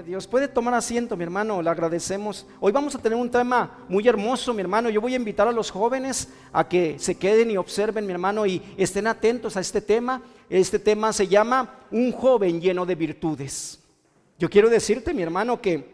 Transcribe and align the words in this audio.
Dios 0.00 0.26
puede 0.26 0.48
tomar 0.48 0.72
asiento, 0.72 1.18
mi 1.18 1.22
hermano, 1.22 1.60
le 1.60 1.68
agradecemos. 1.68 2.46
Hoy 2.60 2.72
vamos 2.72 2.94
a 2.94 2.98
tener 2.98 3.18
un 3.18 3.30
tema 3.30 3.84
muy 3.90 4.08
hermoso, 4.08 4.54
mi 4.54 4.62
hermano. 4.62 4.88
Yo 4.88 5.02
voy 5.02 5.12
a 5.12 5.16
invitar 5.16 5.46
a 5.46 5.52
los 5.52 5.70
jóvenes 5.70 6.30
a 6.50 6.66
que 6.66 6.98
se 6.98 7.16
queden 7.16 7.50
y 7.50 7.58
observen, 7.58 8.06
mi 8.06 8.12
hermano, 8.12 8.46
y 8.46 8.62
estén 8.78 9.06
atentos 9.06 9.54
a 9.54 9.60
este 9.60 9.82
tema. 9.82 10.22
Este 10.48 10.78
tema 10.78 11.12
se 11.12 11.28
llama 11.28 11.80
Un 11.90 12.10
joven 12.10 12.58
lleno 12.58 12.86
de 12.86 12.94
virtudes. 12.94 13.80
Yo 14.38 14.48
quiero 14.48 14.70
decirte, 14.70 15.12
mi 15.12 15.20
hermano, 15.20 15.60
que 15.60 15.92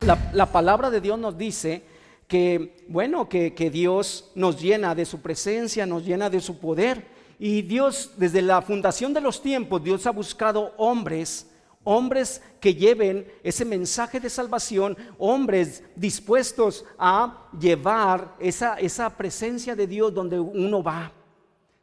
la, 0.00 0.50
palabra 0.50 0.90
de 0.90 1.00
Dios 1.00 1.16
nos 1.16 1.38
dice 1.38 1.84
que, 2.26 2.84
bueno, 2.88 3.28
que, 3.28 3.54
que 3.54 3.70
Dios 3.70 4.32
nos 4.34 4.60
llena 4.60 4.96
de 4.96 5.04
su 5.04 5.20
presencia, 5.20 5.86
nos 5.86 6.04
llena 6.04 6.28
de 6.28 6.40
su 6.40 6.58
poder. 6.58 7.06
Y 7.38 7.62
Dios, 7.62 8.14
desde 8.16 8.42
la 8.42 8.62
fundación 8.62 9.14
de 9.14 9.20
los 9.20 9.40
tiempos, 9.40 9.84
Dios 9.84 10.08
ha 10.08 10.10
buscado 10.10 10.74
hombres 10.76 11.46
hombres 11.84 12.42
que 12.60 12.74
lleven 12.74 13.26
ese 13.42 13.64
mensaje 13.64 14.20
de 14.20 14.30
salvación, 14.30 14.96
hombres 15.18 15.82
dispuestos 15.96 16.84
a 16.98 17.48
llevar 17.58 18.36
esa, 18.38 18.76
esa 18.78 19.16
presencia 19.16 19.74
de 19.74 19.86
Dios 19.86 20.14
donde 20.14 20.38
uno 20.38 20.82
va. 20.82 21.12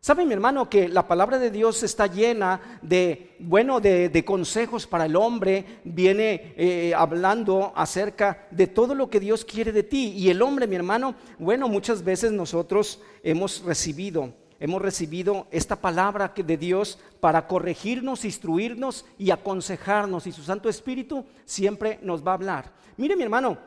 ¿Sabe 0.02 0.26
mi 0.26 0.32
hermano 0.32 0.70
que 0.70 0.88
la 0.88 1.06
palabra 1.06 1.38
de 1.38 1.52
Dios 1.52 1.84
está 1.84 2.08
llena 2.08 2.80
de, 2.82 3.36
bueno, 3.40 3.82
de, 3.82 4.24
consejos 4.26 4.88
para 4.88 5.06
el 5.06 5.18
hombre? 5.18 5.82
Viene 5.84 6.54
eh, 6.56 6.94
hablando 6.96 7.74
acerca 7.76 8.48
de 8.50 8.68
todo 8.68 8.96
lo 8.96 9.10
que 9.10 9.20
Dios 9.20 9.44
quiere 9.44 9.74
de 9.74 9.84
ti. 9.84 10.14
Y 10.16 10.30
el 10.30 10.42
hombre, 10.42 10.68
mi 10.68 10.78
hermano, 10.78 11.16
bueno, 11.38 11.68
muchas 11.68 12.02
veces 12.02 12.32
nosotros 12.32 13.02
hemos 13.24 13.62
recibido 13.64 14.34
hemos 14.60 14.82
recibido 14.82 15.48
esta 15.52 15.76
palabra 15.76 16.34
de 16.36 16.58
Dios 16.58 17.00
para 17.20 17.48
corregirnos, 17.48 18.26
instruirnos 18.26 19.06
y 19.18 19.32
aconsejarnos. 19.32 20.28
Y 20.28 20.32
su 20.32 20.44
Santo 20.44 20.70
Espíritu 20.70 21.26
siempre 21.46 22.00
nos 22.02 22.26
va 22.26 22.32
a 22.32 22.36
hablar. 22.36 22.72
Mire 22.98 23.16
mi 23.16 23.24
hermano, 23.24 23.58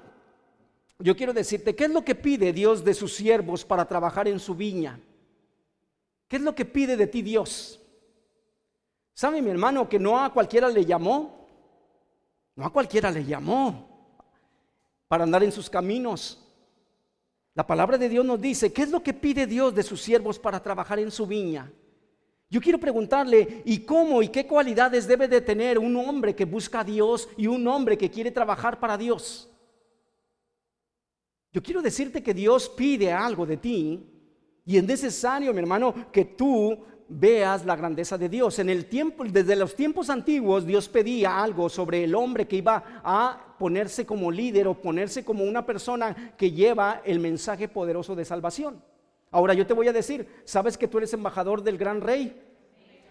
yo 0.99 1.17
quiero 1.17 1.33
decirte, 1.33 1.75
¿qué 1.75 1.85
es 1.85 1.91
lo 1.91 2.05
que 2.05 2.15
pide 2.15 2.53
Dios 2.53 2.85
de 2.85 2.95
sus 2.95 3.15
siervos 3.15 3.65
para 3.65 3.87
trabajar 3.87 4.29
en 4.29 4.39
su 4.39 4.55
viña? 4.55 5.01
¿Qué 6.29 6.37
es 6.37 6.43
lo 6.43 6.55
que 6.55 6.65
pide 6.65 6.97
de 6.97 7.07
ti 7.07 7.23
Dios? 7.23 7.81
¿Sabe 9.15 9.43
mi 9.43 9.51
hermano 9.51 9.89
que 9.89 9.99
no 9.99 10.19
a 10.19 10.33
cualquiera 10.33 10.69
le 10.69 10.85
llamó? 10.85 11.47
No 12.55 12.67
a 12.67 12.71
cualquiera 12.71 13.11
le 13.11 13.25
llamó 13.25 13.89
para 15.09 15.25
andar 15.25 15.43
en 15.43 15.53
sus 15.53 15.69
caminos. 15.69 16.42
La 17.55 17.67
palabra 17.67 17.99
de 17.99 18.09
Dios 18.09 18.25
nos 18.25 18.41
dice, 18.41 18.73
¿qué 18.73 18.83
es 18.83 18.91
lo 18.91 19.03
que 19.03 19.13
pide 19.13 19.47
Dios 19.47 19.75
de 19.75 19.83
sus 19.83 20.01
siervos 20.01 20.39
para 20.39 20.63
trabajar 20.63 20.99
en 20.99 21.11
su 21.11 21.27
viña? 21.27 21.71
Yo 22.49 22.61
quiero 22.61 22.79
preguntarle, 22.79 23.63
¿y 23.65 23.81
cómo 23.81 24.23
y 24.23 24.29
qué 24.29 24.47
cualidades 24.47 25.07
debe 25.07 25.29
de 25.29 25.41
tener 25.41 25.79
un 25.79 25.97
hombre 25.97 26.35
que 26.35 26.45
busca 26.45 26.81
a 26.81 26.85
Dios 26.85 27.29
y 27.37 27.47
un 27.47 27.67
hombre 27.67 27.97
que 27.97 28.11
quiere 28.11 28.31
trabajar 28.31 28.79
para 28.79 28.97
Dios? 28.97 29.51
Yo 31.53 31.63
quiero 31.63 31.83
decirte 31.83 32.23
que 32.23 32.33
Dios 32.33 32.69
pide 32.71 33.13
algo 33.13 33.45
de 33.45 33.59
ti 33.59 34.07
y 34.65 34.77
es 34.77 34.85
necesario, 34.85 35.53
mi 35.53 35.61
hermano, 35.61 36.11
que 36.13 36.25
tú 36.25 36.79
veas 37.19 37.65
la 37.65 37.77
grandeza 37.77 38.17
de 38.17 38.29
Dios. 38.29 38.59
En 38.59 38.71
el 38.71 38.87
tiempo, 38.87 39.25
desde 39.25 39.57
los 39.57 39.75
tiempos 39.75 40.11
antiguos, 40.11 40.67
Dios 40.67 40.89
pedía 40.89 41.43
algo 41.43 41.69
sobre 41.69 42.05
el 42.05 42.15
hombre 42.15 42.47
que 42.47 42.57
iba 42.57 42.83
a 43.05 43.55
ponerse 43.59 44.07
como 44.07 44.31
líder 44.31 44.67
o 44.67 44.75
ponerse 44.75 45.25
como 45.25 45.45
una 45.45 45.65
persona 45.65 46.35
que 46.37 46.51
lleva 46.51 47.03
el 47.05 47.21
mensaje 47.21 47.69
poderoso 47.69 48.15
de 48.15 48.25
salvación. 48.25 48.83
Ahora 49.31 49.55
yo 49.55 49.67
te 49.67 49.75
voy 49.75 49.89
a 49.89 49.93
decir, 49.93 50.27
¿sabes 50.45 50.77
que 50.77 50.89
tú 50.89 50.99
eres 50.99 51.13
embajador 51.13 51.63
del 51.63 51.79
gran 51.79 52.01
rey? 52.01 52.41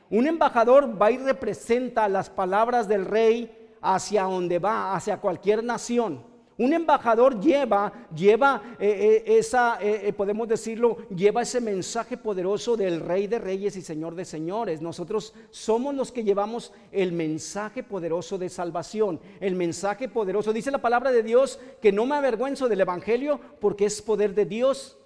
Un 0.10 0.28
embajador 0.28 1.02
va 1.02 1.10
y 1.12 1.18
representa 1.18 2.10
las 2.10 2.30
palabras 2.30 2.88
del 2.88 3.06
rey 3.06 3.70
hacia 3.82 4.24
donde 4.24 4.60
va, 4.60 4.94
hacia 4.96 5.18
cualquier 5.18 5.64
nación. 5.64 6.31
Un 6.62 6.74
embajador 6.74 7.40
lleva, 7.42 7.92
lleva 8.16 8.62
eh, 8.78 9.24
eh, 9.26 9.38
esa, 9.40 9.80
eh, 9.82 10.14
podemos 10.14 10.48
decirlo, 10.48 10.96
lleva 11.10 11.42
ese 11.42 11.60
mensaje 11.60 12.18
poderoso 12.18 12.78
del 12.78 13.00
Rey 13.00 13.26
de 13.26 13.40
Reyes 13.40 13.76
y 13.78 13.82
Señor 13.82 14.14
de 14.14 14.26
Señores. 14.26 14.80
Nosotros 14.80 15.34
somos 15.50 15.96
los 15.96 16.12
que 16.12 16.24
llevamos 16.24 16.72
el 16.92 17.14
mensaje 17.14 17.82
poderoso 17.82 18.38
de 18.38 18.48
salvación, 18.48 19.20
el 19.40 19.56
mensaje 19.56 20.08
poderoso. 20.08 20.54
Dice 20.54 20.70
la 20.70 20.84
palabra 20.84 21.12
de 21.12 21.24
Dios 21.24 21.60
que 21.82 21.92
no 21.92 22.06
me 22.06 22.14
avergüenzo 22.14 22.70
del 22.70 22.82
Evangelio 22.82 23.40
porque 23.60 23.86
es 23.86 24.00
poder 24.00 24.36
de 24.36 24.46
Dios 24.46 25.00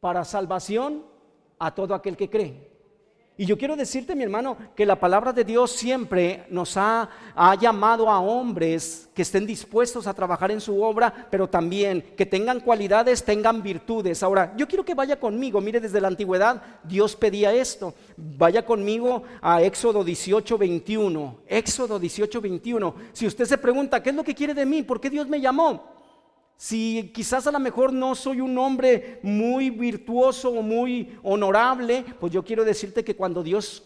para 0.00 0.24
salvación 0.24 1.04
a 1.58 1.74
todo 1.74 1.94
aquel 1.94 2.16
que 2.16 2.30
cree. 2.30 2.67
Y 3.40 3.46
yo 3.46 3.56
quiero 3.56 3.76
decirte, 3.76 4.16
mi 4.16 4.24
hermano, 4.24 4.56
que 4.74 4.84
la 4.84 4.98
palabra 4.98 5.32
de 5.32 5.44
Dios 5.44 5.70
siempre 5.70 6.44
nos 6.50 6.76
ha, 6.76 7.08
llamado 7.60 8.10
a 8.10 8.18
hombres 8.18 9.08
que 9.14 9.22
estén 9.22 9.46
dispuestos 9.46 10.08
a 10.08 10.12
trabajar 10.12 10.50
en 10.50 10.60
su 10.60 10.82
obra, 10.82 11.28
pero 11.30 11.48
también 11.48 12.02
que 12.16 12.26
tengan 12.26 12.58
cualidades, 12.58 13.22
tengan 13.22 13.62
virtudes. 13.62 14.24
Ahora, 14.24 14.52
yo 14.56 14.66
quiero 14.66 14.84
que 14.84 14.96
vaya 14.96 15.20
conmigo. 15.20 15.60
Mire, 15.60 15.78
desde 15.78 16.00
la 16.00 16.08
antigüedad 16.08 16.60
Dios 16.82 17.14
pedía 17.14 17.54
esto. 17.54 17.94
Vaya 18.16 18.66
conmigo 18.66 19.22
a 19.40 19.62
Éxodo 19.62 20.02
18, 20.02 20.58
21. 20.58 21.38
Éxodo 21.46 22.00
18, 22.00 22.40
21. 22.40 22.94
Si 23.12 23.24
usted 23.24 23.44
se 23.44 23.56
pregunta, 23.56 24.02
¿qué 24.02 24.10
es 24.10 24.16
lo 24.16 24.24
que 24.24 24.34
quiere 24.34 24.52
de 24.52 24.66
mí? 24.66 24.82
¿Por 24.82 25.00
qué 25.00 25.10
Dios 25.10 25.28
me 25.28 25.40
llamó? 25.40 25.97
Si 26.60 27.12
quizás 27.14 27.46
a 27.46 27.52
lo 27.52 27.60
mejor 27.60 27.92
no 27.92 28.16
soy 28.16 28.40
un 28.40 28.58
hombre 28.58 29.20
muy 29.22 29.70
virtuoso 29.70 30.50
o 30.50 30.60
muy 30.60 31.16
honorable, 31.22 32.04
pues 32.18 32.32
yo 32.32 32.44
quiero 32.44 32.64
decirte 32.64 33.04
que 33.04 33.14
cuando 33.14 33.44
Dios 33.44 33.84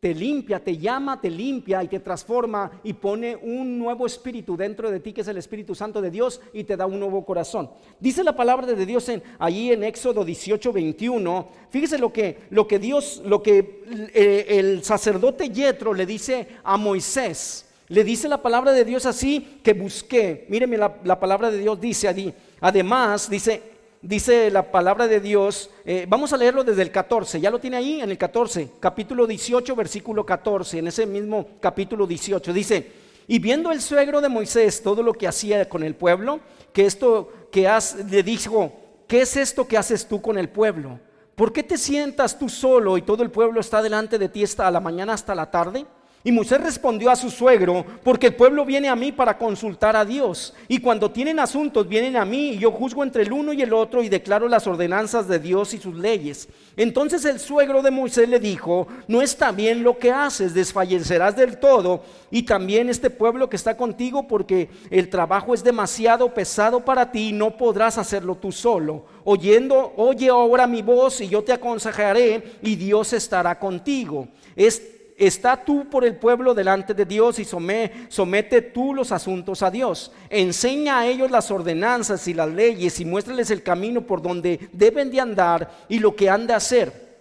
te 0.00 0.14
limpia, 0.14 0.64
te 0.64 0.78
llama, 0.78 1.20
te 1.20 1.28
limpia 1.28 1.84
y 1.84 1.88
te 1.88 2.00
transforma 2.00 2.70
y 2.82 2.94
pone 2.94 3.36
un 3.36 3.78
nuevo 3.78 4.06
espíritu 4.06 4.56
dentro 4.56 4.90
de 4.90 5.00
ti, 5.00 5.12
que 5.12 5.20
es 5.20 5.28
el 5.28 5.36
Espíritu 5.36 5.74
Santo 5.74 6.00
de 6.00 6.10
Dios, 6.10 6.40
y 6.54 6.64
te 6.64 6.74
da 6.74 6.86
un 6.86 6.98
nuevo 6.98 7.22
corazón. 7.26 7.68
Dice 8.00 8.24
la 8.24 8.34
palabra 8.34 8.66
de 8.66 8.86
Dios 8.86 9.06
en, 9.10 9.22
allí 9.38 9.70
en 9.70 9.84
Éxodo 9.84 10.24
18, 10.24 10.72
21. 10.72 11.48
Fíjese 11.68 11.98
lo 11.98 12.10
que, 12.10 12.44
lo 12.48 12.66
que 12.66 12.78
Dios, 12.78 13.20
lo 13.26 13.42
que 13.42 13.84
eh, 14.14 14.46
el 14.48 14.82
sacerdote 14.84 15.50
Yetro 15.50 15.92
le 15.92 16.06
dice 16.06 16.48
a 16.64 16.78
Moisés. 16.78 17.66
Le 17.90 18.04
dice 18.04 18.28
la 18.28 18.40
palabra 18.40 18.70
de 18.70 18.84
Dios 18.84 19.04
así 19.04 19.60
que 19.64 19.72
busqué. 19.72 20.46
Míreme, 20.48 20.76
la, 20.76 21.18
palabra 21.18 21.50
de 21.50 21.58
Dios 21.58 21.80
dice 21.80 22.06
allí. 22.06 22.32
Además, 22.60 23.28
dice, 23.28 23.60
dice 24.00 24.48
la 24.52 24.70
palabra 24.70 25.08
de 25.08 25.18
Dios, 25.18 25.70
eh, 25.84 26.06
vamos 26.08 26.32
a 26.32 26.36
leerlo 26.36 26.62
desde 26.62 26.82
el 26.82 26.92
14, 26.92 27.40
ya 27.40 27.50
lo 27.50 27.58
tiene 27.58 27.78
ahí 27.78 28.00
en 28.00 28.08
el 28.08 28.16
14, 28.16 28.74
capítulo 28.78 29.26
18, 29.26 29.74
versículo 29.74 30.24
14, 30.24 30.78
en 30.78 30.86
ese 30.86 31.04
mismo 31.04 31.48
capítulo 31.58 32.06
18, 32.06 32.52
dice, 32.52 32.92
y 33.26 33.40
viendo 33.40 33.72
el 33.72 33.80
suegro 33.80 34.20
de 34.20 34.28
Moisés 34.28 34.84
todo 34.84 35.02
lo 35.02 35.12
que 35.12 35.26
hacía 35.26 35.68
con 35.68 35.82
el 35.82 35.96
pueblo, 35.96 36.38
que 36.72 36.86
esto 36.86 37.32
que 37.50 37.66
has, 37.66 37.96
le 38.08 38.22
dijo, 38.22 38.72
¿qué 39.08 39.22
es 39.22 39.36
esto 39.36 39.66
que 39.66 39.76
haces 39.76 40.06
tú 40.06 40.22
con 40.22 40.38
el 40.38 40.48
pueblo? 40.48 41.00
¿Por 41.34 41.52
qué 41.52 41.64
te 41.64 41.76
sientas 41.76 42.38
tú 42.38 42.48
solo 42.48 42.96
y 42.96 43.02
todo 43.02 43.24
el 43.24 43.32
pueblo 43.32 43.58
está 43.58 43.82
delante 43.82 44.16
de 44.16 44.28
ti 44.28 44.44
hasta 44.44 44.70
la 44.70 44.78
mañana 44.78 45.14
hasta 45.14 45.34
la 45.34 45.50
tarde? 45.50 45.86
Y 46.22 46.32
Moisés 46.32 46.60
respondió 46.60 47.10
a 47.10 47.16
su 47.16 47.30
suegro, 47.30 47.82
porque 48.04 48.26
el 48.26 48.34
pueblo 48.34 48.66
viene 48.66 48.90
a 48.90 48.96
mí 48.96 49.10
para 49.10 49.38
consultar 49.38 49.96
a 49.96 50.04
Dios. 50.04 50.52
Y 50.68 50.78
cuando 50.78 51.10
tienen 51.10 51.40
asuntos, 51.40 51.88
vienen 51.88 52.14
a 52.14 52.26
mí 52.26 52.50
y 52.50 52.58
yo 52.58 52.70
juzgo 52.70 53.02
entre 53.02 53.22
el 53.22 53.32
uno 53.32 53.54
y 53.54 53.62
el 53.62 53.72
otro 53.72 54.02
y 54.02 54.10
declaro 54.10 54.46
las 54.46 54.66
ordenanzas 54.66 55.28
de 55.28 55.38
Dios 55.38 55.72
y 55.72 55.78
sus 55.78 55.94
leyes. 55.94 56.48
Entonces 56.76 57.24
el 57.24 57.40
suegro 57.40 57.80
de 57.80 57.90
Moisés 57.90 58.28
le 58.28 58.38
dijo, 58.38 58.86
no 59.08 59.22
está 59.22 59.50
bien 59.50 59.82
lo 59.82 59.96
que 59.96 60.12
haces, 60.12 60.52
desfallecerás 60.52 61.36
del 61.36 61.56
todo. 61.56 62.02
Y 62.30 62.42
también 62.42 62.90
este 62.90 63.08
pueblo 63.08 63.48
que 63.48 63.56
está 63.56 63.78
contigo, 63.78 64.28
porque 64.28 64.68
el 64.90 65.08
trabajo 65.08 65.54
es 65.54 65.64
demasiado 65.64 66.34
pesado 66.34 66.84
para 66.84 67.10
ti 67.10 67.30
y 67.30 67.32
no 67.32 67.56
podrás 67.56 67.96
hacerlo 67.96 68.34
tú 68.34 68.52
solo. 68.52 69.06
Oyendo, 69.24 69.94
oye 69.96 70.28
ahora 70.28 70.66
mi 70.66 70.82
voz 70.82 71.22
y 71.22 71.28
yo 71.28 71.42
te 71.42 71.54
aconsejaré 71.54 72.58
y 72.60 72.76
Dios 72.76 73.14
estará 73.14 73.58
contigo. 73.58 74.28
Es 74.54 74.99
Está 75.20 75.62
tú 75.62 75.86
por 75.90 76.02
el 76.02 76.16
pueblo 76.16 76.54
delante 76.54 76.94
de 76.94 77.04
Dios 77.04 77.38
y 77.38 77.44
somete 77.44 78.62
tú 78.62 78.94
los 78.94 79.12
asuntos 79.12 79.62
a 79.62 79.70
Dios. 79.70 80.10
Enseña 80.30 80.98
a 80.98 81.06
ellos 81.06 81.30
las 81.30 81.50
ordenanzas 81.50 82.26
y 82.26 82.32
las 82.32 82.48
leyes 82.48 82.98
y 83.00 83.04
muéstrales 83.04 83.50
el 83.50 83.62
camino 83.62 84.00
por 84.00 84.22
donde 84.22 84.70
deben 84.72 85.10
de 85.10 85.20
andar 85.20 85.70
y 85.90 85.98
lo 85.98 86.16
que 86.16 86.30
han 86.30 86.46
de 86.46 86.54
hacer. 86.54 87.18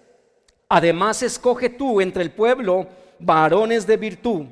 Además, 0.70 1.22
escoge 1.24 1.68
tú 1.68 2.00
entre 2.00 2.24
el 2.24 2.32
pueblo 2.32 2.88
varones 3.20 3.86
de 3.86 3.98
virtud, 3.98 4.46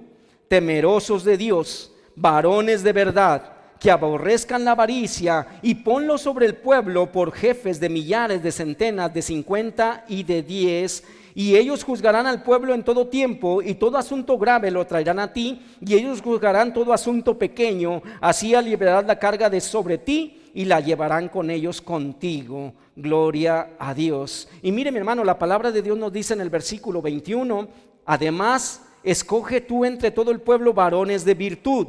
temerosos 0.50 1.24
de 1.24 1.38
Dios, 1.38 1.94
varones 2.18 2.84
de 2.84 2.92
verdad 2.92 3.57
que 3.80 3.92
aborrezcan 3.92 4.66
la 4.66 4.72
avaricia 4.72 5.48
y 5.62 5.76
ponlos 5.76 6.22
sobre 6.22 6.46
el 6.46 6.56
pueblo 6.56 7.12
por 7.12 7.32
jefes 7.32 7.80
de 7.80 7.90
millares, 7.90 8.42
de 8.44 8.52
centenas, 8.52 9.14
de 9.14 9.22
cincuenta 9.22 10.04
y 10.08 10.24
de 10.24 10.42
diez 10.42 11.04
y 11.38 11.56
ellos 11.56 11.84
juzgarán 11.84 12.26
al 12.26 12.42
pueblo 12.42 12.74
en 12.74 12.84
todo 12.84 13.10
tiempo, 13.10 13.62
y 13.62 13.76
todo 13.76 14.00
asunto 14.00 14.40
grave 14.40 14.72
lo 14.72 14.88
traerán 14.88 15.20
a 15.20 15.32
ti, 15.32 15.62
y 15.80 15.94
ellos 15.94 16.20
juzgarán 16.20 16.74
todo 16.74 16.92
asunto 16.92 17.38
pequeño, 17.38 18.02
así 18.20 18.56
aliviarás 18.56 19.06
la 19.06 19.20
carga 19.20 19.48
de 19.48 19.62
sobre 19.62 20.00
ti, 20.00 20.50
y 20.56 20.66
la 20.66 20.80
llevarán 20.80 21.30
con 21.30 21.52
ellos 21.52 21.80
contigo. 21.80 22.74
Gloria 22.96 23.76
a 23.78 23.94
Dios. 23.94 24.50
Y 24.64 24.72
mire 24.72 24.92
mi 24.92 24.98
hermano, 24.98 25.24
la 25.24 25.38
palabra 25.38 25.72
de 25.72 25.84
Dios 25.84 25.96
nos 25.96 26.12
dice 26.12 26.34
en 26.34 26.42
el 26.42 26.50
versículo 26.50 27.04
21, 27.04 27.68
además, 28.04 28.82
escoge 29.04 29.62
tú 29.62 29.86
entre 29.86 30.10
todo 30.10 30.32
el 30.32 30.42
pueblo 30.42 30.74
varones 30.74 31.24
de 31.24 31.36
virtud. 31.36 31.86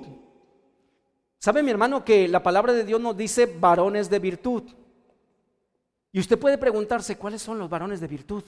¿Sabe 1.39 1.63
mi 1.63 1.71
hermano 1.71 2.05
que 2.05 2.27
la 2.27 2.43
palabra 2.43 2.73
de 2.73 2.85
Dios 2.85 3.01
nos 3.01 3.17
dice 3.17 3.47
varones 3.47 4.11
de 4.11 4.19
virtud? 4.19 4.65
Y 6.11 6.19
usted 6.19 6.39
puede 6.39 6.59
preguntarse, 6.59 7.17
¿cuáles 7.17 7.43
son 7.43 7.59
los 7.59 7.71
varones 7.71 8.01
de 8.01 8.09
virtud? 8.09 8.43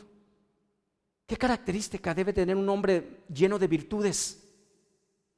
¿Qué 1.27 1.37
característica 1.37 2.13
debe 2.13 2.33
tener 2.33 2.57
un 2.57 2.69
hombre 2.69 3.23
lleno 3.33 3.59
de 3.59 3.69
virtudes? 3.69 4.49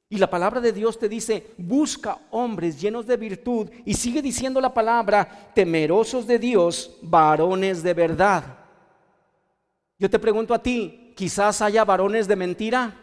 Y 0.09 0.19
la 0.19 0.31
palabra 0.31 0.61
de 0.61 0.73
Dios 0.73 0.99
te 0.99 1.09
dice, 1.09 1.55
busca 1.59 2.19
hombres 2.31 2.81
llenos 2.81 3.07
de 3.07 3.17
virtud. 3.17 3.71
Y 3.85 3.95
sigue 3.95 4.23
diciendo 4.23 4.61
la 4.61 4.73
palabra, 4.73 5.51
temerosos 5.55 6.27
de 6.27 6.39
Dios, 6.39 6.99
varones 7.03 7.83
de 7.83 7.95
verdad. 7.95 8.59
Yo 9.99 10.09
te 10.09 10.19
pregunto 10.19 10.55
a 10.55 10.63
ti, 10.63 11.13
quizás 11.17 11.63
haya 11.63 11.85
varones 11.85 12.29
de 12.29 12.37
mentira. 12.37 13.02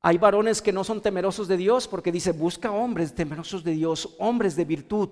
Hay 0.00 0.16
varones 0.18 0.62
que 0.62 0.72
no 0.72 0.84
son 0.84 1.00
temerosos 1.00 1.48
de 1.48 1.56
Dios 1.56 1.88
porque 1.88 2.12
dice, 2.12 2.32
busca 2.32 2.70
hombres 2.70 3.14
temerosos 3.14 3.64
de 3.64 3.72
Dios, 3.72 4.14
hombres 4.18 4.54
de 4.54 4.64
virtud. 4.64 5.08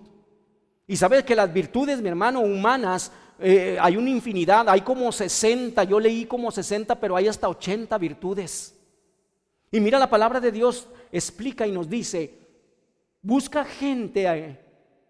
Y 0.86 0.96
sabes 0.96 1.24
que 1.24 1.34
las 1.34 1.52
virtudes, 1.52 2.00
mi 2.00 2.08
hermano, 2.08 2.40
humanas, 2.40 3.10
eh, 3.40 3.76
hay 3.80 3.96
una 3.96 4.10
infinidad, 4.10 4.68
hay 4.68 4.82
como 4.82 5.10
60, 5.10 5.82
yo 5.84 5.98
leí 5.98 6.24
como 6.26 6.50
60, 6.50 6.94
pero 7.00 7.16
hay 7.16 7.26
hasta 7.26 7.48
80 7.48 7.98
virtudes. 7.98 8.74
Y 9.72 9.80
mira, 9.80 9.98
la 9.98 10.08
palabra 10.08 10.38
de 10.40 10.52
Dios 10.52 10.88
explica 11.10 11.66
y 11.66 11.72
nos 11.72 11.90
dice, 11.90 12.38
busca 13.20 13.64
gente 13.64 14.26
eh, 14.26 14.60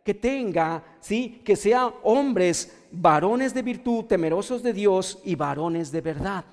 que 0.03 0.15
tenga, 0.15 0.83
¿sí? 1.01 1.43
Que 1.45 1.55
sean 1.55 1.91
hombres, 2.03 2.75
varones 2.91 3.53
de 3.53 3.61
virtud, 3.61 4.07
temerosos 4.07 4.63
de 4.63 4.73
Dios 4.73 5.21
y 5.25 5.35
varones 5.35 5.93
de 5.93 6.01
verdad. 6.01 6.45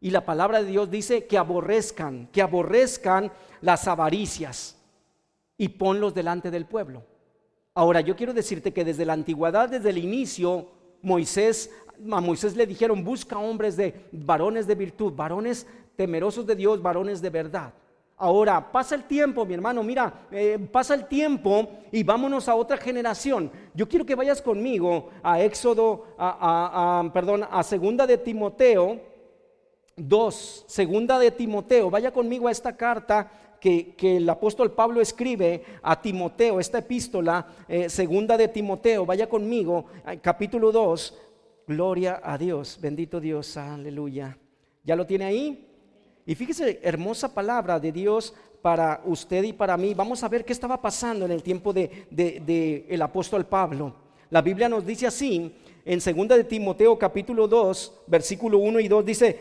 Y 0.00 0.10
la 0.10 0.24
palabra 0.24 0.62
de 0.62 0.70
Dios 0.70 0.90
dice 0.90 1.26
que 1.26 1.36
aborrezcan, 1.36 2.28
que 2.32 2.40
aborrezcan 2.40 3.30
las 3.60 3.86
avaricias 3.86 4.78
y 5.58 5.68
ponlos 5.68 6.14
delante 6.14 6.50
del 6.50 6.64
pueblo. 6.64 7.04
Ahora, 7.74 8.00
yo 8.00 8.16
quiero 8.16 8.32
decirte 8.32 8.72
que 8.72 8.84
desde 8.84 9.04
la 9.04 9.12
antigüedad, 9.12 9.68
desde 9.68 9.90
el 9.90 9.98
inicio, 9.98 10.68
Moisés, 11.02 11.70
a 12.10 12.20
Moisés 12.20 12.56
le 12.56 12.66
dijeron, 12.66 13.04
busca 13.04 13.38
hombres 13.38 13.76
de 13.76 14.06
varones 14.10 14.66
de 14.66 14.74
virtud, 14.74 15.12
varones 15.12 15.66
temerosos 15.96 16.46
de 16.46 16.56
Dios, 16.56 16.80
varones 16.80 17.20
de 17.20 17.30
verdad. 17.30 17.74
Ahora, 18.16 18.72
pasa 18.72 18.94
el 18.94 19.04
tiempo, 19.04 19.44
mi 19.44 19.54
hermano, 19.54 19.82
mira, 19.82 20.26
eh, 20.30 20.58
pasa 20.70 20.94
el 20.94 21.06
tiempo 21.06 21.70
y 21.92 22.02
vámonos 22.02 22.48
a 22.48 22.54
otra 22.54 22.76
generación. 22.76 23.50
Yo 23.74 23.88
quiero 23.88 24.04
que 24.04 24.14
vayas 24.14 24.42
conmigo 24.42 25.10
a 25.22 25.40
Éxodo, 25.42 26.06
a, 26.18 27.00
a, 27.00 27.12
perdón, 27.12 27.46
a 27.50 27.62
Segunda 27.62 28.06
de 28.06 28.18
Timoteo, 28.18 29.09
2, 29.96 30.64
segunda 30.66 31.18
de 31.18 31.30
Timoteo, 31.30 31.90
vaya 31.90 32.12
conmigo 32.12 32.48
a 32.48 32.52
esta 32.52 32.76
carta 32.76 33.56
que, 33.60 33.94
el 34.00 34.28
apóstol 34.28 34.72
Pablo 34.72 35.00
escribe 35.00 35.62
a 35.82 36.00
Timoteo, 36.00 36.58
esta 36.58 36.78
epístola, 36.78 37.46
eh, 37.68 37.88
segunda 37.88 38.36
de 38.36 38.48
Timoteo, 38.48 39.04
vaya 39.04 39.28
conmigo, 39.28 39.86
capítulo 40.22 40.72
2, 40.72 41.18
gloria 41.66 42.20
a 42.24 42.38
Dios, 42.38 42.78
bendito 42.80 43.20
Dios, 43.20 43.56
aleluya. 43.56 44.36
¿Ya 44.82 44.96
lo 44.96 45.06
tiene 45.06 45.26
ahí? 45.26 45.68
Y 46.26 46.34
fíjese, 46.34 46.80
hermosa 46.82 47.32
palabra 47.32 47.78
de 47.78 47.92
Dios 47.92 48.34
para 48.62 49.02
usted 49.04 49.42
y 49.44 49.52
para 49.52 49.76
mí. 49.76 49.94
Vamos 49.94 50.22
a 50.22 50.28
ver 50.28 50.44
qué 50.44 50.52
estaba 50.52 50.80
pasando 50.80 51.24
en 51.24 51.32
el 51.32 51.42
tiempo 51.42 51.72
de, 51.72 52.06
de, 52.10 52.86
el 52.88 53.02
apóstol 53.02 53.46
Pablo. 53.46 53.94
La 54.30 54.42
Biblia 54.42 54.68
nos 54.68 54.86
dice 54.86 55.06
así, 55.06 55.54
en 55.84 56.00
segunda 56.00 56.36
de 56.36 56.44
Timoteo 56.44 56.98
capítulo 56.98 57.48
2, 57.48 58.02
versículo 58.06 58.58
1 58.58 58.80
y 58.80 58.88
2, 58.88 59.04
dice, 59.04 59.40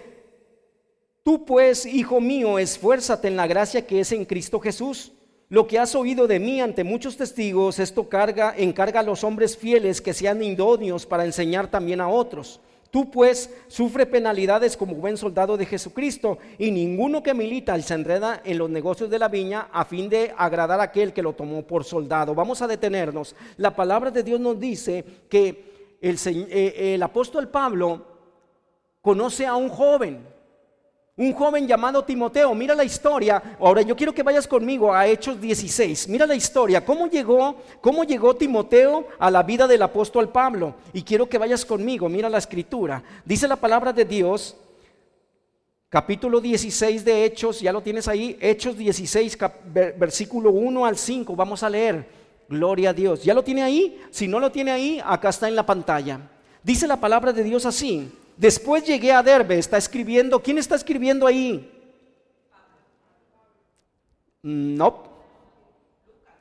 Tú 1.29 1.45
pues, 1.45 1.85
hijo 1.85 2.19
mío, 2.19 2.57
esfuérzate 2.57 3.27
en 3.27 3.35
la 3.35 3.45
gracia 3.45 3.85
que 3.85 3.99
es 3.99 4.11
en 4.13 4.25
Cristo 4.25 4.59
Jesús. 4.59 5.11
Lo 5.47 5.67
que 5.67 5.77
has 5.77 5.93
oído 5.93 6.25
de 6.25 6.39
mí 6.39 6.59
ante 6.59 6.83
muchos 6.83 7.17
testigos, 7.17 7.77
esto 7.77 8.09
carga, 8.09 8.55
encarga 8.57 9.01
a 9.01 9.03
los 9.03 9.23
hombres 9.23 9.55
fieles 9.55 10.01
que 10.01 10.15
sean 10.15 10.41
idóneos 10.41 11.05
para 11.05 11.25
enseñar 11.25 11.69
también 11.69 12.01
a 12.01 12.09
otros. 12.09 12.59
Tú 12.89 13.11
pues 13.11 13.53
sufre 13.67 14.07
penalidades 14.07 14.75
como 14.75 14.95
buen 14.95 15.17
soldado 15.17 15.55
de 15.55 15.67
Jesucristo 15.67 16.39
y 16.57 16.71
ninguno 16.71 17.21
que 17.21 17.35
milita 17.35 17.79
se 17.79 17.93
enreda 17.93 18.41
en 18.43 18.57
los 18.57 18.71
negocios 18.71 19.11
de 19.11 19.19
la 19.19 19.27
viña 19.27 19.69
a 19.71 19.85
fin 19.85 20.09
de 20.09 20.33
agradar 20.35 20.79
a 20.79 20.85
aquel 20.85 21.13
que 21.13 21.21
lo 21.21 21.33
tomó 21.33 21.61
por 21.61 21.83
soldado. 21.83 22.33
Vamos 22.33 22.63
a 22.63 22.67
detenernos. 22.67 23.35
La 23.57 23.75
palabra 23.75 24.09
de 24.09 24.23
Dios 24.23 24.39
nos 24.39 24.59
dice 24.59 25.05
que 25.29 25.99
el, 26.01 26.17
eh, 26.25 26.95
el 26.95 27.03
apóstol 27.03 27.49
Pablo 27.49 28.03
conoce 29.03 29.45
a 29.45 29.53
un 29.53 29.69
joven 29.69 30.38
un 31.19 31.33
joven 31.33 31.67
llamado 31.67 32.05
Timoteo. 32.05 32.55
Mira 32.55 32.73
la 32.73 32.85
historia. 32.85 33.57
Ahora 33.59 33.81
yo 33.81 33.93
quiero 33.93 34.13
que 34.13 34.23
vayas 34.23 34.47
conmigo 34.47 34.93
a 34.93 35.05
Hechos 35.05 35.39
16. 35.39 36.07
Mira 36.07 36.25
la 36.25 36.33
historia. 36.33 36.85
¿Cómo 36.85 37.07
llegó, 37.07 37.57
cómo 37.81 38.05
llegó 38.05 38.37
Timoteo 38.37 39.05
a 39.19 39.29
la 39.29 39.43
vida 39.43 39.67
del 39.67 39.81
apóstol 39.81 40.29
Pablo? 40.29 40.75
Y 40.93 41.03
quiero 41.03 41.27
que 41.27 41.37
vayas 41.37 41.65
conmigo. 41.65 42.07
Mira 42.07 42.29
la 42.29 42.37
escritura. 42.37 43.03
Dice 43.25 43.49
la 43.49 43.57
palabra 43.57 43.91
de 43.91 44.05
Dios, 44.05 44.55
capítulo 45.89 46.39
16 46.39 47.03
de 47.03 47.25
Hechos. 47.25 47.59
Ya 47.59 47.73
lo 47.73 47.81
tienes 47.81 48.07
ahí. 48.07 48.37
Hechos 48.39 48.77
16, 48.77 49.37
versículo 49.97 50.51
1 50.51 50.85
al 50.85 50.95
5. 50.95 51.35
Vamos 51.35 51.63
a 51.63 51.69
leer. 51.69 52.07
Gloria 52.47 52.91
a 52.91 52.93
Dios. 52.93 53.25
¿Ya 53.25 53.33
lo 53.33 53.43
tiene 53.43 53.61
ahí? 53.61 54.01
Si 54.09 54.25
no 54.25 54.39
lo 54.39 54.53
tiene 54.53 54.71
ahí, 54.71 55.01
acá 55.03 55.27
está 55.27 55.49
en 55.49 55.57
la 55.57 55.65
pantalla. 55.65 56.29
Dice 56.63 56.87
la 56.87 56.95
palabra 56.95 57.33
de 57.33 57.43
Dios 57.43 57.65
así. 57.65 58.09
Después 58.39 58.85
llegué 58.85 59.11
a 59.11 59.21
Derbe, 59.21 59.59
está 59.59 59.77
escribiendo. 59.77 60.41
¿Quién 60.41 60.57
está 60.57 60.75
escribiendo 60.75 61.27
ahí? 61.27 61.69
No. 64.41 65.03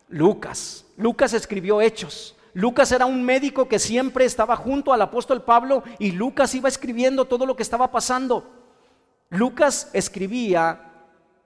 Lucas. 0.09 0.85
Lucas 0.97 1.33
escribió 1.33 1.81
Hechos. 1.81 2.37
Lucas 2.55 2.93
era 2.93 3.05
un 3.05 3.25
médico 3.25 3.67
que 3.67 3.81
siempre 3.81 4.25
estaba 4.25 4.55
junto 4.55 4.93
al 4.93 5.03
apóstol 5.03 5.43
Pablo 5.43 5.83
y 5.99 6.13
Lucas 6.13 6.55
iba 6.55 6.69
escribiendo 6.69 7.25
todo 7.25 7.45
lo 7.45 7.57
que 7.57 7.65
estaba 7.65 7.91
pasando. 7.91 8.49
Lucas 9.31 9.91
escribía, 9.93 10.93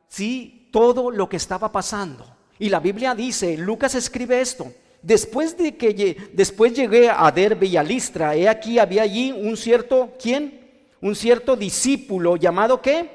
sí, 0.09 0.69
todo 0.71 1.11
lo 1.11 1.31
que 1.31 1.39
estaba 1.39 1.73
pasando. 1.73 2.27
Y 2.59 2.69
la 2.69 2.79
Biblia 2.79 3.15
dice, 3.15 3.57
Lucas 3.57 3.95
escribe 3.95 4.43
esto, 4.43 4.71
Después 5.03 5.57
de 5.59 5.77
que 5.77 6.31
después 6.33 6.73
llegué 6.75 7.11
a 7.11 7.31
Derbe 7.33 7.67
y 7.67 7.77
a 7.77 7.83
Listra, 7.83 8.37
he 8.37 8.49
aquí 8.49 8.79
había 8.79 9.03
allí 9.03 9.33
un 9.33 9.57
cierto, 9.57 10.13
¿quién? 10.21 10.61
Un 11.01 11.17
cierto 11.17 11.57
discípulo 11.57 12.37
llamado 12.37 12.81
¿qué? 12.81 13.11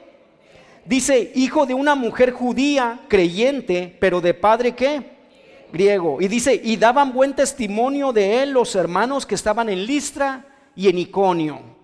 Dice, 0.83 1.31
hijo 1.35 1.65
de 1.65 1.73
una 1.73 1.95
mujer 1.95 2.31
judía, 2.31 3.01
creyente, 3.07 3.95
pero 3.99 4.19
de 4.19 4.33
padre 4.33 4.73
¿qué? 4.73 5.01
Griego. 5.71 6.21
Y 6.21 6.27
dice, 6.27 6.59
y 6.61 6.75
daban 6.75 7.13
buen 7.13 7.33
testimonio 7.33 8.11
de 8.11 8.43
él 8.43 8.51
los 8.51 8.75
hermanos 8.75 9.25
que 9.25 9.35
estaban 9.35 9.69
en 9.69 9.85
Listra 9.85 10.45
y 10.75 10.89
en 10.89 10.97
Iconio. 10.99 11.77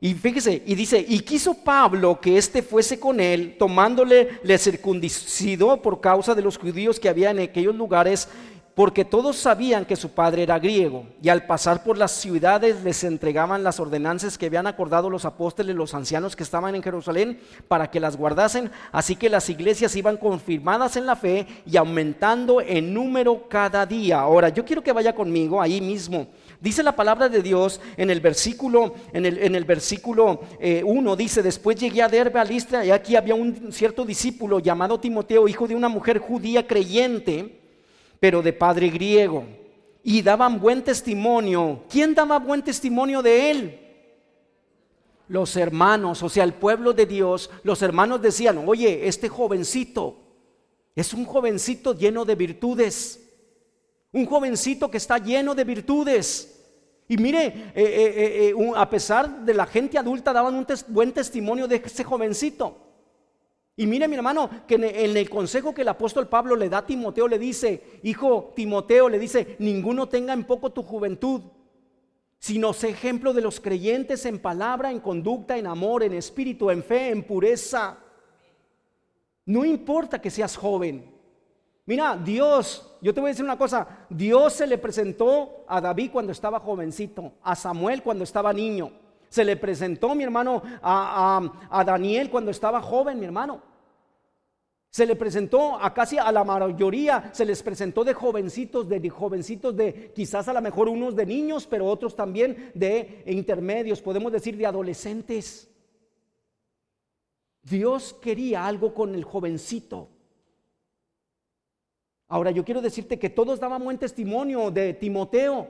Y 0.00 0.14
fíjese, 0.14 0.62
y 0.64 0.74
dice, 0.74 1.04
y 1.08 1.20
quiso 1.20 1.54
Pablo 1.54 2.20
que 2.20 2.38
éste 2.38 2.62
fuese 2.62 3.00
con 3.00 3.18
él, 3.18 3.56
tomándole, 3.58 4.38
le 4.44 4.56
circuncidó 4.56 5.82
por 5.82 6.00
causa 6.00 6.34
de 6.34 6.42
los 6.42 6.56
judíos 6.56 7.00
que 7.00 7.08
había 7.08 7.30
en 7.30 7.40
aquellos 7.40 7.74
lugares 7.74 8.28
porque 8.78 9.04
todos 9.04 9.36
sabían 9.36 9.84
que 9.84 9.96
su 9.96 10.10
padre 10.10 10.44
era 10.44 10.60
griego, 10.60 11.04
y 11.20 11.30
al 11.30 11.46
pasar 11.46 11.82
por 11.82 11.98
las 11.98 12.12
ciudades 12.12 12.84
les 12.84 13.02
entregaban 13.02 13.64
las 13.64 13.80
ordenanzas 13.80 14.38
que 14.38 14.46
habían 14.46 14.68
acordado 14.68 15.10
los 15.10 15.24
apóstoles, 15.24 15.74
los 15.74 15.94
ancianos 15.94 16.36
que 16.36 16.44
estaban 16.44 16.76
en 16.76 16.82
Jerusalén, 16.84 17.40
para 17.66 17.90
que 17.90 17.98
las 17.98 18.16
guardasen, 18.16 18.70
así 18.92 19.16
que 19.16 19.30
las 19.30 19.50
iglesias 19.50 19.96
iban 19.96 20.16
confirmadas 20.16 20.94
en 20.94 21.06
la 21.06 21.16
fe 21.16 21.44
y 21.66 21.76
aumentando 21.76 22.60
en 22.60 22.94
número 22.94 23.48
cada 23.48 23.84
día. 23.84 24.20
Ahora, 24.20 24.48
yo 24.48 24.64
quiero 24.64 24.80
que 24.80 24.92
vaya 24.92 25.12
conmigo 25.12 25.60
ahí 25.60 25.80
mismo. 25.80 26.28
Dice 26.60 26.84
la 26.84 26.94
palabra 26.94 27.28
de 27.28 27.42
Dios 27.42 27.80
en 27.96 28.10
el 28.10 28.20
versículo, 28.20 28.94
en 29.12 29.26
el, 29.26 29.38
en 29.38 29.56
el 29.56 29.64
versículo 29.64 30.42
1, 30.60 31.12
eh, 31.12 31.16
dice, 31.16 31.42
después 31.42 31.80
llegué 31.80 32.00
a 32.00 32.08
Derbe 32.08 32.38
a 32.38 32.44
Listra 32.44 32.84
y 32.84 32.92
aquí 32.92 33.16
había 33.16 33.34
un 33.34 33.72
cierto 33.72 34.04
discípulo 34.04 34.60
llamado 34.60 35.00
Timoteo, 35.00 35.48
hijo 35.48 35.66
de 35.66 35.74
una 35.74 35.88
mujer 35.88 36.18
judía 36.18 36.64
creyente, 36.64 37.57
pero 38.20 38.42
de 38.42 38.52
padre 38.52 38.88
griego. 38.88 39.44
Y 40.02 40.22
daban 40.22 40.60
buen 40.60 40.82
testimonio. 40.82 41.82
¿Quién 41.90 42.14
daba 42.14 42.38
buen 42.38 42.62
testimonio 42.62 43.22
de 43.22 43.50
él? 43.50 43.80
Los 45.28 45.56
hermanos, 45.56 46.22
o 46.22 46.28
sea, 46.28 46.44
el 46.44 46.54
pueblo 46.54 46.92
de 46.92 47.04
Dios, 47.04 47.50
los 47.62 47.82
hermanos 47.82 48.22
decían, 48.22 48.62
oye, 48.66 49.06
este 49.06 49.28
jovencito 49.28 50.16
es 50.96 51.12
un 51.12 51.26
jovencito 51.26 51.94
lleno 51.94 52.24
de 52.24 52.34
virtudes. 52.34 53.24
Un 54.10 54.26
jovencito 54.26 54.90
que 54.90 54.96
está 54.96 55.18
lleno 55.18 55.54
de 55.54 55.64
virtudes. 55.64 56.58
Y 57.06 57.16
mire, 57.16 57.46
eh, 57.46 57.72
eh, 57.74 58.54
eh, 58.56 58.72
a 58.74 58.88
pesar 58.90 59.44
de 59.44 59.54
la 59.54 59.66
gente 59.66 59.96
adulta, 59.96 60.32
daban 60.32 60.54
un 60.54 60.66
buen 60.88 61.12
testimonio 61.12 61.68
de 61.68 61.76
ese 61.76 62.02
jovencito. 62.02 62.87
Y 63.78 63.86
mire 63.86 64.08
mi 64.08 64.16
hermano, 64.16 64.50
que 64.66 64.74
en 64.74 65.16
el 65.16 65.30
consejo 65.30 65.72
que 65.72 65.82
el 65.82 65.88
apóstol 65.88 66.26
Pablo 66.26 66.56
le 66.56 66.68
da 66.68 66.78
a 66.78 66.86
Timoteo, 66.86 67.28
le 67.28 67.38
dice, 67.38 68.00
hijo 68.02 68.52
Timoteo, 68.56 69.08
le 69.08 69.20
dice, 69.20 69.54
ninguno 69.60 70.08
tenga 70.08 70.32
en 70.32 70.42
poco 70.42 70.70
tu 70.70 70.82
juventud, 70.82 71.42
sino 72.40 72.72
sé 72.72 72.88
ejemplo 72.88 73.32
de 73.32 73.40
los 73.40 73.60
creyentes 73.60 74.26
en 74.26 74.40
palabra, 74.40 74.90
en 74.90 74.98
conducta, 74.98 75.56
en 75.56 75.68
amor, 75.68 76.02
en 76.02 76.14
espíritu, 76.14 76.70
en 76.70 76.82
fe, 76.82 77.10
en 77.10 77.22
pureza. 77.22 77.98
No 79.46 79.64
importa 79.64 80.20
que 80.20 80.32
seas 80.32 80.56
joven. 80.56 81.14
Mira, 81.86 82.16
Dios, 82.16 82.98
yo 83.00 83.14
te 83.14 83.20
voy 83.20 83.28
a 83.28 83.30
decir 83.30 83.44
una 83.44 83.56
cosa, 83.56 84.06
Dios 84.10 84.54
se 84.54 84.66
le 84.66 84.78
presentó 84.78 85.64
a 85.68 85.80
David 85.80 86.10
cuando 86.10 86.32
estaba 86.32 86.58
jovencito, 86.58 87.34
a 87.44 87.54
Samuel 87.54 88.02
cuando 88.02 88.24
estaba 88.24 88.52
niño, 88.52 88.90
se 89.28 89.44
le 89.44 89.56
presentó, 89.56 90.14
mi 90.14 90.24
hermano, 90.24 90.62
a, 90.82 91.84
Daniel 91.86 92.30
cuando 92.30 92.50
estaba 92.50 92.80
joven, 92.80 93.18
mi 93.18 93.26
hermano. 93.26 93.67
Se 94.98 95.06
le 95.06 95.14
presentó 95.14 95.80
a 95.80 95.94
casi 95.94 96.18
a 96.18 96.32
la 96.32 96.42
mayoría, 96.42 97.30
se 97.32 97.44
les 97.44 97.62
presentó 97.62 98.02
de 98.02 98.14
jovencitos, 98.14 98.88
de, 98.88 99.08
jovencitos 99.08 99.76
de 99.76 100.10
quizás 100.12 100.48
a 100.48 100.52
lo 100.52 100.60
mejor 100.60 100.88
unos 100.88 101.14
de 101.14 101.24
niños, 101.24 101.68
pero 101.68 101.86
otros 101.86 102.16
también 102.16 102.72
de 102.74 103.22
intermedios, 103.26 104.02
podemos 104.02 104.32
decir 104.32 104.56
de 104.56 104.66
adolescentes. 104.66 105.70
Dios 107.62 108.12
quería 108.20 108.66
algo 108.66 108.92
con 108.92 109.14
el 109.14 109.22
jovencito. 109.22 110.08
Ahora 112.26 112.50
yo 112.50 112.64
quiero 112.64 112.80
decirte 112.80 113.20
que 113.20 113.30
todos 113.30 113.60
daban 113.60 113.84
buen 113.84 113.98
testimonio 113.98 114.72
de 114.72 114.94
Timoteo. 114.94 115.68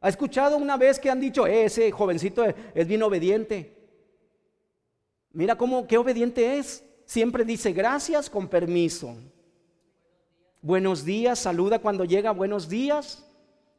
¿Ha 0.00 0.08
escuchado 0.08 0.56
una 0.56 0.76
vez 0.76 0.98
que 0.98 1.08
han 1.08 1.20
dicho, 1.20 1.46
ese 1.46 1.92
jovencito 1.92 2.42
es 2.74 2.88
bien 2.88 3.04
obediente? 3.04 3.76
Mira 5.30 5.54
cómo, 5.54 5.86
qué 5.86 5.98
obediente 5.98 6.58
es. 6.58 6.84
Siempre 7.10 7.44
dice 7.44 7.72
gracias 7.72 8.30
con 8.30 8.46
permiso. 8.46 9.16
Buenos 10.62 11.04
días, 11.04 11.40
saluda 11.40 11.80
cuando 11.80 12.04
llega, 12.04 12.30
buenos 12.30 12.68
días. 12.68 13.28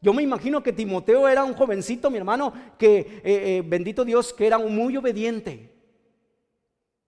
Yo 0.01 0.13
me 0.13 0.21
imagino 0.21 0.61
que 0.61 0.73
Timoteo 0.73 1.29
era 1.29 1.45
un 1.45 1.53
jovencito, 1.53 2.11
mi 2.11 2.17
hermano, 2.17 2.51
que 2.77 3.00
eh, 3.00 3.21
eh, 3.23 3.63
bendito 3.65 4.03
Dios, 4.03 4.33
que 4.33 4.47
era 4.47 4.57
muy 4.57 4.97
obediente. 4.97 5.73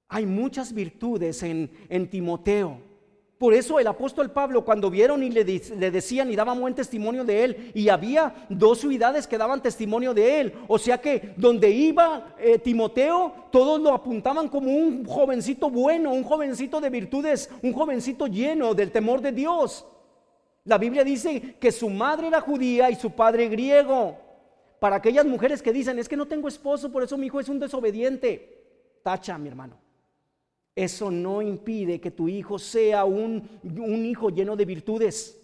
Hay 0.08 0.25
muchas 0.25 0.72
virtudes 0.72 1.44
en, 1.44 1.70
en 1.89 2.10
Timoteo. 2.10 2.80
Por 3.38 3.54
eso 3.54 3.80
el 3.80 3.88
apóstol 3.88 4.32
Pablo, 4.32 4.63
cuando 4.63 4.90
vieron 4.90 5.22
y 5.22 5.30
le, 5.30 5.44
decían 5.44 6.32
y 6.32 6.36
daban 6.36 6.60
buen 6.60 6.75
testimonio 6.75 7.25
de 7.25 7.44
él, 7.44 7.72
y 7.74 7.90
había 7.90 8.48
dos 8.48 8.80
ciudades 8.80 9.28
que 9.28 9.38
daban 9.38 9.62
testimonio 9.62 10.13
de 10.13 10.40
él, 10.40 10.54
o 10.68 10.78
sea 10.78 11.00
que 11.00 11.34
donde 11.36 11.70
iba 11.70 12.36
eh, 12.40 12.60
Timoteo, 12.60 13.34
todos 13.52 13.82
lo 13.82 13.94
apuntaban 13.94 14.48
como 14.48 14.72
un 14.72 15.04
jovencito 15.06 15.70
bueno, 15.70 16.13
un 16.13 16.24
jovencito 16.24 16.80
de 16.80 16.90
virtudes, 16.90 17.50
un 17.62 17.74
jovencito 17.74 18.28
lleno 18.28 18.74
del 18.74 18.92
temor 18.92 19.20
de 19.20 19.32
Dios. 19.32 19.86
La 20.66 20.78
Biblia 20.78 21.04
dice 21.04 21.58
que 21.60 21.72
su 21.72 21.90
madre 21.90 22.28
era 22.28 22.40
judía 22.40 22.90
y 22.90 22.96
su 22.96 23.12
padre 23.12 23.50
griego. 23.50 24.18
Para 24.80 24.98
aquellas 24.98 25.25
mujeres 25.25 25.62
que 25.62 25.74
dicen, 25.74 26.00
es 26.00 26.08
que 26.08 26.18
no 26.18 26.28
tengo 26.28 26.48
esposo, 26.48 26.92
por 26.92 27.04
eso 27.04 27.18
mi 27.18 27.28
hijo 27.28 27.40
es 27.40 27.50
un 27.50 27.60
desobediente. 27.60 29.02
Tacha, 29.04 29.38
mi 29.38 29.50
hermano. 29.50 29.83
Eso 30.75 31.12
no 31.12 31.42
impide 31.42 32.01
que 32.01 32.10
tu 32.10 32.27
hijo 32.27 32.58
sea 32.58 33.06
un, 33.06 33.48
un, 33.63 34.06
hijo 34.06 34.30
lleno 34.30 34.56
de 34.56 34.65
virtudes. 34.65 35.43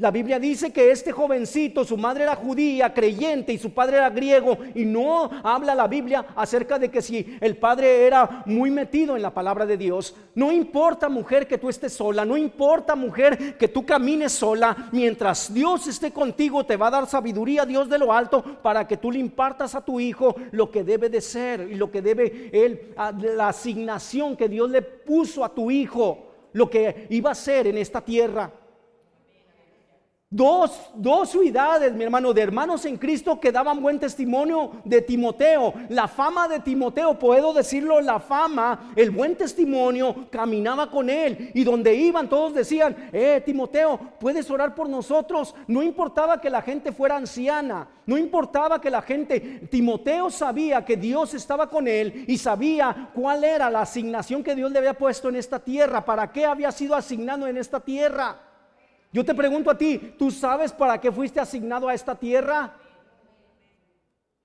La 0.00 0.12
Biblia 0.12 0.38
dice 0.38 0.72
que 0.72 0.92
este 0.92 1.10
jovencito, 1.10 1.84
su 1.84 1.96
madre 1.96 2.22
era 2.22 2.36
judía, 2.36 2.94
creyente, 2.94 3.52
y 3.52 3.58
su 3.58 3.74
padre 3.74 3.96
era 3.96 4.08
griego, 4.10 4.56
y 4.72 4.84
no 4.84 5.28
habla 5.42 5.74
la 5.74 5.88
Biblia 5.88 6.24
acerca 6.36 6.78
de 6.78 6.88
que 6.88 7.02
si 7.02 7.36
el 7.40 7.56
padre 7.56 8.06
era 8.06 8.44
muy 8.46 8.70
metido 8.70 9.16
en 9.16 9.22
la 9.22 9.34
palabra 9.34 9.66
de 9.66 9.76
Dios. 9.76 10.14
No 10.36 10.52
importa 10.52 11.08
mujer 11.08 11.48
que 11.48 11.58
tú 11.58 11.68
estés 11.68 11.94
sola, 11.94 12.24
no 12.24 12.36
importa 12.36 12.94
mujer 12.94 13.58
que 13.58 13.66
tú 13.66 13.84
camines 13.84 14.30
sola, 14.30 14.88
mientras 14.92 15.52
Dios 15.52 15.88
esté 15.88 16.12
contigo 16.12 16.64
te 16.64 16.76
va 16.76 16.86
a 16.86 16.92
dar 16.92 17.08
sabiduría, 17.08 17.66
Dios 17.66 17.88
de 17.88 17.98
lo 17.98 18.12
alto, 18.12 18.44
para 18.62 18.86
que 18.86 18.98
tú 18.98 19.10
le 19.10 19.18
impartas 19.18 19.74
a 19.74 19.84
tu 19.84 19.98
hijo 19.98 20.36
lo 20.52 20.70
que 20.70 20.84
debe 20.84 21.08
de 21.08 21.20
ser 21.20 21.72
y 21.72 21.74
lo 21.74 21.90
que 21.90 22.02
debe 22.02 22.50
él, 22.52 22.94
la 23.34 23.48
asignación 23.48 24.36
que 24.36 24.48
Dios 24.48 24.70
le 24.70 24.80
puso 24.80 25.44
a 25.44 25.52
tu 25.52 25.72
hijo, 25.72 26.28
lo 26.52 26.70
que 26.70 27.08
iba 27.10 27.32
a 27.32 27.34
ser 27.34 27.66
en 27.66 27.78
esta 27.78 28.00
tierra. 28.00 28.52
Dos, 30.30 30.90
dos 30.94 31.30
ciudades, 31.30 31.94
mi 31.94 32.04
hermano, 32.04 32.34
de 32.34 32.42
hermanos 32.42 32.84
en 32.84 32.98
Cristo 32.98 33.40
que 33.40 33.50
daban 33.50 33.80
buen 33.80 33.98
testimonio 33.98 34.72
de 34.84 35.00
Timoteo. 35.00 35.72
La 35.88 36.06
fama 36.06 36.46
de 36.46 36.60
Timoteo, 36.60 37.18
puedo 37.18 37.54
decirlo, 37.54 37.98
la 38.02 38.20
fama, 38.20 38.92
el 38.94 39.10
buen 39.10 39.36
testimonio, 39.36 40.28
caminaba 40.30 40.90
con 40.90 41.08
él. 41.08 41.50
Y 41.54 41.64
donde 41.64 41.94
iban, 41.94 42.28
todos 42.28 42.52
decían, 42.52 43.08
eh, 43.10 43.42
Timoteo, 43.42 43.98
puedes 44.20 44.50
orar 44.50 44.74
por 44.74 44.86
nosotros. 44.86 45.54
No 45.66 45.82
importaba 45.82 46.38
que 46.42 46.50
la 46.50 46.60
gente 46.60 46.92
fuera 46.92 47.16
anciana, 47.16 47.88
no 48.04 48.18
importaba 48.18 48.82
que 48.82 48.90
la 48.90 49.00
gente, 49.00 49.40
Timoteo 49.70 50.28
sabía 50.28 50.84
que 50.84 50.98
Dios 50.98 51.32
estaba 51.32 51.70
con 51.70 51.88
él 51.88 52.26
y 52.28 52.36
sabía 52.36 53.08
cuál 53.14 53.44
era 53.44 53.70
la 53.70 53.80
asignación 53.80 54.44
que 54.44 54.54
Dios 54.54 54.70
le 54.72 54.78
había 54.78 54.92
puesto 54.92 55.30
en 55.30 55.36
esta 55.36 55.58
tierra, 55.58 56.04
para 56.04 56.30
qué 56.30 56.44
había 56.44 56.70
sido 56.70 56.94
asignado 56.94 57.46
en 57.46 57.56
esta 57.56 57.80
tierra. 57.80 58.47
Yo 59.12 59.24
te 59.24 59.34
pregunto 59.34 59.70
a 59.70 59.78
ti, 59.78 60.14
¿tú 60.18 60.30
sabes 60.30 60.72
para 60.72 61.00
qué 61.00 61.10
fuiste 61.10 61.40
asignado 61.40 61.88
a 61.88 61.94
esta 61.94 62.14
tierra? 62.14 62.76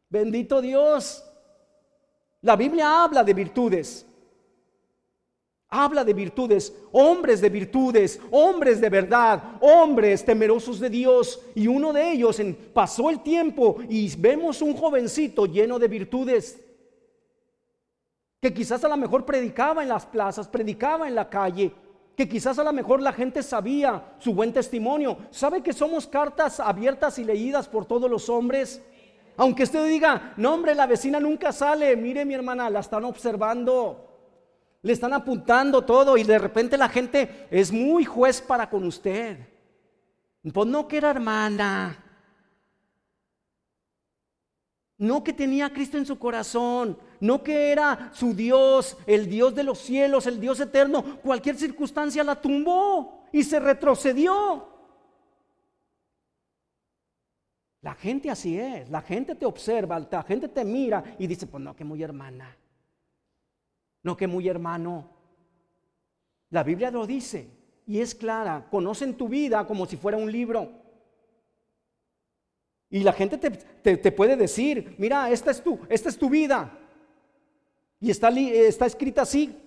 Bendito 0.10 0.62
Dios. 0.62 1.24
La 2.42 2.56
Biblia 2.56 3.04
habla 3.04 3.24
de 3.24 3.34
virtudes. 3.34 4.06
Habla 5.76 6.04
de 6.04 6.14
virtudes, 6.14 6.72
hombres 6.92 7.42
de 7.42 7.50
virtudes, 7.50 8.22
hombres 8.30 8.80
de 8.80 8.90
verdad, 8.90 9.58
hombres 9.60 10.24
temerosos 10.24 10.80
de 10.80 10.90
Dios. 10.90 11.42
Y 11.56 11.66
uno 11.66 11.92
de 11.92 12.12
ellos 12.12 12.40
en, 12.40 12.54
pasó 12.56 13.10
el 13.10 13.22
tiempo 13.22 13.78
y 13.90 14.16
vemos 14.16 14.62
un 14.62 14.76
jovencito 14.76 15.48
lleno 15.48 15.80
de 15.80 15.88
virtudes 15.88 16.64
que 18.40 18.54
quizás 18.54 18.84
a 18.84 18.90
lo 18.90 18.98
mejor 18.98 19.26
predicaba 19.26 19.82
en 19.82 19.90
las 19.90 20.06
plazas, 20.06 20.50
predicaba 20.50 21.08
en 21.08 21.16
la 21.16 21.30
calle, 21.30 21.74
que 22.16 22.30
quizás 22.30 22.60
a 22.60 22.64
lo 22.64 22.74
mejor 22.74 23.02
la 23.02 23.14
gente 23.14 23.42
sabía 23.42 24.14
su 24.20 24.34
buen 24.34 24.54
testimonio. 24.54 25.18
¿Sabe 25.32 25.62
que 25.62 25.74
somos 25.74 26.08
cartas 26.08 26.60
abiertas 26.60 27.18
y 27.18 27.24
leídas 27.24 27.68
por 27.68 27.86
todos 27.86 28.10
los 28.10 28.30
hombres? 28.30 28.82
Aunque 29.36 29.64
usted 29.64 29.88
diga, 29.88 30.34
no 30.38 30.54
hombre, 30.54 30.76
la 30.76 30.86
vecina 30.86 31.20
nunca 31.20 31.52
sale, 31.52 31.96
mire 31.96 32.24
mi 32.24 32.36
hermana, 32.36 32.70
la 32.70 32.82
están 32.82 33.04
observando, 33.04 34.10
le 34.84 34.94
están 34.94 35.14
apuntando 35.14 35.84
todo 35.84 36.18
y 36.18 36.24
de 36.24 36.38
repente 36.38 36.78
la 36.78 36.90
gente 36.90 37.48
es 37.50 37.72
muy 37.72 38.06
juez 38.06 38.42
para 38.42 38.70
con 38.70 38.84
usted. 38.84 39.40
Pues 40.54 40.68
no 40.68 40.88
que 40.88 40.98
era 40.98 41.10
hermana, 41.10 42.03
no 44.98 45.24
que 45.24 45.34
tenía 45.34 45.74
Cristo 45.74 45.98
en 45.98 46.06
su 46.06 46.18
corazón, 46.20 46.98
no 47.20 47.44
que 47.44 47.72
era 47.72 48.12
su 48.14 48.34
Dios, 48.34 48.98
el 49.06 49.30
Dios 49.30 49.56
de 49.56 49.64
los 49.64 49.80
cielos, 49.80 50.28
el 50.28 50.40
Dios 50.40 50.60
eterno. 50.60 51.20
Cualquier 51.22 51.56
circunstancia 51.58 52.24
la 52.24 52.40
tumbó 52.40 53.26
y 53.32 53.44
se 53.44 53.60
retrocedió. 53.60 54.70
La 57.82 57.96
gente 57.96 58.30
así 58.30 58.58
es, 58.58 58.90
la 58.90 59.02
gente 59.02 59.36
te 59.36 59.46
observa, 59.46 60.00
la 60.00 60.24
gente 60.24 60.48
te 60.48 60.64
mira 60.64 61.04
y 61.20 61.28
dice, 61.28 61.48
pues 61.48 61.62
no, 61.62 61.76
que 61.76 61.84
muy 61.84 62.02
hermana, 62.02 62.56
no, 64.04 64.16
que 64.16 64.26
muy 64.26 64.48
hermano. 64.48 65.10
La 66.50 66.64
Biblia 66.64 66.92
lo 66.92 67.06
dice 67.06 67.50
y 67.86 68.00
es 68.00 68.16
clara, 68.16 68.68
conocen 68.72 69.16
tu 69.16 69.28
vida 69.28 69.68
como 69.68 69.86
si 69.86 69.98
fuera 69.98 70.18
un 70.18 70.32
libro. 70.32 70.83
Y 72.94 73.00
la 73.00 73.12
gente 73.12 73.40
te, 73.40 74.12
puede 74.12 74.36
decir, 74.36 74.94
mira, 75.00 75.28
esta 75.32 75.50
es 75.50 75.64
tu, 75.64 75.80
esta 75.90 76.10
es 76.10 76.16
tu 76.16 76.30
vida. 76.30 76.78
Y 78.00 78.12
está, 78.12 78.30
está 78.30 78.86
escrita 78.86 79.24
así. 79.24 79.58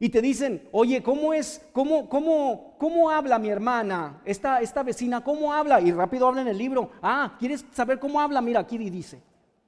Y 0.00 0.08
te 0.08 0.20
dicen, 0.20 0.68
oye, 0.72 1.00
¿cómo 1.00 1.32
es? 1.32 1.64
¿Cómo, 1.70 2.08
cómo, 2.08 2.74
cómo 2.76 3.10
habla 3.10 3.38
mi 3.38 3.48
hermana? 3.48 4.20
Esta, 4.24 4.60
esta 4.60 4.82
vecina, 4.82 5.22
¿cómo 5.22 5.52
habla? 5.52 5.80
Y 5.80 5.92
rápido 5.92 6.26
habla 6.26 6.40
en 6.42 6.48
el 6.48 6.58
libro. 6.58 6.90
Ah, 7.00 7.36
¿quieres 7.38 7.64
saber 7.72 8.00
cómo 8.00 8.20
habla? 8.20 8.40
Mira, 8.40 8.58
aquí 8.58 8.76
dice. 8.76 9.22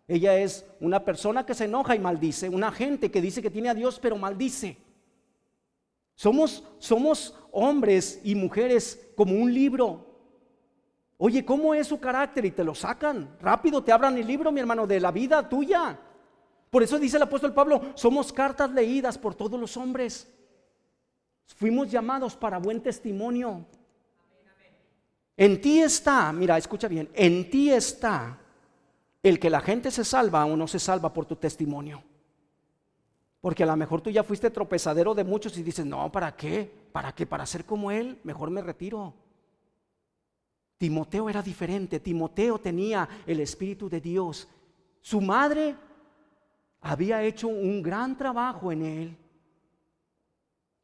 Ella 0.09 0.37
es 0.37 0.67
una 0.81 1.05
persona 1.05 1.47
que 1.47 1.55
se 1.55 1.67
enoja 1.67 1.95
y 1.95 2.01
maldice, 2.01 2.49
una 2.49 2.73
gente 2.73 3.09
que 3.09 3.23
dice 3.23 3.41
que 3.41 3.51
tiene 3.51 3.69
a 3.69 3.75
Dios 3.75 4.01
pero 4.03 4.17
maldice. 4.17 4.77
Somos, 6.17 6.65
somos 6.81 7.37
hombres 7.53 8.21
y 8.25 8.35
mujeres 8.35 9.13
como 9.15 9.37
un 9.37 9.55
libro 9.55 10.10
Oye, 11.23 11.45
¿cómo 11.45 11.75
es 11.75 11.87
su 11.87 12.01
carácter? 12.01 12.47
Y 12.47 12.51
te 12.51 12.65
lo 12.65 12.75
sacan. 12.75 13.37
Rápido 13.43 13.85
te 13.85 13.93
abran 13.93 14.17
el 14.17 14.27
libro, 14.27 14.51
mi 14.51 14.59
hermano, 14.59 14.87
de 14.87 14.99
la 14.99 15.11
vida 15.11 15.47
tuya. 15.47 15.99
Por 16.71 16.83
eso 16.83 16.99
dice 16.99 17.19
el 17.19 17.25
apóstol 17.25 17.53
Pablo, 17.53 17.93
somos 17.95 18.33
cartas 18.33 18.71
leídas 18.71 19.19
por 19.19 19.35
todos 19.35 19.61
los 19.61 19.77
hombres. 19.77 20.27
Fuimos 21.57 21.91
llamados 21.91 22.37
para 22.37 22.57
buen 22.57 22.81
testimonio. 22.81 23.67
En 25.37 25.61
ti 25.61 25.81
está, 25.81 26.33
mira, 26.33 26.57
escucha 26.57 26.89
bien, 26.89 27.11
en 27.13 27.51
ti 27.51 27.71
está 27.71 28.39
el 29.23 29.39
que 29.39 29.51
la 29.51 29.61
gente 29.61 29.91
se 29.91 30.07
salva 30.07 30.47
o 30.47 30.57
no 30.57 30.67
se 30.67 30.79
salva 30.79 31.13
por 31.13 31.27
tu 31.27 31.37
testimonio. 31.37 32.03
Porque 33.43 33.65
a 33.65 33.67
lo 33.67 33.77
mejor 33.77 34.01
tú 34.01 34.09
ya 34.09 34.23
fuiste 34.23 34.49
tropezadero 34.49 35.15
de 35.15 35.25
muchos 35.25 35.59
y 35.59 35.63
dices, 35.63 35.85
no, 35.85 36.11
¿para 36.11 36.35
qué? 36.35 36.73
¿Para 36.93 37.15
qué? 37.15 37.27
Para 37.27 37.45
ser 37.45 37.67
como 37.67 37.91
él, 37.91 38.19
mejor 38.25 38.49
me 38.49 38.63
retiro. 38.63 39.13
Timoteo 40.81 41.29
era 41.29 41.43
diferente. 41.43 42.01
Timoteo 42.01 42.59
tenía 42.59 43.07
el 43.27 43.41
Espíritu 43.41 43.87
de 43.91 44.01
Dios. 44.01 44.49
Su 45.03 45.21
madre 45.21 45.77
había 46.81 47.23
hecho 47.23 47.49
un 47.49 47.83
gran 47.83 48.17
trabajo 48.17 48.73
en 48.73 48.83
él. 48.87 49.17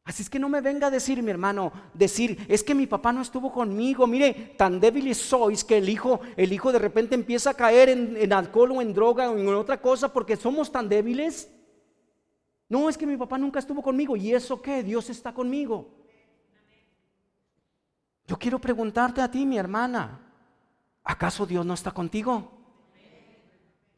Así 0.03 0.21
es 0.21 0.29
que 0.29 0.37
no 0.37 0.49
me 0.49 0.61
venga 0.61 0.85
a 0.85 0.91
decir, 0.91 1.23
mi 1.23 1.31
hermano, 1.31 1.71
decir, 1.95 2.45
es 2.47 2.63
que 2.63 2.75
mi 2.75 2.85
papá 2.85 3.11
no 3.11 3.23
estuvo 3.23 3.51
conmigo. 3.51 4.05
Mire, 4.05 4.53
tan 4.55 4.79
débiles 4.79 5.17
sois 5.17 5.63
que 5.63 5.79
el 5.79 5.89
hijo, 5.89 6.21
el 6.35 6.53
hijo 6.53 6.71
de 6.71 6.77
repente 6.77 7.15
empieza 7.15 7.49
a 7.49 7.55
caer 7.55 7.89
en, 7.89 8.15
en 8.17 8.33
alcohol 8.33 8.73
o 8.73 8.81
en 8.83 8.93
droga 8.93 9.31
o 9.31 9.35
en 9.35 9.47
otra 9.47 9.81
cosa 9.81 10.13
porque 10.13 10.35
somos 10.35 10.71
tan 10.71 10.87
débiles. 10.87 11.49
No, 12.69 12.87
es 12.87 12.99
que 12.99 13.07
mi 13.07 13.17
papá 13.17 13.39
nunca 13.39 13.57
estuvo 13.57 13.81
conmigo. 13.81 14.15
¿Y 14.15 14.31
eso 14.31 14.61
qué? 14.61 14.83
Dios 14.83 15.09
está 15.09 15.33
conmigo. 15.33 15.96
Yo 18.27 18.37
quiero 18.37 18.59
preguntarte 18.59 19.21
a 19.21 19.31
ti, 19.31 19.45
mi 19.45 19.57
hermana, 19.57 20.19
¿acaso 21.03 21.45
Dios 21.45 21.65
no 21.65 21.73
está 21.73 21.91
contigo? 21.91 22.51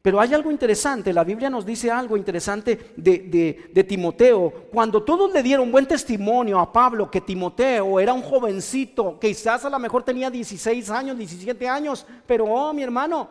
Pero 0.02 0.18
hay 0.18 0.32
algo 0.32 0.50
interesante, 0.50 1.12
la 1.12 1.24
Biblia 1.24 1.50
nos 1.50 1.66
dice 1.66 1.90
algo 1.90 2.16
interesante 2.16 2.94
de, 2.96 3.84
Timoteo. 3.86 4.68
Cuando 4.72 5.02
todos 5.02 5.30
le 5.32 5.42
dieron 5.42 5.70
buen 5.70 5.86
testimonio 5.86 6.58
a 6.58 6.72
Pablo 6.72 7.10
que 7.10 7.20
Timoteo 7.20 8.00
era 8.00 8.14
un 8.14 8.22
jovencito, 8.22 9.18
quizás 9.20 9.64
a 9.66 9.70
lo 9.70 9.78
mejor 9.78 10.04
tenía 10.04 10.30
16 10.30 10.88
años, 10.90 11.18
17 11.18 11.68
años, 11.68 12.06
pero 12.24 12.46
oh 12.46 12.72
mi 12.72 12.82
hermano, 12.82 13.28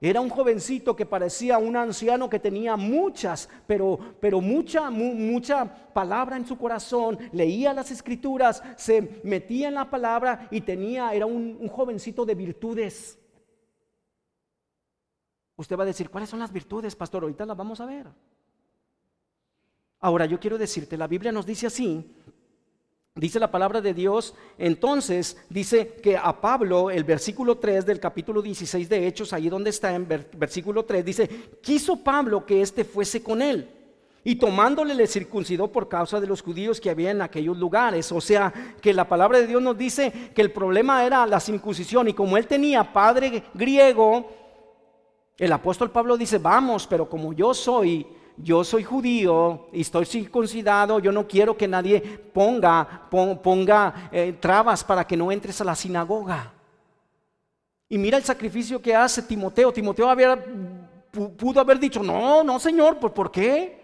era 0.00 0.20
un 0.20 0.30
jovencito 0.30 0.96
que 0.96 1.04
parecía 1.04 1.58
un 1.58 1.76
anciano 1.76 2.30
que 2.30 2.38
tenía 2.38 2.76
muchas, 2.76 3.50
pero, 3.66 3.98
pero 4.18 4.40
mucha, 4.40 4.90
mucha 4.90 5.92
palabra 5.92 6.38
en 6.38 6.46
su 6.46 6.56
corazón, 6.56 7.18
leía 7.32 7.74
las 7.74 7.90
escrituras, 7.90 8.62
se 8.76 9.20
metía 9.24 9.68
en 9.68 9.74
la 9.74 9.90
palabra 9.90 10.48
y 10.50 10.62
tenía, 10.62 11.12
era 11.12 11.26
un 11.26 11.68
jovencito 11.68 12.24
de 12.24 12.34
virtudes. 12.34 13.18
Usted 15.56 15.76
va 15.76 15.82
a 15.82 15.86
decir, 15.86 16.08
¿cuáles 16.08 16.30
son 16.30 16.38
las 16.38 16.50
virtudes, 16.50 16.96
pastor? 16.96 17.22
Ahorita 17.22 17.44
las 17.44 17.56
vamos 17.56 17.82
a 17.82 17.84
ver. 17.84 18.06
Ahora, 20.02 20.24
yo 20.24 20.40
quiero 20.40 20.56
decirte, 20.56 20.96
la 20.96 21.06
Biblia 21.06 21.30
nos 21.30 21.44
dice 21.44 21.66
así, 21.66 22.10
dice 23.14 23.40
la 23.40 23.50
palabra 23.50 23.80
de 23.80 23.92
Dios, 23.92 24.34
entonces 24.56 25.36
dice 25.48 25.94
que 26.02 26.16
a 26.16 26.40
Pablo, 26.40 26.90
el 26.90 27.04
versículo 27.04 27.58
3 27.58 27.84
del 27.84 27.98
capítulo 27.98 28.40
16 28.40 28.88
de 28.88 29.06
Hechos, 29.06 29.32
ahí 29.32 29.48
donde 29.48 29.70
está 29.70 29.94
en 29.94 30.06
versículo 30.06 30.84
3, 30.84 31.04
dice, 31.04 31.28
quiso 31.60 31.96
Pablo 31.96 32.46
que 32.46 32.62
éste 32.62 32.84
fuese 32.84 33.22
con 33.22 33.42
él. 33.42 33.68
Y 34.22 34.36
tomándole 34.36 34.94
le 34.94 35.06
circuncidó 35.06 35.68
por 35.68 35.88
causa 35.88 36.20
de 36.20 36.26
los 36.26 36.42
judíos 36.42 36.78
que 36.78 36.90
había 36.90 37.10
en 37.10 37.22
aquellos 37.22 37.56
lugares. 37.56 38.12
O 38.12 38.20
sea, 38.20 38.52
que 38.82 38.92
la 38.92 39.08
palabra 39.08 39.38
de 39.38 39.46
Dios 39.46 39.62
nos 39.62 39.78
dice 39.78 40.12
que 40.34 40.42
el 40.42 40.52
problema 40.52 41.06
era 41.06 41.26
la 41.26 41.40
circuncisión. 41.40 42.06
Y 42.06 42.12
como 42.12 42.36
él 42.36 42.46
tenía 42.46 42.92
padre 42.92 43.44
griego, 43.54 44.30
el 45.38 45.50
apóstol 45.50 45.90
Pablo 45.90 46.18
dice, 46.18 46.36
vamos, 46.36 46.86
pero 46.86 47.08
como 47.08 47.32
yo 47.32 47.54
soy, 47.54 48.06
yo 48.42 48.64
soy 48.64 48.84
judío 48.84 49.68
y 49.72 49.82
estoy 49.82 50.06
circuncidado, 50.06 50.98
yo 50.98 51.12
no 51.12 51.26
quiero 51.26 51.56
que 51.56 51.68
nadie 51.68 52.00
ponga, 52.00 53.08
ponga 53.10 54.08
eh, 54.12 54.36
trabas 54.38 54.84
para 54.84 55.06
que 55.06 55.16
no 55.16 55.32
entres 55.32 55.60
a 55.60 55.64
la 55.64 55.74
sinagoga. 55.74 56.52
Y 57.88 57.98
mira 57.98 58.16
el 58.18 58.24
sacrificio 58.24 58.80
que 58.80 58.94
hace 58.94 59.22
Timoteo. 59.22 59.72
Timoteo 59.72 60.08
había, 60.08 60.38
pudo 61.10 61.60
haber 61.60 61.78
dicho, 61.78 62.02
no, 62.02 62.44
no, 62.44 62.60
Señor, 62.60 62.98
¿por 62.98 63.30
qué? 63.32 63.79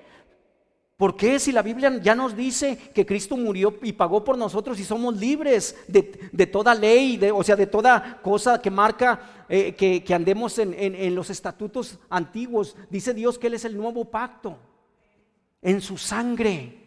¿Por 0.97 1.15
qué 1.15 1.39
si 1.39 1.53
la 1.53 1.61
Biblia 1.61 2.01
ya 2.03 2.15
nos 2.15 2.35
dice 2.35 2.79
que 2.95 3.05
Cristo 3.05 3.37
murió 3.37 3.79
y 3.83 3.93
pagó 3.93 4.25
por 4.25 4.39
nosotros 4.39 4.81
y 4.81 4.85
somos 4.85 5.17
libres 5.17 5.77
de, 5.89 6.47
toda 6.47 6.75
ley, 6.75 7.19
de, 7.19 7.31
o 7.31 7.43
sea, 7.43 7.55
de 7.55 7.67
toda 7.67 8.21
cosa 8.23 8.63
que 8.63 8.71
marca 8.71 9.45
eh, 9.49 9.75
que, 9.75 10.15
andemos 10.15 10.59
en, 10.59 10.73
en 10.75 11.15
los 11.15 11.29
estatutos 11.29 11.99
antiguos? 12.09 12.77
Dice 12.89 13.13
Dios 13.13 13.39
que 13.39 13.49
Él 13.49 13.55
es 13.55 13.67
el 13.67 13.77
nuevo 13.77 14.07
pacto 14.07 14.57
en 15.61 15.83
su 15.83 15.99
sangre. 15.99 16.87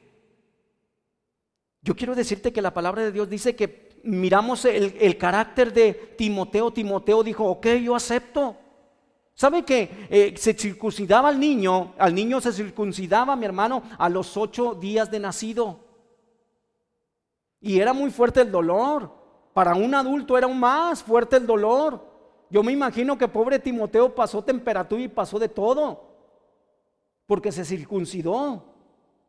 Yo 1.82 1.96
quiero 1.96 2.16
decirte 2.16 2.52
que 2.52 2.64
la 2.64 2.74
palabra 2.74 3.04
de 3.04 3.12
Dios 3.12 3.30
dice 3.30 3.56
que 3.56 4.02
miramos 4.04 4.66
el, 4.66 4.96
el 5.00 5.18
carácter 5.18 5.72
de 5.72 5.94
Timoteo. 6.18 6.72
Timoteo 6.72 7.22
dijo, 7.22 7.46
ok, 7.46 7.68
yo 7.84 7.96
acepto. 7.96 8.58
¿Sabe 9.40 9.64
que 9.64 10.08
eh, 10.10 10.34
se 10.36 10.54
circuncidaba 10.54 11.30
al 11.30 11.40
niño? 11.40 11.94
Al 11.98 12.14
niño 12.14 12.42
se 12.42 12.52
circuncidaba, 12.52 13.38
mi 13.38 13.46
hermano, 13.46 13.84
a 13.98 14.10
los 14.10 14.36
ocho 14.36 14.76
días 14.76 15.10
de 15.10 15.18
nacido. 15.18 15.80
Y 17.62 17.80
era 17.80 17.94
muy 17.94 18.12
fuerte 18.12 18.42
el 18.42 18.52
dolor. 18.52 19.10
Para 19.54 19.76
un 19.76 19.96
adulto 19.96 20.38
era 20.38 20.46
aún 20.46 20.60
más 20.60 21.02
fuerte 21.02 21.38
el 21.38 21.48
dolor. 21.48 22.06
Yo 22.50 22.64
me 22.64 22.74
imagino 22.74 23.18
que 23.18 23.30
pobre 23.30 23.60
Timoteo 23.60 24.14
pasó 24.14 24.44
temperatura 24.44 25.02
y 25.04 25.08
pasó 25.08 25.40
de 25.40 25.48
todo. 25.48 26.04
Porque 27.26 27.54
se 27.54 27.64
circuncidó. 27.64 28.66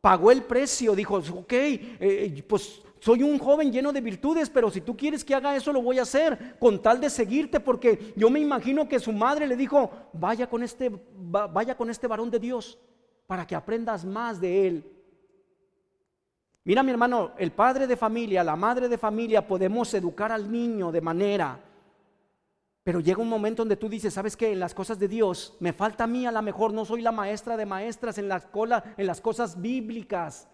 Pagó 0.00 0.32
el 0.32 0.42
precio. 0.42 0.96
Dijo, 0.96 1.18
ok, 1.18 1.52
eh, 1.52 2.44
pues 2.48 2.82
soy 3.00 3.22
un 3.22 3.38
joven 3.38 3.72
lleno 3.72 3.92
de 3.92 4.02
virtudes, 4.02 4.50
pero 4.50 4.70
si 4.70 4.82
tú 4.82 4.94
quieres 4.94 5.24
que 5.24 5.34
haga 5.34 5.56
eso, 5.56 5.72
lo 5.72 5.80
voy 5.80 5.98
a 5.98 6.02
hacer 6.02 6.56
con 6.58 6.82
tal 6.82 7.00
de 7.00 7.08
seguirte, 7.08 7.58
porque 7.58 8.12
yo 8.14 8.28
me 8.28 8.40
imagino 8.40 8.86
que 8.86 9.00
su 9.00 9.10
madre 9.10 9.46
le 9.46 9.56
dijo, 9.56 9.90
vaya 10.12 10.48
con 10.48 10.62
este, 10.62 10.92
vaya 11.18 11.76
con 11.76 11.88
este 11.88 12.06
varón 12.06 12.30
de 12.30 12.38
Dios 12.38 12.78
para 13.26 13.46
que 13.46 13.54
aprendas 13.54 14.04
más 14.04 14.38
de 14.38 14.66
él. 14.66 14.92
Mira 16.62 16.82
mi 16.82 16.90
hermano, 16.90 17.32
el 17.38 17.52
padre 17.52 17.86
de 17.86 17.96
familia, 17.96 18.44
la 18.44 18.54
madre 18.54 18.86
de 18.86 18.98
familia, 18.98 19.46
podemos 19.46 19.92
educar 19.94 20.30
al 20.30 20.52
niño 20.52 20.92
de 20.92 21.00
manera, 21.00 21.58
pero 22.84 23.00
llega 23.00 23.22
un 23.22 23.30
momento 23.30 23.62
donde 23.62 23.76
tú 23.76 23.88
dices, 23.88 24.12
¿sabes 24.12 24.36
qué? 24.36 24.52
En 24.52 24.60
las 24.60 24.74
cosas 24.74 24.98
de 24.98 25.08
Dios 25.08 25.56
me 25.58 25.72
falta 25.72 26.04
a 26.04 26.06
mí, 26.06 26.26
a 26.26 26.32
lo 26.32 26.42
mejor 26.42 26.74
no 26.74 26.84
soy 26.84 27.00
la 27.00 27.12
maestra 27.12 27.56
de 27.56 27.64
maestras 27.64 28.18
en 28.18 28.28
la 28.28 28.42
en 28.98 29.06
las 29.06 29.22
cosas 29.22 29.58
bíblicas 29.58 30.48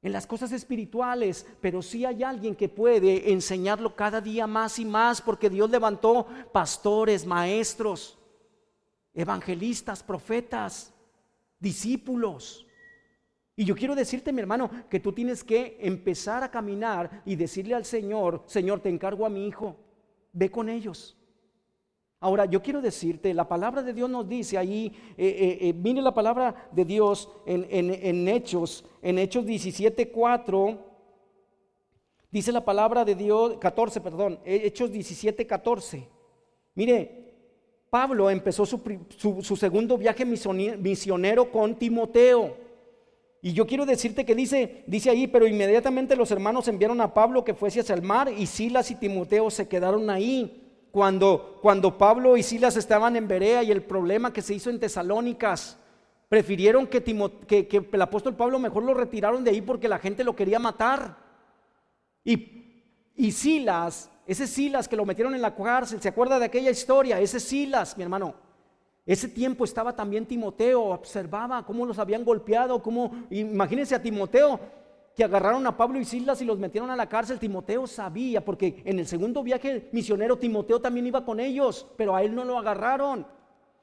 en 0.00 0.12
las 0.12 0.26
cosas 0.26 0.52
espirituales, 0.52 1.46
pero 1.60 1.82
sí 1.82 2.04
hay 2.04 2.22
alguien 2.22 2.54
que 2.54 2.68
puede 2.68 3.32
enseñarlo 3.32 3.96
cada 3.96 4.20
día 4.20 4.46
más 4.46 4.78
y 4.78 4.84
más, 4.84 5.20
porque 5.20 5.50
Dios 5.50 5.70
levantó 5.70 6.26
pastores, 6.52 7.26
maestros, 7.26 8.18
evangelistas, 9.12 10.02
profetas, 10.02 10.94
discípulos. 11.58 12.64
Y 13.56 13.64
yo 13.64 13.74
quiero 13.74 13.96
decirte, 13.96 14.32
mi 14.32 14.40
hermano, 14.40 14.70
que 14.88 15.00
tú 15.00 15.12
tienes 15.12 15.42
que 15.42 15.78
empezar 15.80 16.44
a 16.44 16.50
caminar 16.50 17.22
y 17.24 17.34
decirle 17.34 17.74
al 17.74 17.84
Señor, 17.84 18.44
Señor, 18.46 18.78
te 18.80 18.88
encargo 18.88 19.26
a 19.26 19.30
mi 19.30 19.48
hijo, 19.48 19.76
ve 20.32 20.48
con 20.48 20.68
ellos. 20.68 21.17
Ahora, 22.20 22.46
yo 22.46 22.60
quiero 22.60 22.80
decirte, 22.80 23.32
la 23.32 23.46
palabra 23.46 23.82
de 23.82 23.92
Dios 23.92 24.10
nos 24.10 24.28
dice 24.28 24.58
ahí, 24.58 24.92
eh, 25.16 25.28
eh, 25.28 25.68
eh, 25.68 25.72
mire 25.72 26.02
la 26.02 26.12
palabra 26.12 26.68
de 26.72 26.84
Dios 26.84 27.28
en, 27.46 27.64
en 27.70 28.26
Hechos, 28.26 28.84
en 29.02 29.20
Hechos 29.20 29.46
17, 29.46 30.10
4, 30.10 30.78
dice 32.32 32.50
la 32.50 32.64
palabra 32.64 33.04
de 33.04 33.14
Dios, 33.14 33.58
14, 33.58 34.00
perdón, 34.00 34.40
Hechos 34.44 34.90
17, 34.90 35.46
14. 35.46 36.08
Mire, 36.74 37.34
Pablo 37.88 38.28
empezó 38.30 38.66
su, 38.66 38.80
su 39.40 39.56
segundo 39.56 39.96
viaje 39.96 40.24
misionero 40.24 41.52
con 41.52 41.76
Timoteo. 41.76 42.56
Y 43.40 43.52
yo 43.52 43.64
quiero 43.64 43.86
decirte 43.86 44.26
que 44.26 44.34
dice, 44.34 44.82
dice 44.88 45.10
ahí, 45.10 45.28
pero 45.28 45.46
inmediatamente 45.46 46.16
los 46.16 46.32
hermanos 46.32 46.66
enviaron 46.66 47.00
a 47.00 47.14
Pablo 47.14 47.44
que 47.44 47.54
fuese 47.54 47.78
hacia 47.78 47.94
el 47.94 48.02
mar 48.02 48.28
y 48.36 48.46
Silas 48.46 48.90
y 48.90 48.96
Timoteo 48.96 49.48
se 49.50 49.68
quedaron 49.68 50.10
ahí 50.10 50.67
cuando, 50.90 51.58
cuando 51.60 51.98
Pablo 51.98 52.36
y 52.36 52.42
Silas 52.42 52.76
estaban 52.76 53.16
en 53.16 53.28
Berea 53.28 53.62
y 53.62 53.70
el 53.70 53.82
problema 53.82 54.32
que 54.32 54.42
se 54.42 54.54
hizo 54.54 54.70
en 54.70 54.80
Tesalónicas, 54.80 55.78
prefirieron 56.28 56.86
que, 56.86 57.02
que, 57.02 57.88
el 57.90 58.02
apóstol 58.02 58.36
Pablo 58.36 58.58
mejor 58.58 58.82
lo 58.82 58.94
retiraron 58.94 59.44
de 59.44 59.50
ahí 59.50 59.60
porque 59.60 59.88
la 59.88 59.98
gente 59.98 60.24
lo 60.24 60.36
quería 60.36 60.58
matar. 60.58 61.16
Y, 62.24 63.12
y 63.16 63.32
Silas, 63.32 64.10
ese 64.26 64.46
Silas 64.46 64.88
que 64.88 64.96
lo 64.96 65.06
metieron 65.06 65.34
en 65.34 65.42
la 65.42 65.54
cárcel, 65.54 66.00
¿se 66.00 66.08
acuerda 66.08 66.38
de 66.38 66.44
aquella 66.46 66.70
historia? 66.70 67.20
Ese 67.20 67.40
Silas, 67.40 67.96
mi 67.96 68.02
hermano. 68.02 68.34
Ese 69.06 69.26
tiempo 69.26 69.64
estaba 69.64 69.96
también 69.96 70.26
Timoteo, 70.26 70.82
observaba 70.82 71.64
cómo 71.64 71.86
los 71.86 71.98
habían 71.98 72.26
golpeado, 72.26 72.82
cómo, 72.82 73.26
imagínense 73.30 73.94
a 73.94 74.02
Timoteo, 74.02 74.60
que 75.18 75.24
agarraron 75.24 75.66
a 75.66 75.76
Pablo 75.76 75.98
y 75.98 76.04
Silas 76.04 76.40
y 76.42 76.44
los 76.44 76.60
metieron 76.60 76.92
a 76.92 76.96
la 76.96 77.08
cárcel, 77.08 77.40
Timoteo 77.40 77.88
sabía, 77.88 78.44
porque 78.44 78.82
en 78.84 79.00
el 79.00 79.06
segundo 79.08 79.42
viaje 79.42 79.88
misionero 79.90 80.38
Timoteo 80.38 80.80
también 80.80 81.08
iba 81.08 81.24
con 81.24 81.40
ellos, 81.40 81.88
pero 81.96 82.14
a 82.14 82.22
él 82.22 82.36
no 82.36 82.44
lo 82.44 82.56
agarraron. 82.56 83.26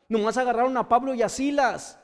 Nomás 0.07 0.37
agarraron 0.37 0.77
a 0.77 0.87
Pablo 0.87 1.13
y 1.13 1.21
a 1.21 1.27
Silas. 1.27 1.99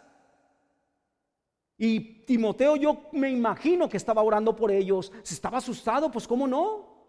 Y 1.77 2.25
Timoteo 2.25 2.75
yo 2.75 3.03
me 3.13 3.29
imagino 3.29 3.87
que 3.87 3.95
estaba 3.95 4.21
orando 4.21 4.53
por 4.53 4.69
ellos. 4.69 5.13
Se 5.23 5.33
estaba 5.33 5.59
asustado, 5.59 6.11
pues 6.11 6.27
cómo 6.27 6.45
no. 6.45 7.07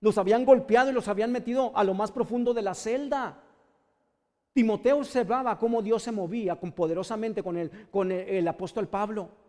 Los 0.00 0.18
habían 0.18 0.44
golpeado 0.44 0.90
y 0.90 0.92
los 0.92 1.08
habían 1.08 1.32
metido 1.32 1.74
a 1.74 1.84
lo 1.84 1.94
más 1.94 2.12
profundo 2.12 2.52
de 2.52 2.60
la 2.60 2.74
celda. 2.74 3.42
Timoteo 4.52 4.98
observaba 4.98 5.58
cómo 5.58 5.80
Dios 5.80 6.02
se 6.02 6.12
movía 6.12 6.56
con 6.56 6.72
poderosamente 6.72 7.42
con 7.42 7.56
el, 7.56 7.88
con 7.90 8.12
el 8.12 8.46
apóstol 8.46 8.88
Pablo. 8.88 9.47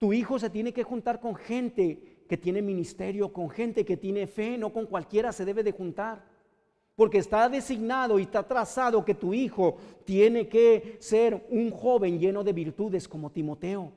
Tu 0.00 0.14
hijo 0.14 0.38
se 0.38 0.48
tiene 0.48 0.72
que 0.72 0.82
juntar 0.82 1.20
con 1.20 1.34
gente 1.34 2.24
que 2.26 2.38
tiene 2.38 2.62
ministerio, 2.62 3.34
con 3.34 3.50
gente 3.50 3.84
que 3.84 3.98
tiene 3.98 4.26
fe, 4.26 4.56
no 4.56 4.72
con 4.72 4.86
cualquiera 4.86 5.30
se 5.30 5.44
debe 5.44 5.62
de 5.62 5.72
juntar. 5.72 6.24
Porque 6.96 7.18
está 7.18 7.50
designado 7.50 8.18
y 8.18 8.22
está 8.22 8.42
trazado 8.42 9.04
que 9.04 9.14
tu 9.14 9.34
hijo 9.34 9.76
tiene 10.04 10.48
que 10.48 10.96
ser 11.00 11.46
un 11.50 11.70
joven 11.70 12.18
lleno 12.18 12.42
de 12.42 12.54
virtudes 12.54 13.06
como 13.06 13.30
Timoteo. 13.30 13.92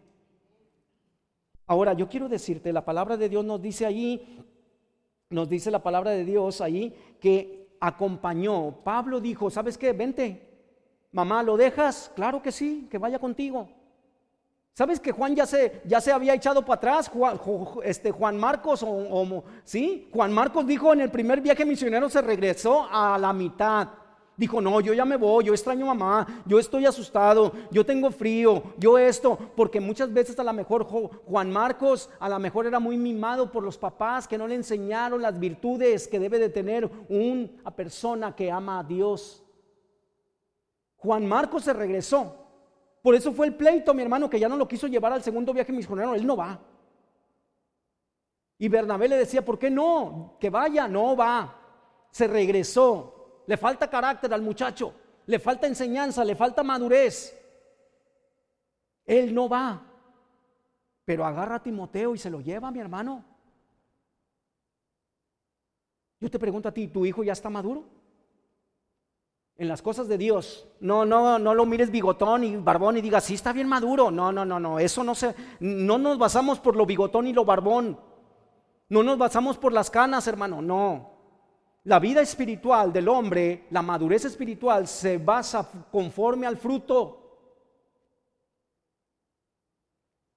Ahora, 1.68 1.94
yo 1.94 2.10
quiero 2.10 2.28
decirte, 2.28 2.74
la 2.74 2.84
palabra 2.84 3.16
de 3.16 3.30
Dios 3.30 3.46
nos 3.46 3.62
dice 3.62 3.86
allí, 3.86 4.22
nos 5.30 5.48
dice 5.48 5.72
la 5.72 5.82
palabra 5.82 6.12
de 6.12 6.26
Dios 6.26 6.60
ahí 6.60 6.94
que 7.22 7.78
acompañó. 7.80 8.84
Pablo 8.84 9.22
dijo, 9.22 9.50
¿sabes 9.50 9.78
qué? 9.78 9.94
Vente. 9.94 10.50
Mamá, 11.14 11.44
¿lo 11.44 11.56
dejas? 11.56 12.12
Claro 12.14 12.42
que 12.42 12.52
sí, 12.52 12.90
que 12.92 12.98
vaya 12.98 13.20
contigo. 13.20 13.70
¿Sabes 14.74 15.00
que 15.00 15.12
Juan 15.12 15.36
ya 15.36 15.46
se, 15.46 15.82
ya 15.86 16.02
se 16.02 16.12
había 16.12 16.34
echado 16.34 16.66
para 16.66 16.78
atrás? 16.78 17.08
Juan, 17.08 17.40
este, 17.84 18.10
Juan 18.12 18.38
Marcos, 18.38 18.84
o, 18.84 19.44
¿sí? 19.64 20.10
Juan 20.12 20.34
Marcos 20.34 20.66
dijo 20.66 20.92
en 20.94 21.02
el 21.02 21.12
primer 21.12 21.42
viaje 21.42 21.64
misionero 21.64 22.10
se 22.10 22.24
regresó 22.24 22.88
a 22.90 23.20
la 23.20 23.32
mitad. 23.34 23.90
Dijo, 24.36 24.60
no, 24.60 24.82
yo 24.82 24.96
ya 24.96 25.06
me 25.06 25.16
voy, 25.16 25.46
yo 25.46 25.54
extraño 25.54 25.86
mamá, 25.86 26.42
yo 26.48 26.58
estoy 26.58 26.88
asustado, 26.88 27.52
yo 27.70 27.86
tengo 27.86 28.10
frío, 28.10 28.64
yo 28.80 28.98
esto, 28.98 29.38
porque 29.56 29.80
muchas 29.80 30.12
veces 30.12 30.40
a 30.40 30.44
lo 30.44 30.52
mejor 30.54 30.86
Juan 30.86 31.52
Marcos 31.52 32.10
a 32.20 32.28
lo 32.28 32.40
mejor 32.40 32.66
era 32.66 32.80
muy 32.80 32.98
mimado 32.98 33.52
por 33.52 33.62
los 33.64 33.78
papás 33.78 34.28
que 34.28 34.40
no 34.40 34.48
le 34.48 34.56
enseñaron 34.56 35.22
las 35.22 35.40
virtudes 35.40 36.08
que 36.08 36.18
debe 36.20 36.40
de 36.40 36.50
tener 36.50 36.90
una 37.10 37.76
persona 37.76 38.36
que 38.36 38.52
ama 38.52 38.80
a 38.80 38.84
Dios. 38.84 39.44
Juan 40.98 41.28
Marcos 41.28 41.66
se 41.66 41.74
regresó. 41.74 42.43
Por 43.04 43.14
eso 43.14 43.32
fue 43.34 43.46
el 43.46 43.56
pleito, 43.56 43.94
mi 43.94 44.02
hermano, 44.02 44.28
que 44.28 44.40
ya 44.40 44.50
no 44.50 44.58
lo 44.58 44.68
quiso 44.68 44.88
llevar 44.88 45.14
al 45.14 45.22
segundo 45.22 45.54
viaje 45.54 45.72
misionero, 45.72 46.16
él 46.16 46.26
no 46.26 46.36
va. 46.36 46.60
Y 48.58 48.68
Bernabé 48.68 49.08
le 49.10 49.18
decía, 49.18 49.46
¿por 49.46 49.60
qué 49.60 49.70
no? 49.70 50.38
Que 50.40 50.50
vaya, 50.50 50.88
no 50.88 51.16
va. 51.16 51.60
Se 52.10 52.28
regresó 52.28 53.14
le 53.46 53.58
falta 53.58 53.90
carácter 53.90 54.34
al 54.34 54.42
muchacho, 54.42 54.94
le 55.26 55.40
falta 55.40 55.68
enseñanza, 55.68 56.24
le 56.24 56.36
falta 56.36 56.64
madurez. 56.64 57.40
Él 59.06 59.34
no 59.34 59.50
va, 59.50 59.86
pero 61.04 61.26
agarra 61.26 61.56
a 61.56 61.64
Timoteo 61.64 62.16
y 62.16 62.18
se 62.18 62.30
lo 62.30 62.40
lleva, 62.40 62.72
mi 62.72 62.80
hermano. 62.80 63.26
Yo 66.20 66.30
te 66.30 66.40
pregunto 66.40 66.70
a 66.70 66.74
ti, 66.74 66.88
¿tu 66.88 67.06
hijo 67.06 67.24
ya 67.24 67.34
está 67.34 67.50
maduro? 67.50 67.84
En 69.58 69.68
las 69.68 69.82
cosas 69.82 70.08
de 70.08 70.18
Dios. 70.18 70.68
No, 70.80 71.06
no, 71.06 71.38
no 71.38 71.54
lo 71.54 71.66
mires 71.66 71.92
bigotón 71.92 72.44
y 72.44 72.56
barbón 72.56 72.98
y 72.98 73.02
digas, 73.02 73.24
sí 73.24 73.36
está 73.36 73.54
bien 73.54 73.68
maduro. 73.68 74.10
No, 74.10 74.32
no, 74.32 74.46
no, 74.46 74.60
no. 74.60 74.80
Eso 74.80 75.04
no 75.04 75.14
se, 75.14 75.36
no 75.60 75.98
nos 75.98 76.18
basamos 76.18 76.60
por 76.60 76.76
lo 76.76 76.86
bigotón 76.86 77.28
y 77.28 77.34
lo 77.34 77.46
barbón. 77.46 78.00
No 78.90 79.04
nos 79.04 79.18
basamos 79.18 79.58
por 79.58 79.72
las 79.72 79.90
canas, 79.90 80.28
hermano. 80.28 80.62
No. 80.62 81.12
La 81.86 82.00
vida 82.00 82.22
espiritual 82.22 82.94
del 82.94 83.10
hombre, 83.10 83.68
la 83.70 83.82
madurez 83.82 84.26
espiritual 84.26 84.88
se 84.88 85.18
basa 85.18 85.70
conforme 85.92 86.48
al 86.48 86.58
fruto. 86.58 87.20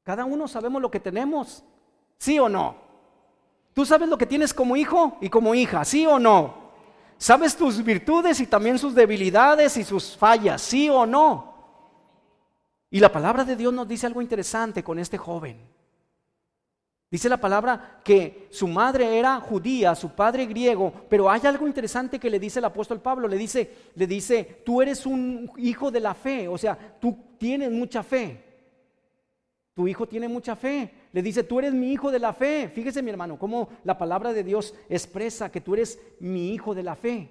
Cada 0.03 0.25
uno 0.25 0.47
sabemos 0.47 0.83
lo 0.83 0.91
que 0.91 1.01
tenemos, 1.01 1.65
¿sí 2.19 2.39
o 2.39 2.49
no? 2.49 2.77
Tú 3.73 3.85
sabes 3.85 4.09
lo 4.09 4.17
que 4.17 4.27
tienes 4.27 4.55
como 4.55 4.77
hijo 4.77 5.17
y 5.21 5.29
como 5.29 5.55
hija, 5.55 5.85
¿sí 5.85 6.07
o 6.07 6.19
no? 6.19 6.66
Sabes 7.19 7.57
tus 7.57 7.83
virtudes 7.83 8.41
y 8.41 8.47
también 8.47 8.79
sus 8.79 8.95
debilidades 8.95 9.77
y 9.77 9.85
sus 9.85 10.17
fallas, 10.17 10.61
¿sí 10.61 10.89
o 10.89 11.07
no? 11.07 11.55
Y 12.91 13.01
la 13.01 13.11
palabra 13.11 13.45
de 13.45 13.57
Dios 13.57 13.73
nos 13.73 13.89
dice 13.89 14.07
algo 14.07 14.23
interesante 14.23 14.83
con 14.83 14.99
este 14.99 15.19
joven. 15.19 15.59
Dice 17.11 17.29
la 17.29 17.37
palabra 17.37 18.01
que 18.03 18.49
su 18.51 18.67
madre 18.67 19.19
era 19.19 19.41
judía, 19.41 19.95
su 19.95 20.11
padre 20.11 20.45
griego, 20.45 20.93
pero 21.09 21.31
hay 21.31 21.41
algo 21.45 21.67
interesante 21.67 22.19
que 22.19 22.29
le 22.29 22.41
dice 22.41 22.59
el 22.59 22.65
apóstol 22.65 23.01
Pablo, 23.01 23.29
le 23.29 23.39
dice, 23.39 23.71
le 23.95 24.07
dice, 24.07 24.63
tú 24.65 24.83
eres 24.83 25.07
un 25.07 25.51
hijo 25.57 25.91
de 25.91 26.01
la 26.01 26.15
fe, 26.15 26.49
o 26.49 26.59
sea, 26.59 26.77
tú 27.01 27.17
tienes 27.39 27.71
mucha 27.71 28.03
fe. 28.03 28.43
Tu 29.75 29.87
hijo 29.87 30.07
tiene 30.07 30.27
mucha 30.27 30.57
fe. 30.57 31.06
Le 31.17 31.23
dice, 31.23 31.45
tú 31.45 31.61
eres 31.61 31.73
mi 31.73 31.93
hijo 31.93 32.11
de 32.11 32.19
la 32.19 32.35
fe. 32.35 32.69
Fíjese 32.69 33.01
mi 33.01 33.09
hermano, 33.09 33.39
cómo 33.39 33.71
la 33.85 33.97
palabra 33.97 34.35
de 34.35 34.45
Dios 34.45 34.75
expresa 34.87 35.51
que 35.51 35.63
tú 35.63 35.73
eres 35.73 35.99
mi 36.21 36.53
hijo 36.53 36.75
de 36.75 36.83
la 36.83 36.95
fe. 36.95 37.31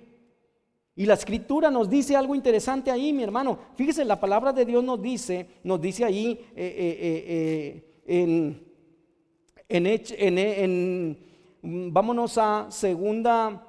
Y 0.95 1.05
la 1.05 1.13
escritura 1.13 1.69
nos 1.69 1.87
dice 1.87 2.15
algo 2.15 2.33
interesante 2.33 2.89
ahí, 2.89 3.13
mi 3.13 3.21
hermano. 3.21 3.59
Fíjese, 3.75 4.03
la 4.03 4.19
palabra 4.19 4.51
de 4.53 4.65
Dios 4.65 4.83
nos 4.83 4.99
dice, 4.99 5.45
nos 5.63 5.79
dice 5.79 6.03
ahí 6.03 6.47
eh, 6.55 6.57
eh, 6.57 8.01
eh, 8.07 8.57
en 9.67 9.85
en, 9.85 11.17
vámonos 11.93 12.39
a 12.39 12.65
segunda, 12.71 13.67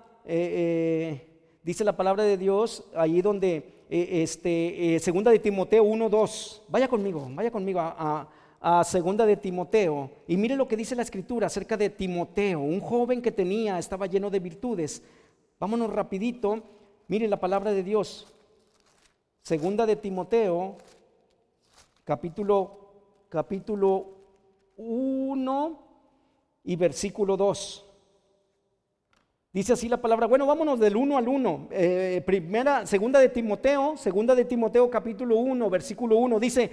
dice 1.63 1.85
la 1.85 1.95
palabra 1.95 2.25
de 2.25 2.39
Dios, 2.39 2.89
ahí 2.97 3.21
donde, 3.21 3.85
este, 3.91 4.99
segunda 4.99 5.31
de 5.31 5.41
Timoteo 5.41 5.85
1, 5.85 6.09
2. 6.09 6.63
Vaya 6.71 6.89
conmigo, 6.89 7.29
vaya 7.35 7.51
conmigo 7.51 7.81
a, 7.81 7.95
a 7.99 8.36
segunda 8.85 9.27
de 9.27 9.37
Timoteo. 9.37 10.11
Y 10.27 10.37
mire 10.37 10.57
lo 10.57 10.69
que 10.69 10.77
dice 10.77 10.97
la 10.97 11.03
escritura 11.03 11.47
acerca 11.47 11.77
de 11.77 11.91
Timoteo, 11.91 12.61
un 12.61 12.81
joven 12.81 13.23
que 13.23 13.33
tenía, 13.33 13.79
estaba 13.79 14.07
lleno 14.07 14.31
de 14.31 14.41
virtudes. 14.41 15.03
Vámonos 15.59 15.93
rapidito, 15.93 16.63
mire 17.09 17.29
la 17.29 17.41
palabra 17.41 17.73
de 17.73 17.83
Dios. 17.83 18.33
Segunda 19.43 19.87
de 19.87 19.97
Timoteo, 19.97 20.77
capítulo, 22.05 22.91
capítulo 23.29 24.07
1, 24.77 25.87
y 26.67 26.77
versículo 26.77 27.37
2. 27.37 27.85
Dice 29.53 29.73
así 29.73 29.89
la 29.89 29.97
palabra. 29.97 30.27
Bueno, 30.27 30.47
vámonos 30.47 30.79
del 30.79 30.97
1 30.97 31.17
al 31.17 31.29
1. 31.29 31.69
Eh, 31.71 32.23
primera, 32.27 32.85
segunda 32.85 33.21
de 33.21 33.31
Timoteo, 33.31 33.97
segunda 33.97 34.35
de 34.35 34.45
Timoteo 34.45 34.91
capítulo 34.91 35.37
1, 35.39 35.71
versículo 35.71 36.17
1. 36.17 36.39
Dice, 36.39 36.71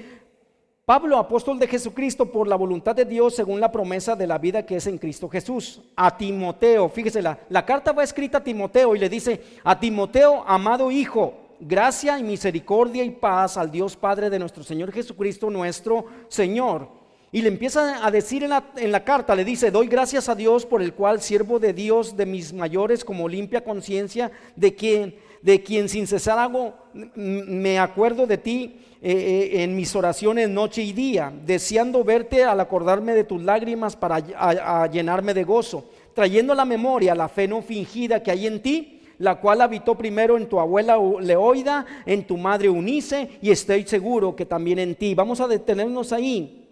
Pablo, 0.86 1.18
apóstol 1.18 1.60
de 1.60 1.68
Jesucristo, 1.68 2.26
por 2.30 2.46
la 2.46 2.58
voluntad 2.58 2.94
de 2.94 3.06
Dios, 3.06 3.36
según 3.36 3.62
la 3.62 3.72
promesa 3.72 4.18
de 4.18 4.28
la 4.28 4.38
vida 4.38 4.66
que 4.66 4.76
es 4.76 4.86
en 4.86 4.98
Cristo 4.98 5.30
Jesús. 5.30 5.80
A 5.96 6.18
Timoteo, 6.18 6.90
fíjese, 6.90 7.22
la, 7.22 7.40
la 7.48 7.66
carta 7.66 7.94
va 7.94 8.04
escrita 8.04 8.40
a 8.40 8.44
Timoteo 8.44 8.94
y 8.94 9.00
le 9.00 9.08
dice, 9.08 9.42
a 9.64 9.80
Timoteo, 9.80 10.44
amado 10.46 10.92
hijo, 10.92 11.36
gracia 11.62 12.20
y 12.20 12.24
misericordia 12.24 13.06
y 13.06 13.12
paz 13.12 13.56
al 13.56 13.72
Dios 13.72 13.96
Padre 13.96 14.30
de 14.30 14.40
nuestro 14.40 14.62
Señor 14.62 14.92
Jesucristo, 14.92 15.50
nuestro 15.50 16.06
Señor 16.28 16.90
y 17.34 17.42
le 17.42 17.48
empieza 17.48 18.06
a 18.06 18.12
decir 18.12 18.44
en 18.44 18.92
la, 18.92 19.04
carta, 19.04 19.36
le 19.36 19.44
dice, 19.44 19.72
doy 19.72 19.88
gracias 19.88 20.30
a 20.30 20.36
Dios 20.36 20.68
por 20.68 20.84
el 20.84 20.94
cual 20.94 21.20
siervo 21.20 21.58
de 21.58 21.74
Dios 21.74 22.16
de 22.16 22.28
mis 22.28 22.54
mayores 22.54 23.04
como 23.04 23.28
limpia 23.28 23.64
conciencia, 23.64 24.32
de 24.56 24.76
quien, 24.76 25.16
de 25.44 25.62
quien 25.62 25.90
sin 25.90 26.08
cesar 26.08 26.40
hago, 26.40 26.74
me 26.94 27.78
acuerdo 27.78 28.26
de 28.26 28.38
ti 28.38 28.80
eh, 29.02 29.12
eh, 29.12 29.64
en 29.64 29.76
mis 29.76 29.94
oraciones 29.94 30.50
noche 30.50 30.82
y 30.82 30.94
día, 30.94 31.34
deseando 31.46 32.02
verte 32.06 32.46
al 32.46 32.62
acordarme 32.62 33.14
de 33.14 33.26
tus 33.26 33.44
lágrimas 33.44 33.98
para 33.98 34.88
llenarme 34.88 35.34
de 35.34 35.44
gozo, 35.44 35.92
trayendo 36.14 36.54
a 36.54 36.56
la 36.56 36.64
memoria 36.64 37.14
la 37.14 37.28
fe 37.28 37.46
no 37.46 37.62
fingida 37.62 38.24
que 38.24 38.32
hay 38.32 38.48
en 38.48 38.62
ti, 38.62 39.02
la 39.18 39.42
cual 39.42 39.60
habitó 39.60 39.96
primero 39.96 40.38
en 40.38 40.48
tu 40.48 40.62
abuela 40.62 40.98
Leoida, 41.20 41.86
en 42.06 42.26
tu 42.26 42.38
madre 42.38 42.70
Unice, 42.70 43.38
y 43.42 43.52
estoy 43.52 43.86
seguro 43.86 44.36
que 44.36 44.46
también 44.46 44.80
en 44.80 44.96
ti. 44.96 45.14
Vamos 45.14 45.42
a 45.42 45.48
detenernos 45.48 46.14
ahí 46.14 46.64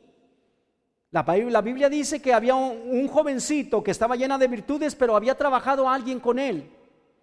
la, 1.11 1.61
Biblia 1.61 1.89
dice 1.89 2.21
que 2.21 2.33
había 2.33 2.55
un, 2.55 3.05
jovencito 3.09 3.83
que 3.83 3.91
estaba 3.91 4.15
llena 4.15 4.37
de 4.37 4.47
virtudes, 4.47 4.95
pero 4.95 5.17
había 5.17 5.35
trabajado 5.35 5.89
alguien 5.89 6.21
con 6.21 6.39
él 6.39 6.69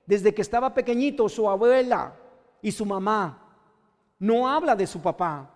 desde 0.09 0.33
que 0.33 0.41
estaba 0.41 0.73
pequeñito, 0.73 1.29
su 1.29 1.47
abuela 1.51 2.17
y 2.63 2.73
su 2.73 2.87
mamá. 2.87 3.45
No 4.19 4.49
habla 4.49 4.75
de 4.75 4.87
su 4.87 5.03
papá. 5.03 5.51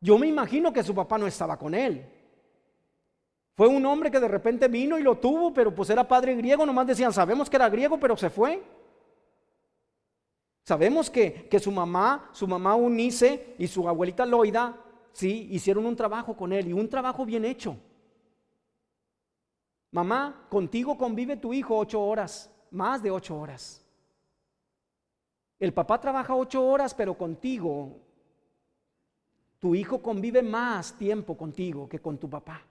Yo 0.00 0.16
me 0.16 0.26
imagino 0.26 0.72
que 0.72 0.82
su 0.82 0.94
papá 0.94 1.18
no 1.18 1.26
estaba 1.26 1.58
con 1.58 1.74
él. 1.74 2.10
Fue 3.54 3.68
un 3.68 3.84
hombre 3.84 4.10
que 4.10 4.18
de 4.18 4.28
repente 4.28 4.66
vino 4.66 4.98
y 4.98 5.02
lo 5.02 5.18
tuvo, 5.18 5.52
pero 5.52 5.74
pues 5.74 5.90
era 5.90 6.08
padre 6.08 6.34
griego, 6.36 6.64
nomás 6.64 6.86
decían, 6.86 7.12
sabemos 7.12 7.50
que 7.50 7.56
era 7.56 7.68
griego, 7.68 8.00
pero 8.00 8.16
se 8.16 8.30
fue. 8.30 8.62
Sabemos 10.64 11.10
que, 11.10 11.46
que 11.46 11.60
su 11.60 11.70
mamá, 11.70 12.30
su 12.32 12.48
mamá 12.48 12.74
Unice 12.74 13.56
y 13.58 13.66
su 13.66 13.86
abuelita 13.86 14.24
Loida 14.24 14.74
¿sí? 15.12 15.48
Hicieron 15.50 15.84
un 15.84 15.96
trabajo 15.96 16.34
con 16.34 16.50
él 16.54 16.68
y 16.68 16.72
un 16.72 16.88
trabajo 16.88 17.26
bien 17.26 17.44
hecho. 17.44 17.76
Mamá, 19.90 20.46
contigo 20.48 20.96
convive 20.96 21.36
tu 21.36 21.52
hijo 21.52 21.76
ocho 21.76 22.00
horas, 22.00 22.49
más 22.70 23.02
de 23.02 23.10
ocho 23.10 23.38
horas. 23.38 23.84
El 25.58 25.72
papá 25.72 26.00
trabaja 26.00 26.34
ocho 26.34 26.64
horas, 26.64 26.94
pero 26.94 27.16
contigo, 27.16 27.98
tu 29.58 29.74
hijo 29.74 30.00
convive 30.00 30.42
más 30.42 30.94
tiempo 30.94 31.36
contigo 31.36 31.88
que 31.88 31.98
con 31.98 32.18
tu 32.18 32.28
papá. 32.28 32.62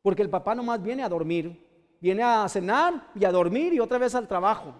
Porque 0.00 0.22
el 0.22 0.30
papá 0.30 0.54
nomás 0.54 0.82
viene 0.82 1.02
a 1.02 1.08
dormir, 1.08 1.64
viene 2.00 2.22
a 2.22 2.48
cenar 2.48 3.10
y 3.14 3.24
a 3.24 3.32
dormir 3.32 3.74
y 3.74 3.80
otra 3.80 3.98
vez 3.98 4.14
al 4.14 4.26
trabajo. 4.26 4.74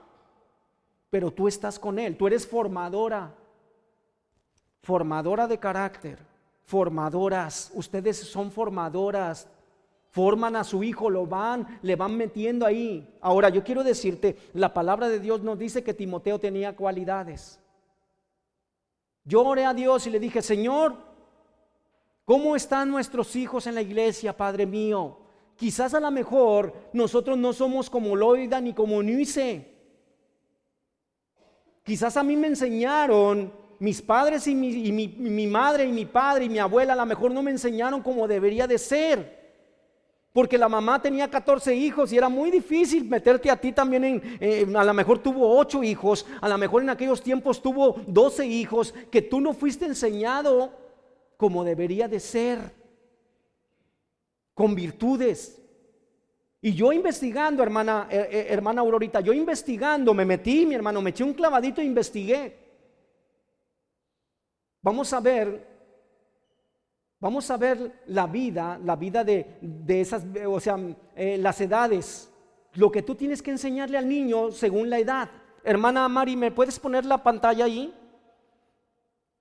Pero 1.10 1.30
tú 1.30 1.48
estás 1.48 1.78
con 1.78 1.98
él, 1.98 2.16
tú 2.16 2.26
eres 2.26 2.46
formadora, 2.46 3.34
formadora 4.82 5.46
de 5.46 5.58
carácter 5.58 6.32
formadoras. 6.64 7.70
Ustedes 7.74 8.18
son 8.18 8.50
formadoras. 8.50 9.46
Forman 10.12 10.56
a 10.56 10.64
su 10.64 10.82
hijo, 10.82 11.10
lo 11.10 11.26
van, 11.26 11.80
le 11.82 11.96
van 11.96 12.16
metiendo 12.16 12.64
ahí. 12.64 13.12
Ahora, 13.20 13.48
yo 13.48 13.64
quiero 13.64 13.84
decirte, 13.84 14.36
la 14.54 14.72
palabra 14.72 15.08
de 15.08 15.18
Dios 15.18 15.42
nos 15.42 15.58
dice 15.58 15.82
que 15.82 15.92
Timoteo 15.92 16.38
tenía 16.38 16.76
cualidades. 16.76 17.60
Yo 19.24 19.44
oré 19.44 19.66
a 19.66 19.74
Dios 19.74 20.06
y 20.06 20.10
le 20.10 20.20
dije, 20.20 20.40
Señor, 20.40 21.12
¿Cómo 22.24 22.54
están 22.54 22.90
nuestros 22.90 23.34
hijos 23.34 23.66
en 23.66 23.74
la 23.74 23.82
iglesia, 23.82 24.36
Padre 24.36 24.64
mío? 24.64 25.18
Quizás 25.56 25.92
a 25.94 26.00
lo 26.00 26.10
mejor 26.10 26.72
nosotros 26.92 27.36
no 27.36 27.52
somos 27.52 27.90
como 27.90 28.14
Loida 28.14 28.60
ni 28.60 28.72
como 28.72 29.02
Nice. 29.02 29.68
Quizás 31.82 32.16
a 32.16 32.22
mí 32.22 32.36
me 32.36 32.46
enseñaron, 32.46 33.52
mis 33.80 34.00
padres 34.00 34.46
y 34.46 34.54
mi, 34.54 35.46
madre 35.48 35.84
y 35.84 35.92
mi 35.92 36.06
padre 36.06 36.44
y 36.44 36.48
mi 36.48 36.60
abuela 36.60 36.92
a 36.92 36.96
lo 36.96 37.06
mejor 37.06 37.32
no 37.32 37.42
me 37.42 37.50
enseñaron 37.50 38.00
como 38.02 38.28
debería 38.28 38.68
de 38.68 38.78
ser. 38.78 39.41
Porque 40.32 40.56
la 40.56 40.68
mamá 40.68 41.00
tenía 41.02 41.28
14 41.28 41.74
hijos 41.74 42.12
y 42.12 42.16
era 42.16 42.28
muy 42.28 42.50
difícil 42.50 43.04
meterte 43.04 43.50
a 43.50 43.60
ti 43.60 43.72
también 43.72 44.38
en, 44.40 44.76
a 44.76 44.82
lo 44.82 44.94
mejor 44.94 45.18
tuvo 45.18 45.58
8 45.58 45.82
hijos, 45.84 46.26
a 46.40 46.48
lo 46.48 46.56
mejor 46.56 46.82
en 46.82 46.90
aquellos 46.90 47.22
tiempos 47.22 47.60
tuvo 47.60 47.96
12 48.06 48.46
hijos, 48.46 48.94
que 49.10 49.20
tú 49.20 49.40
no 49.40 49.52
fuiste 49.52 49.84
enseñado 49.84 50.72
como 51.36 51.64
debería 51.64 52.08
de 52.08 52.20
ser, 52.20 52.58
con 54.54 54.74
virtudes. 54.74 55.60
Y 56.60 56.72
yo 56.72 56.92
investigando, 56.92 57.62
hermana, 57.62 58.06
eh, 58.08 58.28
eh, 58.30 58.46
hermana 58.50 58.80
Aurorita, 58.80 59.20
yo 59.20 59.32
investigando, 59.32 60.14
me 60.14 60.24
metí, 60.24 60.64
mi 60.64 60.76
hermano, 60.76 61.02
me 61.02 61.10
eché 61.10 61.24
un 61.24 61.34
clavadito 61.34 61.80
e 61.80 61.84
investigué. 61.84 62.56
Vamos 64.80 65.12
a 65.12 65.20
ver, 65.20 65.71
vamos 67.22 67.48
a 67.52 67.56
ver 67.56 68.02
la 68.06 68.26
vida, 68.26 68.80
la 68.84 68.96
vida 68.96 69.22
de, 69.22 69.46
esas, 69.86 70.24
o 70.44 70.58
sea, 70.58 70.76
eh, 71.14 71.38
las 71.38 71.60
edades, 71.60 72.28
lo 72.74 72.90
que 72.90 73.02
tú 73.02 73.14
tienes 73.14 73.40
que 73.40 73.52
enseñarle 73.52 73.96
al 73.96 74.08
niño 74.08 74.50
según 74.50 74.90
la 74.90 74.98
edad. 74.98 75.30
Hermana 75.62 76.08
Mari, 76.08 76.34
¿me 76.34 76.50
puedes 76.50 76.80
poner 76.80 77.04
la 77.06 77.22
pantalla 77.22 77.64
ahí? 77.64 77.94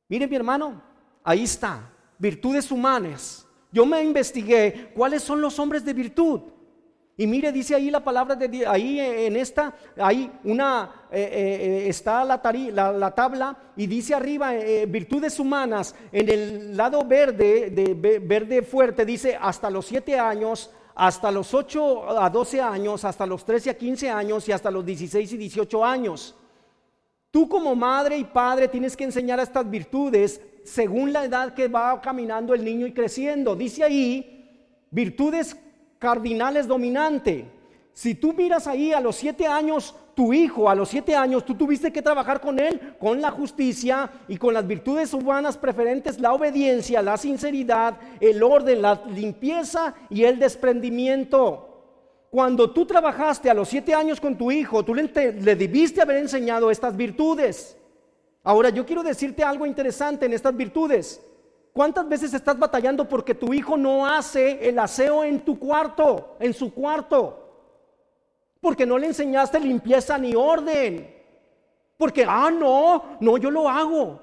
Mire 0.08 0.28
mi 0.28 0.36
hermano, 0.36 0.80
ahí 1.24 1.42
está, 1.42 1.92
virtudes 2.20 2.72
humanas. 2.72 3.48
Yo 3.72 3.84
me 3.88 4.04
investigué 4.04 4.92
cuáles 4.94 5.24
son 5.24 5.42
los 5.42 5.58
hombres 5.58 5.84
de 5.84 5.94
virtud. 5.94 6.42
Y 7.18 7.28
mire, 7.28 7.52
dice 7.52 7.76
ahí 7.76 7.92
la 7.92 8.04
palabra 8.04 8.36
de 8.36 8.48
Dios, 8.48 8.68
ahí 8.68 9.00
en 9.00 9.36
esta, 9.36 9.76
hay 9.98 10.32
una, 10.46 11.08
eh, 11.12 11.84
eh, 11.84 11.90
está 11.90 12.24
la, 12.24 12.42
la, 12.94 13.12
tabla 13.12 13.58
y 13.76 13.86
dice 13.86 14.16
arriba, 14.16 14.56
eh, 14.56 14.86
virtudes 14.88 15.38
humanas, 15.40 15.94
en 16.12 16.30
el 16.30 16.78
lado 16.78 17.04
verde, 17.06 17.70
de, 17.70 18.20
verde 18.20 18.62
fuerte, 18.64 19.06
dice 19.06 19.38
hasta 19.40 19.70
los 19.70 19.86
siete 19.86 20.18
años, 20.18 20.72
hasta 20.96 21.32
los 21.32 21.54
8 21.54 22.20
a 22.22 22.30
12 22.30 22.62
años, 22.62 23.04
hasta 23.06 23.26
los 23.26 23.46
13 23.46 23.72
a 23.72 23.78
15 23.78 24.10
años 24.10 24.48
y 24.48 24.52
hasta 24.52 24.72
los 24.72 24.86
16 24.86 25.34
y 25.34 25.38
18 25.38 25.86
años. 25.86 26.36
Tú 27.30 27.48
como 27.48 27.76
madre 27.76 28.18
y 28.18 28.24
padre 28.24 28.68
tienes 28.68 28.96
que 28.96 29.04
enseñar 29.04 29.40
estas 29.40 29.70
virtudes 29.70 30.42
según 30.64 31.14
la 31.14 31.26
edad 31.26 31.54
que 31.54 31.68
va 31.68 32.00
caminando 32.02 32.54
el 32.54 32.64
niño 32.64 32.86
y 32.86 32.94
creciendo. 32.94 33.56
Dice 33.56 33.84
ahí, 33.84 34.86
virtudes 34.92 35.56
cardinales 36.02 36.68
dominante. 36.68 37.46
Si 37.94 38.16
tú 38.16 38.34
miras 38.34 38.66
ahí 38.66 38.92
a 38.92 39.00
los 39.00 39.16
siete 39.16 39.46
años, 39.46 39.96
tu 40.16 40.34
hijo 40.34 40.68
a 40.68 40.74
los 40.74 40.90
siete 40.90 41.16
años, 41.16 41.46
tú 41.46 41.54
tuviste 41.54 41.94
que 41.94 42.02
trabajar 42.02 42.42
con 42.42 42.58
él, 42.58 42.96
con 43.00 43.22
la 43.22 43.30
justicia 43.30 44.10
y 44.28 44.38
con 44.38 44.56
las 44.56 44.66
virtudes 44.66 45.14
humanas 45.14 45.58
preferentes, 45.58 46.20
la 46.20 46.34
obediencia, 46.34 47.04
la 47.04 47.18
sinceridad, 47.18 48.00
el 48.20 48.42
orden, 48.42 48.82
la 48.82 49.04
limpieza 49.14 49.94
y 50.10 50.24
el 50.24 50.40
desprendimiento. 50.40 51.68
Cuando 52.32 52.72
tú 52.72 52.88
trabajaste 52.88 53.52
a 53.52 53.54
los 53.54 53.70
siete 53.70 53.94
años 53.94 54.20
con 54.20 54.36
tu 54.36 54.52
hijo, 54.52 54.84
tú 54.84 54.96
le, 54.96 55.04
le 55.34 55.56
debiste 55.56 56.02
haber 56.02 56.18
enseñado 56.18 56.72
estas 56.72 56.98
virtudes. 56.98 57.78
Ahora 58.44 58.70
yo 58.70 58.88
quiero 58.88 59.04
decirte 59.04 59.44
algo 59.44 59.68
interesante 59.68 60.26
en 60.26 60.34
estas 60.34 60.58
virtudes. 60.58 61.22
¿Cuántas 61.74 62.08
veces 62.08 62.34
estás 62.34 62.60
batallando 62.60 63.08
porque 63.08 63.34
tu 63.34 63.54
hijo 63.54 63.78
no 63.78 64.06
hace 64.06 64.68
el 64.68 64.78
aseo 64.78 65.24
en 65.24 65.40
tu 65.40 65.58
cuarto, 65.58 66.36
en 66.40 66.54
su 66.54 66.74
cuarto? 66.74 67.38
Porque 68.60 68.86
no 68.86 68.98
le 68.98 69.08
enseñaste 69.08 69.60
limpieza 69.60 70.18
ni 70.18 70.36
orden. 70.36 71.16
Porque, 71.98 72.26
ah, 72.28 72.52
no, 72.52 73.18
no, 73.20 73.38
yo 73.38 73.50
lo 73.50 73.70
hago. 73.70 74.20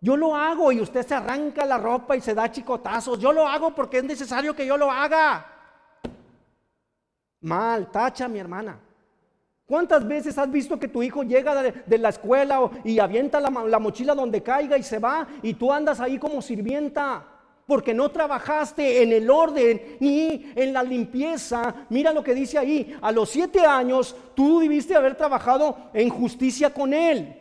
Yo 0.00 0.16
lo 0.16 0.34
hago 0.36 0.72
y 0.72 0.80
usted 0.80 1.06
se 1.06 1.14
arranca 1.14 1.64
la 1.64 1.78
ropa 1.78 2.16
y 2.16 2.20
se 2.20 2.34
da 2.34 2.50
chicotazos. 2.50 3.18
Yo 3.18 3.32
lo 3.32 3.46
hago 3.46 3.74
porque 3.74 3.98
es 3.98 4.04
necesario 4.04 4.54
que 4.54 4.66
yo 4.66 4.76
lo 4.76 4.90
haga. 4.90 5.46
Mal, 7.40 7.90
tacha 7.90 8.28
mi 8.28 8.38
hermana. 8.38 8.78
¿Cuántas 9.66 10.06
veces 10.06 10.36
has 10.38 10.50
visto 10.50 10.78
que 10.78 10.88
tu 10.88 11.02
hijo 11.02 11.22
llega 11.22 11.62
de, 11.62 11.98
la 11.98 12.08
escuela 12.08 12.70
y 12.84 12.98
avienta 12.98 13.40
la, 13.40 13.50
la, 13.50 13.78
mochila 13.78 14.14
donde 14.14 14.42
caiga 14.42 14.76
y 14.76 14.82
se 14.82 14.98
va 14.98 15.26
y 15.42 15.54
tú 15.54 15.72
andas 15.72 16.00
ahí 16.00 16.18
como 16.18 16.42
sirvienta? 16.42 17.26
Porque 17.66 17.94
no 17.94 18.10
trabajaste 18.10 19.02
en 19.02 19.12
el 19.12 19.30
orden 19.30 19.96
ni 20.00 20.52
en 20.56 20.72
la 20.72 20.82
limpieza. 20.82 21.86
Mira 21.90 22.12
lo 22.12 22.24
que 22.24 22.34
dice 22.34 22.58
ahí. 22.58 22.96
A 23.00 23.12
los 23.12 23.30
siete 23.30 23.60
años 23.60 24.16
tú 24.34 24.58
debiste 24.58 24.96
haber 24.96 25.14
trabajado 25.14 25.76
en 25.94 26.08
justicia 26.10 26.74
con 26.74 26.92
él. 26.92 27.40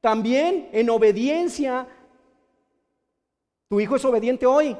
También 0.00 0.68
en 0.72 0.88
obediencia. 0.90 1.86
Tu 3.68 3.80
hijo 3.80 3.96
es 3.96 4.04
obediente 4.04 4.46
hoy. 4.46 4.76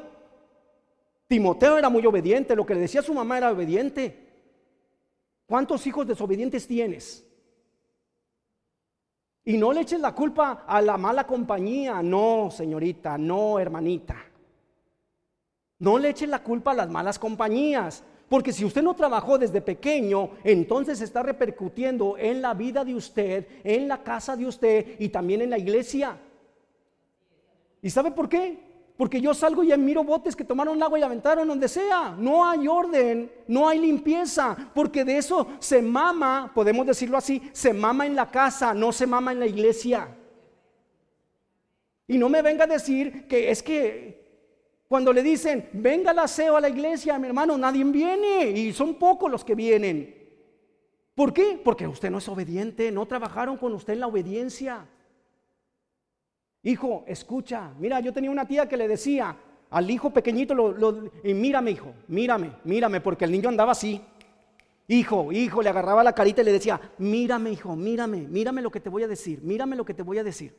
Timoteo 1.27 1.77
era 1.77 1.89
muy 1.89 2.05
obediente. 2.05 2.55
Lo 2.55 2.65
que 2.65 2.73
le 2.73 2.81
decía 2.81 3.01
a 3.01 3.03
su 3.03 3.13
mamá 3.13 3.37
era 3.37 3.51
obediente. 3.51 4.20
¿Cuántos 5.51 5.85
hijos 5.85 6.07
desobedientes 6.07 6.65
tienes? 6.65 7.27
Y 9.43 9.57
no 9.57 9.73
le 9.73 9.81
eches 9.81 9.99
la 9.99 10.15
culpa 10.15 10.63
a 10.65 10.81
la 10.81 10.95
mala 10.97 11.27
compañía. 11.27 12.01
No, 12.01 12.49
señorita, 12.49 13.17
no, 13.17 13.59
hermanita. 13.59 14.15
No 15.79 15.97
le 15.97 16.11
eches 16.11 16.29
la 16.29 16.41
culpa 16.41 16.71
a 16.71 16.75
las 16.75 16.89
malas 16.89 17.19
compañías. 17.19 18.01
Porque 18.29 18.53
si 18.53 18.63
usted 18.63 18.81
no 18.81 18.95
trabajó 18.95 19.37
desde 19.37 19.59
pequeño, 19.59 20.29
entonces 20.45 21.01
está 21.01 21.21
repercutiendo 21.21 22.17
en 22.17 22.41
la 22.41 22.53
vida 22.53 22.85
de 22.85 22.95
usted, 22.95 23.45
en 23.65 23.89
la 23.89 24.03
casa 24.03 24.37
de 24.37 24.45
usted 24.45 24.95
y 24.99 25.09
también 25.09 25.41
en 25.41 25.49
la 25.49 25.57
iglesia. 25.57 26.17
¿Y 27.81 27.89
sabe 27.89 28.11
por 28.11 28.29
qué? 28.29 28.70
Porque 29.01 29.19
yo 29.19 29.33
salgo 29.33 29.63
y 29.63 29.75
miro 29.79 30.03
botes 30.03 30.35
que 30.35 30.43
tomaron 30.43 30.83
agua 30.83 30.99
y 30.99 31.01
aventaron 31.01 31.47
donde 31.47 31.67
sea. 31.67 32.15
No 32.19 32.47
hay 32.47 32.67
orden, 32.67 33.31
no 33.47 33.67
hay 33.67 33.79
limpieza, 33.79 34.55
porque 34.75 35.03
de 35.03 35.17
eso 35.17 35.47
se 35.57 35.81
mama, 35.81 36.51
podemos 36.53 36.85
decirlo 36.85 37.17
así, 37.17 37.41
se 37.51 37.73
mama 37.73 38.05
en 38.05 38.15
la 38.15 38.29
casa, 38.29 38.75
no 38.75 38.91
se 38.91 39.07
mama 39.07 39.31
en 39.31 39.39
la 39.39 39.47
iglesia. 39.47 40.07
Y 42.05 42.19
no 42.19 42.29
me 42.29 42.43
venga 42.43 42.65
a 42.65 42.67
decir 42.67 43.27
que 43.27 43.49
es 43.49 43.63
que 43.63 44.83
cuando 44.87 45.11
le 45.11 45.23
dicen, 45.23 45.67
venga 45.73 46.11
el 46.11 46.19
aseo 46.19 46.55
a 46.55 46.61
la 46.61 46.69
iglesia, 46.69 47.17
mi 47.17 47.25
hermano, 47.25 47.57
nadie 47.57 47.83
viene 47.85 48.51
y 48.51 48.71
son 48.71 48.93
pocos 48.93 49.31
los 49.31 49.43
que 49.43 49.55
vienen. 49.55 50.15
¿Por 51.15 51.33
qué? 51.33 51.59
Porque 51.63 51.87
usted 51.87 52.11
no 52.11 52.19
es 52.19 52.29
obediente, 52.29 52.91
no 52.91 53.07
trabajaron 53.07 53.57
con 53.57 53.73
usted 53.73 53.93
en 53.93 54.01
la 54.01 54.07
obediencia. 54.07 54.87
Hijo, 56.63 57.03
escucha. 57.07 57.73
Mira, 57.79 57.99
yo 57.99 58.13
tenía 58.13 58.31
una 58.31 58.47
tía 58.47 58.67
que 58.67 58.77
le 58.77 58.87
decía 58.87 59.35
al 59.69 59.89
hijo 59.89 60.11
pequeñito, 60.11 60.53
y 61.23 61.33
mírame, 61.33 61.71
hijo, 61.71 61.93
mírame, 62.07 62.57
mírame, 62.65 63.01
porque 63.01 63.25
el 63.25 63.31
niño 63.31 63.49
andaba 63.49 63.71
así. 63.71 64.01
Hijo, 64.87 65.31
hijo, 65.31 65.61
le 65.61 65.69
agarraba 65.69 66.03
la 66.03 66.13
carita 66.13 66.41
y 66.41 66.45
le 66.45 66.51
decía, 66.51 66.79
mírame, 66.97 67.51
hijo, 67.51 67.75
mírame, 67.75 68.27
mírame 68.27 68.61
lo 68.61 68.69
que 68.69 68.81
te 68.81 68.89
voy 68.89 69.03
a 69.03 69.07
decir, 69.07 69.41
mírame 69.41 69.77
lo 69.77 69.85
que 69.85 69.93
te 69.93 70.03
voy 70.03 70.17
a 70.17 70.23
decir. 70.23 70.53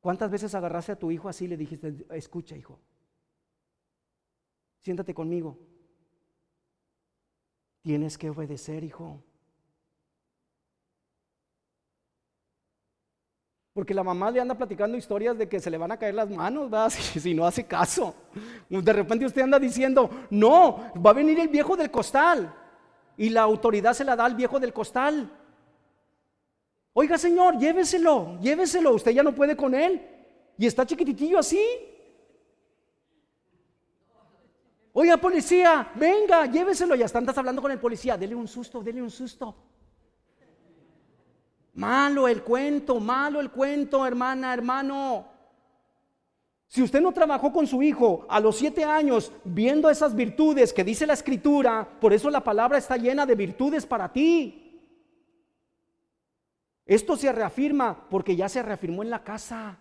¿Cuántas 0.00 0.30
veces 0.30 0.54
agarraste 0.54 0.92
a 0.92 0.98
tu 0.98 1.10
hijo 1.10 1.28
así 1.28 1.44
y 1.44 1.48
le 1.48 1.56
dijiste, 1.56 1.94
escucha, 2.10 2.56
hijo, 2.56 2.80
siéntate 4.80 5.14
conmigo? 5.14 5.56
Tienes 7.82 8.18
que 8.18 8.30
obedecer, 8.30 8.82
hijo. 8.82 9.22
Porque 13.74 13.92
la 13.92 14.04
mamá 14.04 14.30
le 14.30 14.40
anda 14.40 14.54
platicando 14.54 14.96
historias 14.96 15.36
de 15.36 15.48
que 15.48 15.58
se 15.58 15.68
le 15.68 15.76
van 15.76 15.90
a 15.90 15.96
caer 15.96 16.14
las 16.14 16.30
manos, 16.30 16.70
¿verdad? 16.70 16.90
Si, 17.20 17.34
no 17.34 17.44
hace 17.44 17.66
caso. 17.66 18.14
De 18.70 18.92
repente 18.92 19.26
usted 19.26 19.42
anda 19.42 19.58
diciendo, 19.58 20.08
no, 20.30 20.92
va 21.04 21.10
a 21.10 21.14
venir 21.14 21.40
el 21.40 21.48
viejo 21.48 21.76
del 21.76 21.90
costal. 21.90 22.54
Y 23.16 23.30
la 23.30 23.42
autoridad 23.42 23.92
se 23.92 24.04
la 24.04 24.14
da 24.14 24.26
al 24.26 24.36
viejo 24.36 24.60
del 24.60 24.72
costal. 24.72 25.28
Oiga, 26.92 27.18
señor, 27.18 27.58
lléveselo, 27.58 28.38
lléveselo. 28.40 28.94
Usted 28.94 29.10
ya 29.10 29.24
no 29.24 29.34
puede 29.34 29.56
con 29.56 29.74
él. 29.74 30.00
Y 30.56 30.66
está 30.66 30.86
chiquititillo 30.86 31.40
así. 31.40 31.60
Oiga, 34.92 35.16
policía, 35.16 35.90
venga, 35.96 36.46
lléveselo. 36.46 36.94
Ya 36.94 37.06
estás 37.06 37.36
hablando 37.36 37.60
con 37.60 37.72
el 37.72 37.80
policía. 37.80 38.16
Dele 38.16 38.36
un 38.36 38.46
susto, 38.46 38.80
dele 38.80 39.02
un 39.02 39.10
susto. 39.10 39.56
Malo 41.74 42.28
el 42.28 42.42
cuento, 42.42 43.00
malo 43.00 43.40
el 43.40 43.50
cuento, 43.50 44.06
hermana, 44.06 44.54
hermano. 44.54 45.26
Si 46.66 46.82
usted 46.82 47.00
no 47.00 47.12
trabajó 47.12 47.52
con 47.52 47.66
su 47.66 47.82
hijo 47.82 48.26
a 48.28 48.40
los 48.40 48.56
siete 48.56 48.84
años 48.84 49.32
viendo 49.44 49.90
esas 49.90 50.14
virtudes 50.14 50.72
que 50.72 50.84
dice 50.84 51.06
la 51.06 51.12
escritura, 51.12 51.88
por 52.00 52.12
eso 52.12 52.30
la 52.30 52.42
palabra 52.42 52.78
está 52.78 52.96
llena 52.96 53.26
de 53.26 53.34
virtudes 53.34 53.86
para 53.86 54.12
ti. 54.12 54.82
Esto 56.86 57.16
se 57.16 57.32
reafirma 57.32 58.08
porque 58.08 58.36
ya 58.36 58.48
se 58.48 58.62
reafirmó 58.62 59.02
en 59.02 59.10
la 59.10 59.22
casa. 59.22 59.78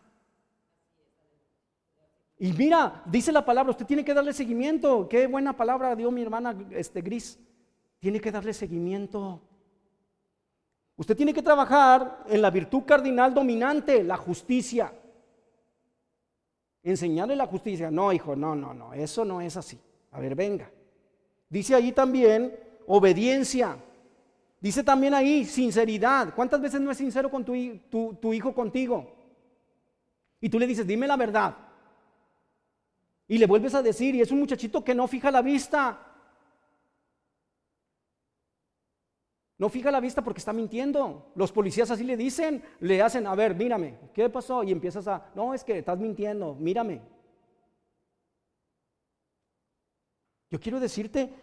Y 2.38 2.54
mira, 2.54 3.04
dice 3.06 3.32
la 3.32 3.46
palabra, 3.46 3.72
usted 3.72 3.86
tiene 3.86 4.04
que 4.04 4.14
darle 4.14 4.34
seguimiento. 4.34 5.08
Qué 5.08 5.28
buena 5.28 5.56
palabra 5.56 5.96
dio 5.96 6.12
mi 6.12 6.22
hermana 6.22 6.56
este, 6.72 7.02
Gris. 7.02 7.40
Tiene 8.00 8.20
que 8.20 8.32
darle 8.32 8.54
seguimiento. 8.54 9.42
Usted 10.96 11.18
tiene 11.18 11.34
que 11.34 11.42
trabajar 11.42 12.24
en 12.28 12.42
la 12.42 12.52
virtud 12.52 12.84
cardinal 12.84 13.34
dominante, 13.34 14.04
la 14.04 14.18
justicia. 14.18 14.94
Enseñarle 16.84 17.36
la 17.36 17.48
justicia. 17.48 17.90
No, 17.90 18.14
hijo, 18.14 18.36
no, 18.36 18.56
no, 18.56 18.74
no, 18.74 18.94
eso 18.94 19.26
no 19.26 19.42
es 19.42 19.58
así. 19.58 19.80
A 20.12 20.20
ver, 20.20 20.36
venga. 20.36 20.70
Dice 21.50 21.74
ahí 21.74 21.92
también 21.92 22.56
obediencia. 22.88 23.78
Dice 24.60 24.84
también 24.84 25.14
ahí 25.14 25.46
sinceridad. 25.46 26.34
¿Cuántas 26.36 26.62
veces 26.62 26.80
no 26.80 26.92
es 26.92 26.98
sincero 26.98 27.30
con 27.30 27.44
tu, 27.44 28.14
tu 28.22 28.34
hijo 28.34 28.54
contigo? 28.54 29.12
Y 30.40 30.50
tú 30.50 30.60
le 30.60 30.68
dices, 30.68 30.86
dime 30.86 31.08
la 31.08 31.18
verdad. 31.18 31.56
Y 33.28 33.38
le 33.38 33.48
vuelves 33.48 33.74
a 33.74 33.82
decir, 33.82 34.14
y 34.14 34.22
es 34.22 34.32
un 34.32 34.40
muchachito 34.40 34.84
que 34.84 34.94
no 34.94 35.08
fija 35.08 35.32
la 35.32 35.42
vista. 35.42 36.13
No 39.64 39.70
fija 39.70 39.92
la 39.92 40.02
vista 40.02 40.22
porque 40.22 40.40
está 40.40 40.52
mintiendo. 40.52 41.32
Los 41.36 41.54
policías 41.54 41.90
así 41.90 42.04
le 42.04 42.18
dicen, 42.18 42.62
le 42.82 43.02
hacen, 43.02 43.26
a 43.26 43.34
ver, 43.34 43.56
mírame, 43.56 43.98
¿qué 44.14 44.30
pasó? 44.30 44.62
Y 44.62 44.74
empiezas 44.74 45.08
a, 45.08 45.32
no, 45.36 45.54
es 45.54 45.64
que 45.64 45.78
estás 45.78 45.98
mintiendo, 45.98 46.54
mírame. 46.56 47.00
Yo 50.52 50.60
quiero 50.60 50.82
decirte, 50.82 51.34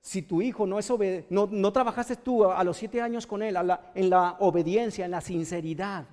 si 0.00 0.22
tu 0.22 0.40
hijo 0.42 0.64
no 0.64 0.78
es 0.78 0.88
obediente, 0.92 1.26
no, 1.28 1.72
trabajaste 1.72 2.14
tú 2.14 2.48
a, 2.48 2.62
los 2.62 2.76
siete 2.76 3.02
años 3.02 3.26
con 3.26 3.42
él 3.42 3.56
en 3.96 4.10
la 4.10 4.36
obediencia, 4.38 5.04
en 5.04 5.10
la 5.10 5.20
sinceridad, 5.20 6.06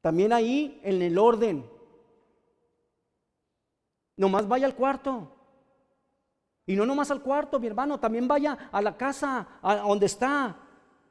también 0.00 0.32
ahí 0.32 0.80
en 0.84 1.02
el 1.02 1.18
orden, 1.18 1.68
nomás 4.16 4.46
vaya 4.46 4.66
al 4.66 4.76
cuarto, 4.76 5.32
y 6.66 6.76
no 6.76 6.86
nomás 6.86 7.10
al 7.10 7.22
cuarto, 7.22 7.58
mi 7.58 7.66
hermano, 7.66 7.98
también 7.98 8.28
vaya 8.28 8.70
a 8.70 8.80
la 8.80 8.96
casa, 8.96 9.48
a 9.62 9.76
donde 9.76 10.06
está. 10.06 10.56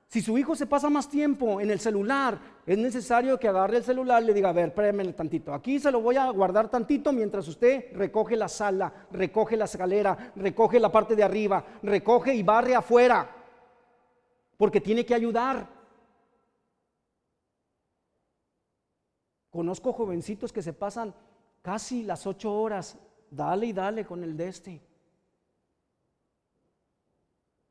Si 0.10 0.22
su 0.22 0.38
hijo 0.40 0.56
se 0.56 0.66
pasa 0.66 0.90
más 0.90 1.08
tiempo 1.08 1.62
en 1.62 1.70
el 1.70 1.80
celular, 1.80 2.40
es 2.66 2.78
necesario 2.78 3.40
que 3.40 3.48
agarre 3.48 3.78
el 3.78 3.84
celular 3.84 4.24
y 4.24 4.26
le 4.26 4.34
diga, 4.34 4.50
a 4.50 4.54
ver, 4.54 4.70
espérame 4.70 5.14
tantito. 5.14 5.54
Aquí 5.54 5.80
se 5.80 5.92
lo 5.92 6.02
voy 6.02 6.16
a 6.16 6.32
guardar 6.32 6.68
tantito 6.68 7.14
mientras 7.14 7.48
usted 7.48 7.96
recoge 7.96 8.36
la 8.36 8.48
sala, 8.48 8.92
recoge 9.12 9.56
la 9.56 9.66
escalera, 9.66 10.32
recoge 10.36 10.80
la 10.80 10.92
parte 10.92 11.16
de 11.16 11.22
arriba, 11.22 11.64
recoge 11.84 12.34
y 12.34 12.42
barre 12.42 12.74
afuera. 12.74 13.30
Porque 14.58 14.82
tiene 14.82 15.06
que 15.06 15.14
ayudar. 15.14 15.68
Conozco 19.52 19.94
jovencitos 19.94 20.52
que 20.52 20.64
se 20.64 20.74
pasan 20.74 21.14
casi 21.62 22.02
las 22.02 22.26
ocho 22.26 22.52
horas, 22.52 22.98
dale 23.30 23.68
y 23.68 23.74
dale 23.74 24.06
con 24.06 24.24
el 24.24 24.36
de 24.36 24.48
este. 24.48 24.89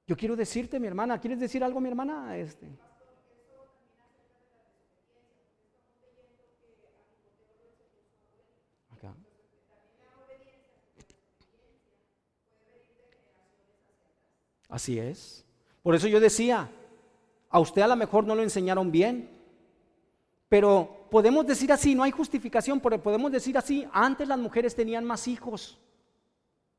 Yo 0.08 0.16
quiero 0.16 0.34
decirte, 0.34 0.80
mi 0.80 0.86
hermana, 0.86 1.20
¿quieres 1.20 1.38
decir 1.38 1.62
algo, 1.62 1.80
mi 1.80 1.88
hermana? 1.90 2.34
Este. 2.38 2.66
Así 14.70 14.98
es. 14.98 15.44
Por 15.82 15.94
eso 15.94 16.08
yo 16.08 16.20
decía, 16.20 16.70
a 17.50 17.60
usted 17.60 17.82
a 17.82 17.88
lo 17.88 17.96
mejor 17.96 18.26
no 18.26 18.34
lo 18.34 18.42
enseñaron 18.42 18.90
bien, 18.90 19.28
pero 20.48 21.06
podemos 21.10 21.46
decir 21.46 21.70
así, 21.70 21.94
no 21.94 22.02
hay 22.02 22.12
justificación, 22.12 22.80
pero 22.80 23.02
podemos 23.02 23.30
decir 23.30 23.58
así, 23.58 23.86
antes 23.92 24.26
las 24.26 24.38
mujeres 24.38 24.74
tenían 24.74 25.04
más 25.04 25.28
hijos. 25.28 25.78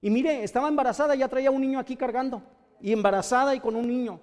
Y 0.02 0.10
mire, 0.10 0.44
estaba 0.44 0.68
embarazada 0.68 1.16
y 1.16 1.20
ya 1.20 1.28
traía 1.28 1.52
un 1.52 1.62
niño 1.62 1.78
aquí 1.78 1.96
cargando 1.96 2.42
y 2.82 2.92
embarazada 2.92 3.56
y 3.56 3.60
con 3.60 3.76
un 3.76 3.88
niño. 3.88 4.20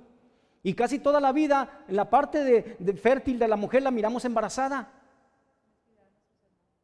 Y 0.62 0.74
casi 0.74 0.98
toda 0.98 1.20
la 1.20 1.32
vida, 1.32 1.84
en 1.86 1.96
la 1.96 2.10
parte 2.10 2.42
de, 2.42 2.94
fértil 2.94 3.38
de 3.38 3.48
la 3.48 3.56
mujer 3.56 3.82
la 3.82 3.90
miramos 3.90 4.24
embarazada. 4.24 4.92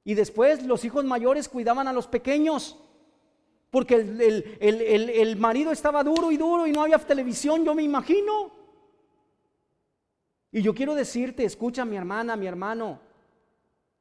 Y 0.04 0.14
después 0.14 0.64
los 0.64 0.84
hijos 0.84 1.04
mayores 1.04 1.48
cuidaban 1.48 1.88
a 1.88 1.92
los 1.92 2.06
pequeños. 2.06 2.78
Porque 3.70 3.94
el, 3.96 4.58
el, 4.60 5.36
marido 5.36 5.72
estaba 5.72 6.04
duro 6.04 6.30
y 6.30 6.36
duro 6.36 6.66
y 6.66 6.72
no 6.72 6.82
había 6.82 6.98
televisión, 6.98 7.64
yo 7.64 7.74
me 7.74 7.82
imagino. 7.82 8.52
Y 10.52 10.62
yo 10.62 10.74
quiero 10.74 10.94
decirte, 10.94 11.44
escucha 11.44 11.84
mi 11.84 11.96
hermana, 11.96 12.36
mi 12.36 12.46
hermano, 12.46 13.00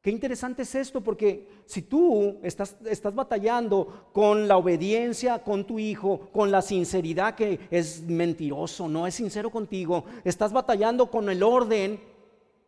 Qué 0.01 0.09
interesante 0.09 0.63
es 0.63 0.73
esto, 0.73 1.01
porque 1.01 1.47
si 1.65 1.83
tú 1.83 2.39
estás, 2.41 2.75
batallando 3.13 4.09
con 4.13 4.47
la 4.47 4.57
obediencia 4.57 5.43
con 5.43 5.65
tu 5.65 5.77
hijo, 5.77 6.29
con 6.31 6.49
la 6.49 6.63
sinceridad 6.63 7.35
que 7.35 7.59
es 7.69 8.01
mentiroso, 8.01 8.87
no 8.87 9.05
es 9.05 9.13
sincero 9.13 9.51
contigo, 9.51 10.05
estás 10.23 10.51
batallando 10.51 11.11
con 11.11 11.29
el 11.29 11.43
orden, 11.43 11.99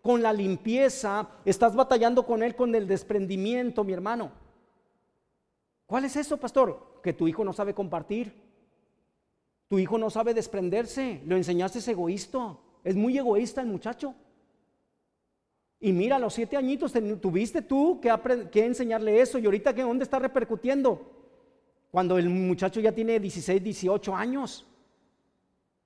con 0.04 0.22
la 0.22 0.32
limpieza, 0.32 1.28
estás 1.43 1.76
batallando 1.76 2.24
con 2.24 2.43
él 2.43 2.56
con 2.56 2.76
el 2.76 2.88
desprendimiento, 2.88 3.84
mi 3.84 3.93
hermano. 3.93 4.32
¿Cuál 5.88 6.06
es 6.06 6.15
eso, 6.15 6.38
pastor? 6.38 7.00
Que 7.02 7.13
tu 7.13 7.28
hijo 7.28 7.43
no 7.43 7.54
sabe 7.54 7.74
compartir. 7.74 8.43
Tu 9.69 9.80
hijo 9.80 9.98
no 9.98 10.12
sabe 10.12 10.36
desprenderse. 10.36 11.22
Lo 11.26 11.36
enseñaste 11.36 11.80
es 11.80 11.88
egoísta. 11.88 12.58
Es 12.84 12.96
muy 12.96 13.17
egoísta 13.17 13.62
el 13.62 13.67
muchacho. 13.67 14.13
Y 15.84 15.91
mira, 15.91 16.15
a 16.15 16.19
los 16.19 16.34
siete 16.34 16.56
añitos 16.56 16.93
tuviste 17.19 17.62
tú 17.62 18.00
que, 18.00 18.65
enseñarle 18.65 19.19
eso 19.19 19.38
y 19.38 19.43
ahorita 19.43 19.76
que 19.76 19.82
dónde 19.82 20.06
está 20.06 20.17
repercutiendo. 20.17 21.12
Cuando 21.91 22.17
el 22.17 22.30
muchacho 22.30 22.80
ya 22.80 22.93
tiene 22.93 23.19
16, 23.19 23.62
18 23.62 24.15
años. 24.15 24.65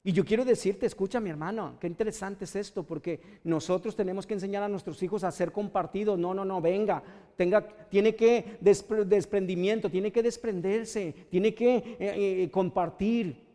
Y 0.04 0.12
yo 0.12 0.24
quiero 0.24 0.46
decirte, 0.46 0.86
escucha 0.86 1.20
mi 1.20 1.32
hermano, 1.32 1.78
qué 1.80 1.88
interesante 1.88 2.46
es 2.46 2.56
esto, 2.56 2.84
porque 2.84 3.40
nosotros 3.44 3.96
tenemos 3.96 4.28
que 4.28 4.36
enseñar 4.36 4.62
a 4.62 4.70
nuestros 4.70 5.02
hijos 5.02 5.24
a 5.24 5.32
ser 5.32 5.52
compartidos. 5.52 6.20
No, 6.20 6.32
no, 6.32 6.46
no, 6.46 6.62
venga, 6.62 7.02
tenga, 7.36 7.68
tiene 7.90 8.14
que 8.14 8.60
desprendimiento, 8.62 9.90
tiene 9.90 10.12
que 10.12 10.22
desprenderse, 10.22 11.26
tiene 11.32 11.56
que 11.56 11.76
eh, 11.76 11.96
eh, 12.00 12.50
compartir. 12.52 13.48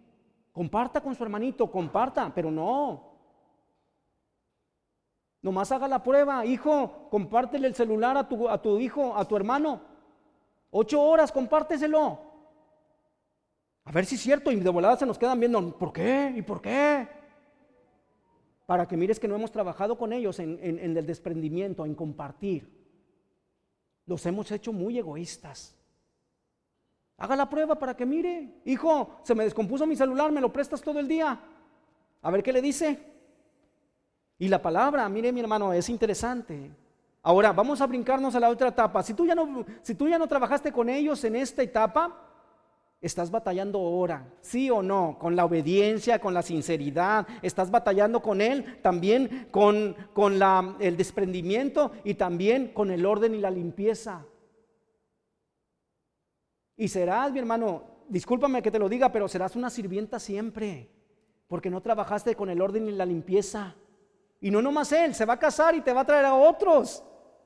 Comparta 0.51 1.01
con 1.01 1.15
su 1.15 1.23
hermanito, 1.23 1.71
comparta, 1.71 2.33
pero 2.35 2.51
no, 2.51 3.12
Nomás 5.43 5.73
haga 5.73 5.89
la 5.89 6.05
prueba, 6.05 6.47
hijo, 6.47 7.09
compártele 7.11 7.67
el 7.67 7.75
celular 7.75 8.17
a 8.17 8.29
tu, 8.29 8.79
hijo, 8.79 9.17
a 9.17 9.27
tu 9.27 9.37
hermano. 9.37 9.81
Ocho 10.71 11.03
horas, 11.03 11.33
compárteselo. 11.33 12.21
A 13.85 13.91
ver 13.91 14.07
si 14.07 14.15
es 14.15 14.21
cierto, 14.21 14.53
y 14.53 14.57
de 14.61 14.71
volada 14.71 14.97
se 14.97 15.05
nos 15.05 15.19
quedan 15.19 15.41
viendo, 15.41 15.77
¿por 15.77 15.93
qué? 15.93 16.33
¿Y 16.37 16.43
por 16.43 16.63
qué? 16.63 17.09
Para 18.67 18.87
que 18.87 18.97
mires 18.97 19.19
que 19.19 19.27
no 19.27 19.35
hemos 19.35 19.51
trabajado 19.51 19.99
con 19.99 20.13
ellos 20.13 20.39
en, 20.39 20.61
en 20.63 20.97
el 20.97 21.05
desprendimiento, 21.05 21.85
en 21.85 21.97
compartir. 21.97 22.81
Los 24.07 24.25
hemos 24.27 24.51
hecho 24.53 24.73
muy 24.73 24.97
egoístas. 24.97 25.77
Haga 27.17 27.35
la 27.35 27.51
prueba 27.51 27.75
para 27.75 27.97
que 27.97 28.07
mire, 28.07 28.63
hijo, 28.65 29.19
se 29.25 29.35
me 29.35 29.43
descompuso 29.43 29.87
mi 29.87 29.97
celular, 29.97 30.31
me 30.31 30.41
lo 30.41 30.53
prestas 30.53 30.81
todo 30.81 31.01
el 31.01 31.09
día. 31.09 31.41
A 32.23 32.31
ver 32.31 32.45
qué 32.45 32.53
le 32.53 32.63
dice. 32.63 33.12
Y 34.43 34.49
la 34.49 34.61
palabra, 34.61 35.09
mire 35.09 35.31
mi 35.31 35.39
hermano, 35.39 35.73
es 35.73 35.89
interesante. 35.89 36.69
Ahora, 37.23 37.53
vamos 37.53 37.81
a 37.81 37.87
brincarnos 37.87 38.35
a 38.35 38.41
la 38.41 38.49
otra 38.49 38.71
etapa. 38.71 39.01
Si 39.05 39.15
tú 39.15 39.25
ya 39.25 39.37
no, 39.37 39.65
si 39.83 39.95
tú 39.95 40.09
ya 40.09 40.19
no 40.19 40.27
trabajaste 40.27 40.73
con 40.73 40.89
ellos 40.89 41.23
en 41.23 41.37
esta 41.37 41.63
etapa, 41.63 42.19
estás 43.01 43.31
batallando 43.31 43.79
ahora, 43.79 44.35
sí 44.41 44.69
o 44.69 44.83
no, 44.83 45.17
con 45.21 45.37
la 45.37 45.45
obediencia, 45.45 46.19
con 46.19 46.35
la 46.35 46.43
sinceridad, 46.43 47.25
estás 47.41 47.71
batallando 47.71 48.21
con 48.21 48.41
él, 48.41 48.81
también 48.83 49.47
con, 49.53 49.95
con 50.13 50.41
la, 50.41 50.75
el 50.81 50.97
desprendimiento 50.97 51.93
y 52.03 52.15
también 52.15 52.73
con 52.75 52.91
el 52.91 53.07
orden 53.07 53.37
y 53.37 53.39
la 53.39 53.51
limpieza. 53.53 54.27
Y 56.77 56.89
serás, 56.89 57.31
mi 57.31 57.39
hermano, 57.39 57.85
discúlpame 58.09 58.61
que 58.61 58.73
te 58.73 58.81
lo 58.81 58.89
diga, 58.89 59.13
pero 59.13 59.29
serás 59.29 59.55
una 59.55 59.71
sirvienta 59.71 60.19
siempre, 60.19 60.91
porque 61.47 61.71
no 61.71 61.81
trabajaste 61.81 62.35
con 62.35 62.51
el 62.51 62.61
orden 62.61 62.89
y 62.89 62.91
la 62.91 63.07
limpieza. 63.07 63.77
Y 64.43 64.51
no 64.51 64.61
nomás 64.61 64.91
él, 64.91 65.15
se 65.15 65.25
va 65.25 65.35
a 65.35 65.39
casar 65.39 65.73
y 65.77 65.81
te 65.81 65.93
va 65.93 66.01
a 66.01 66.05
traer 66.05 66.25
a 66.25 66.35
otros. 66.35 67.03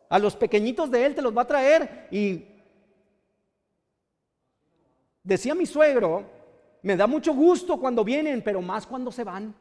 A 0.08 0.18
los 0.18 0.34
pequeñitos 0.34 0.90
de 0.90 1.04
él 1.04 1.14
te 1.14 1.20
los 1.20 1.36
va 1.36 1.42
a 1.42 1.46
traer. 1.46 2.08
Y 2.10 2.42
decía 5.22 5.54
mi 5.54 5.66
suegro, 5.66 6.24
me 6.80 6.96
da 6.96 7.06
mucho 7.06 7.34
gusto 7.34 7.78
cuando 7.78 8.02
vienen, 8.02 8.42
pero 8.42 8.62
más 8.62 8.86
cuando 8.86 9.12
se 9.12 9.24
van. 9.24 9.54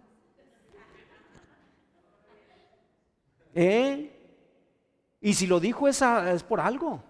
¿Eh? 3.53 4.11
Y 5.19 5.33
si 5.33 5.45
lo 5.45 5.59
dijo 5.59 5.89
es, 5.89 6.01
es 6.01 6.43
por 6.43 6.61
algo. 6.61 7.03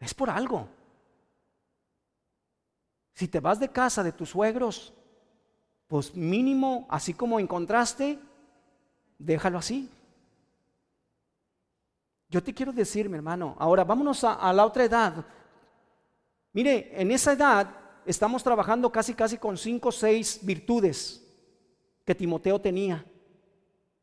Es 0.00 0.14
por 0.14 0.30
algo. 0.30 0.68
Si 3.14 3.28
te 3.28 3.38
vas 3.38 3.60
de 3.60 3.68
casa 3.68 4.02
de 4.02 4.10
tus 4.10 4.30
suegros, 4.30 4.92
pues 5.86 6.12
mínimo, 6.16 6.88
así 6.90 7.14
como 7.14 7.38
encontraste, 7.38 8.18
déjalo 9.24 9.58
así. 9.58 9.88
Yo 12.28 12.42
te 12.42 12.54
quiero 12.54 12.72
decir, 12.72 13.08
mi 13.08 13.16
hermano, 13.16 13.56
ahora 13.58 13.84
vámonos 13.84 14.24
a, 14.24 14.52
la 14.52 14.64
otra 14.64 14.84
edad. 14.84 15.24
Mire, 16.52 16.90
en 17.00 17.10
esa 17.10 17.32
edad 17.32 17.68
estamos 18.06 18.42
trabajando 18.42 18.90
casi, 18.90 19.12
casi 19.14 19.36
con 19.36 19.56
cinco 19.56 19.90
o 19.90 19.92
seis 19.92 20.40
virtudes 20.42 21.22
que 22.06 22.14
Timoteo 22.14 22.58
tenía. 22.58 23.04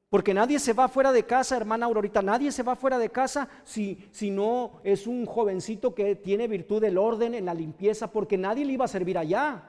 Porque 0.09 0.33
nadie 0.33 0.59
se 0.59 0.73
va 0.73 0.87
fuera 0.87 1.11
de 1.11 1.25
casa, 1.25 1.57
hermana 1.57 1.85
Aurorita, 1.85 2.21
nadie 2.21 2.51
se 2.51 2.63
va 2.63 2.75
fuera 2.75 2.97
de 2.97 3.09
casa 3.09 3.47
si, 3.63 4.07
si 4.11 4.31
no 4.31 4.79
es 4.83 5.05
un 5.05 5.25
jovencito 5.25 5.93
que 5.93 6.15
tiene 6.15 6.47
virtud 6.47 6.81
del 6.81 6.97
orden 6.97 7.35
en 7.35 7.45
la 7.45 7.53
limpieza, 7.53 8.11
porque 8.11 8.37
nadie 8.37 8.65
le 8.65 8.73
iba 8.73 8.85
a 8.85 8.87
servir 8.87 9.17
allá. 9.17 9.68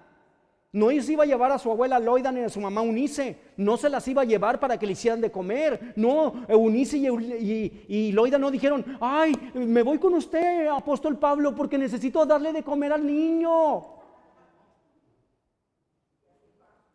No 0.73 0.89
se 1.03 1.12
iba 1.12 1.25
a 1.25 1.27
llevar 1.27 1.51
a 1.51 1.59
su 1.59 1.71
abuela 1.71 1.99
Loida 1.99 2.31
ni 2.31 2.41
a 2.41 2.49
su 2.49 2.61
mamá 2.61 2.81
Unice. 2.81 3.37
No 3.57 3.77
se 3.77 3.89
las 3.89 4.07
iba 4.07 4.23
a 4.23 4.25
llevar 4.25 4.61
para 4.61 4.79
que 4.79 4.87
le 4.87 4.93
hicieran 4.93 5.21
de 5.21 5.33
comer. 5.33 5.95
No, 5.97 6.45
Unice 6.49 6.97
y, 6.97 7.87
y, 7.89 8.12
Loida 8.12 8.39
no 8.39 8.53
dijeron, 8.53 8.85
ay, 9.01 9.35
me 9.55 9.83
voy 9.83 9.99
con 9.99 10.14
usted, 10.14 10.68
apóstol 10.68 11.18
Pablo, 11.18 11.55
porque 11.57 11.77
necesito 11.77 12.25
darle 12.25 12.53
de 12.53 12.62
comer 12.62 12.93
al 12.93 13.05
niño. 13.05 13.99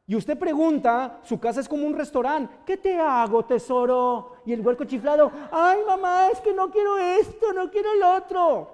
Y 0.08 0.16
usted 0.16 0.38
pregunta, 0.38 1.20
su 1.24 1.38
casa 1.40 1.60
es 1.60 1.68
como 1.68 1.86
un 1.86 1.96
restaurante, 1.96 2.54
¿qué 2.66 2.78
te 2.78 2.98
hago, 2.98 3.44
tesoro? 3.44 4.38
Y 4.46 4.54
el 4.54 4.62
huerco 4.62 4.86
chiflado, 4.86 5.32
ay 5.52 5.80
mamá, 5.86 6.30
es 6.32 6.40
que 6.40 6.54
no 6.54 6.70
quiero 6.70 6.98
esto, 6.98 7.52
no 7.52 7.70
quiero 7.72 7.92
el 7.92 8.04
otro. 8.04 8.70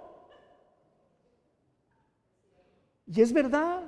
Y 3.07 3.21
es 3.21 3.33
verdad. 3.33 3.81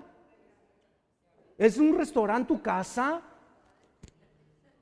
Es 1.57 1.77
un 1.77 1.97
restaurante 1.97 2.53
tu 2.53 2.61
casa. 2.61 3.21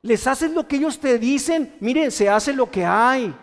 Les 0.02 0.26
haces 0.26 0.52
lo 0.52 0.68
que 0.68 0.78
ellos 0.78 1.00
te 1.00 1.20
dicen. 1.20 1.76
Miren, 1.80 2.12
se 2.12 2.30
hace 2.30 2.54
lo 2.54 2.70
que 2.70 2.86
hay. 2.86 3.34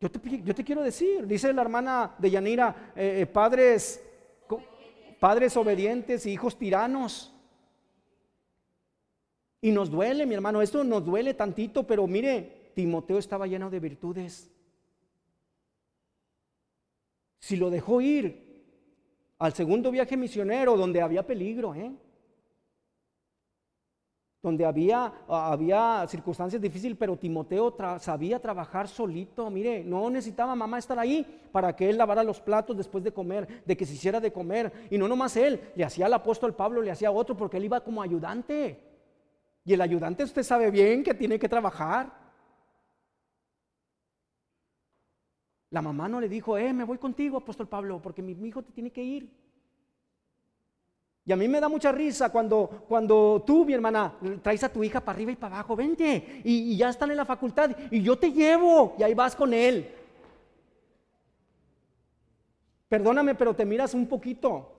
Yo 0.00 0.54
te, 0.54 0.64
quiero 0.64 0.82
decir, 0.82 1.26
dice 1.26 1.52
la 1.52 1.60
hermana 1.60 2.14
de 2.16 2.30
Yanira, 2.30 2.92
eh, 2.96 3.20
eh, 3.20 3.26
padres 3.26 4.00
padres 5.20 5.56
obedientes 5.56 6.26
y 6.26 6.32
hijos 6.32 6.56
tiranos. 6.56 7.32
Y 9.60 9.70
nos 9.70 9.90
duele, 9.90 10.24
mi 10.24 10.34
hermano, 10.34 10.62
esto 10.62 10.82
nos 10.82 11.04
duele 11.04 11.34
tantito, 11.34 11.86
pero 11.86 12.06
mire, 12.06 12.72
Timoteo 12.74 13.18
estaba 13.18 13.46
lleno 13.46 13.68
de 13.68 13.78
virtudes. 13.78 14.50
Si 17.40 17.56
lo 17.56 17.70
dejó 17.70 18.00
ir 18.00 18.48
al 19.38 19.52
segundo 19.54 19.90
viaje 19.90 20.16
misionero 20.16 20.76
donde 20.76 21.00
había 21.00 21.26
peligro, 21.26 21.74
¿eh? 21.74 21.90
donde 24.42 24.64
había, 24.64 25.12
había 25.28 26.06
circunstancias 26.08 26.60
difíciles, 26.62 26.96
pero 26.98 27.16
Timoteo 27.16 27.76
sabía 27.98 28.40
trabajar 28.40 28.88
solito. 28.88 29.50
Mire, 29.50 29.84
no 29.84 30.08
necesitaba 30.08 30.54
mamá 30.54 30.78
estar 30.78 30.98
ahí 30.98 31.26
para 31.52 31.76
que 31.76 31.90
él 31.90 31.98
lavara 31.98 32.24
los 32.24 32.40
platos 32.40 32.76
después 32.76 33.04
de 33.04 33.12
comer, 33.12 33.62
de 33.66 33.76
que 33.76 33.84
se 33.84 33.94
hiciera 33.94 34.20
de 34.20 34.32
comer. 34.32 34.72
Y 34.90 34.96
no 34.96 35.08
nomás 35.08 35.36
él, 35.36 35.60
le 35.74 35.84
hacía 35.84 36.06
al 36.06 36.14
apóstol 36.14 36.54
Pablo, 36.54 36.80
le 36.80 36.90
hacía 36.90 37.10
otro, 37.10 37.36
porque 37.36 37.58
él 37.58 37.64
iba 37.64 37.80
como 37.80 38.02
ayudante. 38.02 38.78
Y 39.64 39.74
el 39.74 39.80
ayudante 39.82 40.24
usted 40.24 40.42
sabe 40.42 40.70
bien 40.70 41.02
que 41.02 41.14
tiene 41.14 41.38
que 41.38 41.48
trabajar. 41.48 42.19
La 45.70 45.82
mamá 45.82 46.08
no 46.08 46.20
le 46.20 46.28
dijo, 46.28 46.58
eh, 46.58 46.72
me 46.72 46.84
voy 46.84 46.98
contigo, 46.98 47.38
apóstol 47.38 47.68
Pablo, 47.68 48.00
porque 48.02 48.22
mi 48.22 48.32
hijo 48.46 48.62
te 48.62 48.72
tiene 48.72 48.90
que 48.90 49.02
ir. 49.02 49.30
Y 51.30 51.32
a 51.32 51.36
mí 51.36 51.46
me 51.46 51.60
da 51.60 51.68
mucha 51.68 51.92
risa 51.92 52.30
cuando, 52.30 52.84
cuando 52.88 53.42
tú, 53.46 53.64
mi 53.64 53.74
hermana, 53.74 54.14
traes 54.42 54.64
a 54.64 54.72
tu 54.72 54.82
hija 54.82 55.00
para 55.00 55.16
arriba 55.16 55.32
y 55.32 55.36
para 55.36 55.56
abajo, 55.56 55.76
vente, 55.76 56.40
y, 56.42 56.76
ya 56.76 56.88
están 56.88 57.10
en 57.10 57.18
la 57.18 57.24
facultad, 57.24 57.70
y 57.90 58.02
yo 58.02 58.18
te 58.18 58.32
llevo, 58.32 58.96
y 58.98 59.02
ahí 59.02 59.14
vas 59.14 59.36
con 59.36 59.52
él. 59.52 59.94
Perdóname, 62.88 63.34
pero 63.34 63.54
te 63.54 63.64
miras 63.64 63.94
un 63.94 64.08
poquito 64.08 64.72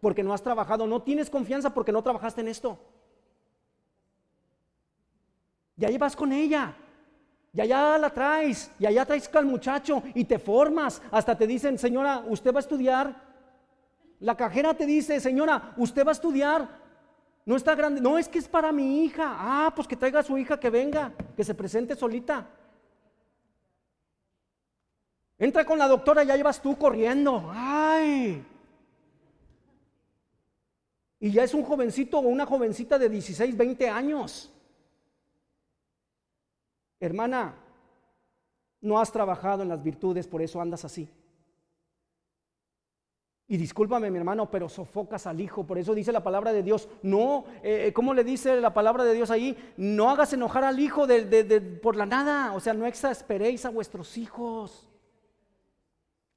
porque 0.00 0.22
no 0.22 0.32
has 0.32 0.42
trabajado, 0.42 0.86
no 0.86 1.02
tienes 1.02 1.28
confianza 1.28 1.74
porque 1.74 1.92
no 1.92 2.02
trabajaste 2.02 2.40
en 2.40 2.48
esto. 2.48 2.78
Y 5.76 5.84
ahí 5.84 5.98
vas 5.98 6.16
con 6.16 6.32
ella. 6.32 6.74
Y 7.52 7.60
allá 7.60 7.98
la 7.98 8.10
traes, 8.10 8.70
y 8.78 8.86
allá 8.86 9.04
traes 9.04 9.28
al 9.34 9.46
muchacho 9.46 10.02
y 10.14 10.24
te 10.24 10.38
formas. 10.38 11.02
Hasta 11.10 11.36
te 11.36 11.46
dicen, 11.46 11.78
señora, 11.78 12.22
usted 12.28 12.52
va 12.52 12.58
a 12.58 12.60
estudiar 12.60 13.28
la 14.20 14.36
cajera 14.36 14.74
te 14.74 14.84
dice, 14.84 15.20
señora, 15.20 15.74
usted 15.76 16.04
va 16.04 16.10
a 16.10 16.12
estudiar, 16.12 16.68
no 17.44 17.56
está 17.56 17.74
grande, 17.74 18.00
no 18.00 18.18
es 18.18 18.28
que 18.28 18.38
es 18.38 18.48
para 18.48 18.72
mi 18.72 19.04
hija. 19.04 19.36
Ah, 19.38 19.72
pues 19.74 19.86
que 19.86 19.96
traiga 19.96 20.20
a 20.20 20.24
su 20.24 20.36
hija 20.36 20.58
que 20.58 20.70
venga, 20.70 21.12
que 21.36 21.44
se 21.44 21.54
presente 21.54 21.94
solita. 21.94 22.46
Entra 25.38 25.64
con 25.64 25.78
la 25.78 25.86
doctora, 25.86 26.24
ya 26.24 26.36
llevas 26.36 26.60
tú 26.60 26.76
corriendo. 26.76 27.48
Ay. 27.54 28.44
Y 31.20 31.30
ya 31.30 31.44
es 31.44 31.54
un 31.54 31.62
jovencito 31.62 32.18
o 32.18 32.22
una 32.22 32.44
jovencita 32.44 32.98
de 32.98 33.08
16, 33.08 33.56
20 33.56 33.88
años. 33.88 34.52
Hermana, 37.00 37.54
no 38.80 38.98
has 38.98 39.12
trabajado 39.12 39.62
en 39.62 39.68
las 39.68 39.82
virtudes, 39.82 40.26
por 40.26 40.42
eso 40.42 40.60
andas 40.60 40.84
así. 40.84 41.08
Y 43.50 43.56
discúlpame 43.56 44.10
mi 44.10 44.18
hermano, 44.18 44.50
pero 44.50 44.68
sofocas 44.68 45.26
al 45.26 45.40
hijo. 45.40 45.64
Por 45.66 45.78
eso 45.78 45.94
dice 45.94 46.12
la 46.12 46.22
palabra 46.22 46.52
de 46.52 46.62
Dios. 46.62 46.86
No, 47.02 47.46
eh, 47.62 47.86
eh, 47.86 47.92
¿cómo 47.94 48.12
le 48.12 48.22
dice 48.22 48.60
la 48.60 48.74
palabra 48.74 49.04
de 49.04 49.14
Dios 49.14 49.30
ahí? 49.30 49.56
No 49.78 50.10
hagas 50.10 50.34
enojar 50.34 50.64
al 50.64 50.78
hijo 50.78 51.06
por 51.82 51.96
la 51.96 52.04
nada. 52.04 52.52
O 52.52 52.60
sea, 52.60 52.74
no 52.74 52.84
exasperéis 52.84 53.64
a 53.64 53.70
vuestros 53.70 54.18
hijos. 54.18 54.86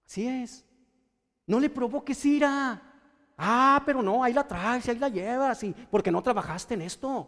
Así 0.05 0.25
es. 0.25 0.65
No 1.45 1.59
le 1.59 1.69
provoques 1.69 2.25
ira. 2.25 2.81
Ah, 3.37 3.83
pero 3.85 4.01
no, 4.01 4.23
ahí 4.23 4.31
la 4.31 4.47
traes, 4.47 4.87
ahí 4.87 4.97
la 4.97 5.09
llevas. 5.09 5.61
Y, 5.65 5.73
porque 5.73 6.11
no 6.11 6.23
trabajaste 6.23 6.75
en 6.75 6.83
esto. 6.83 7.27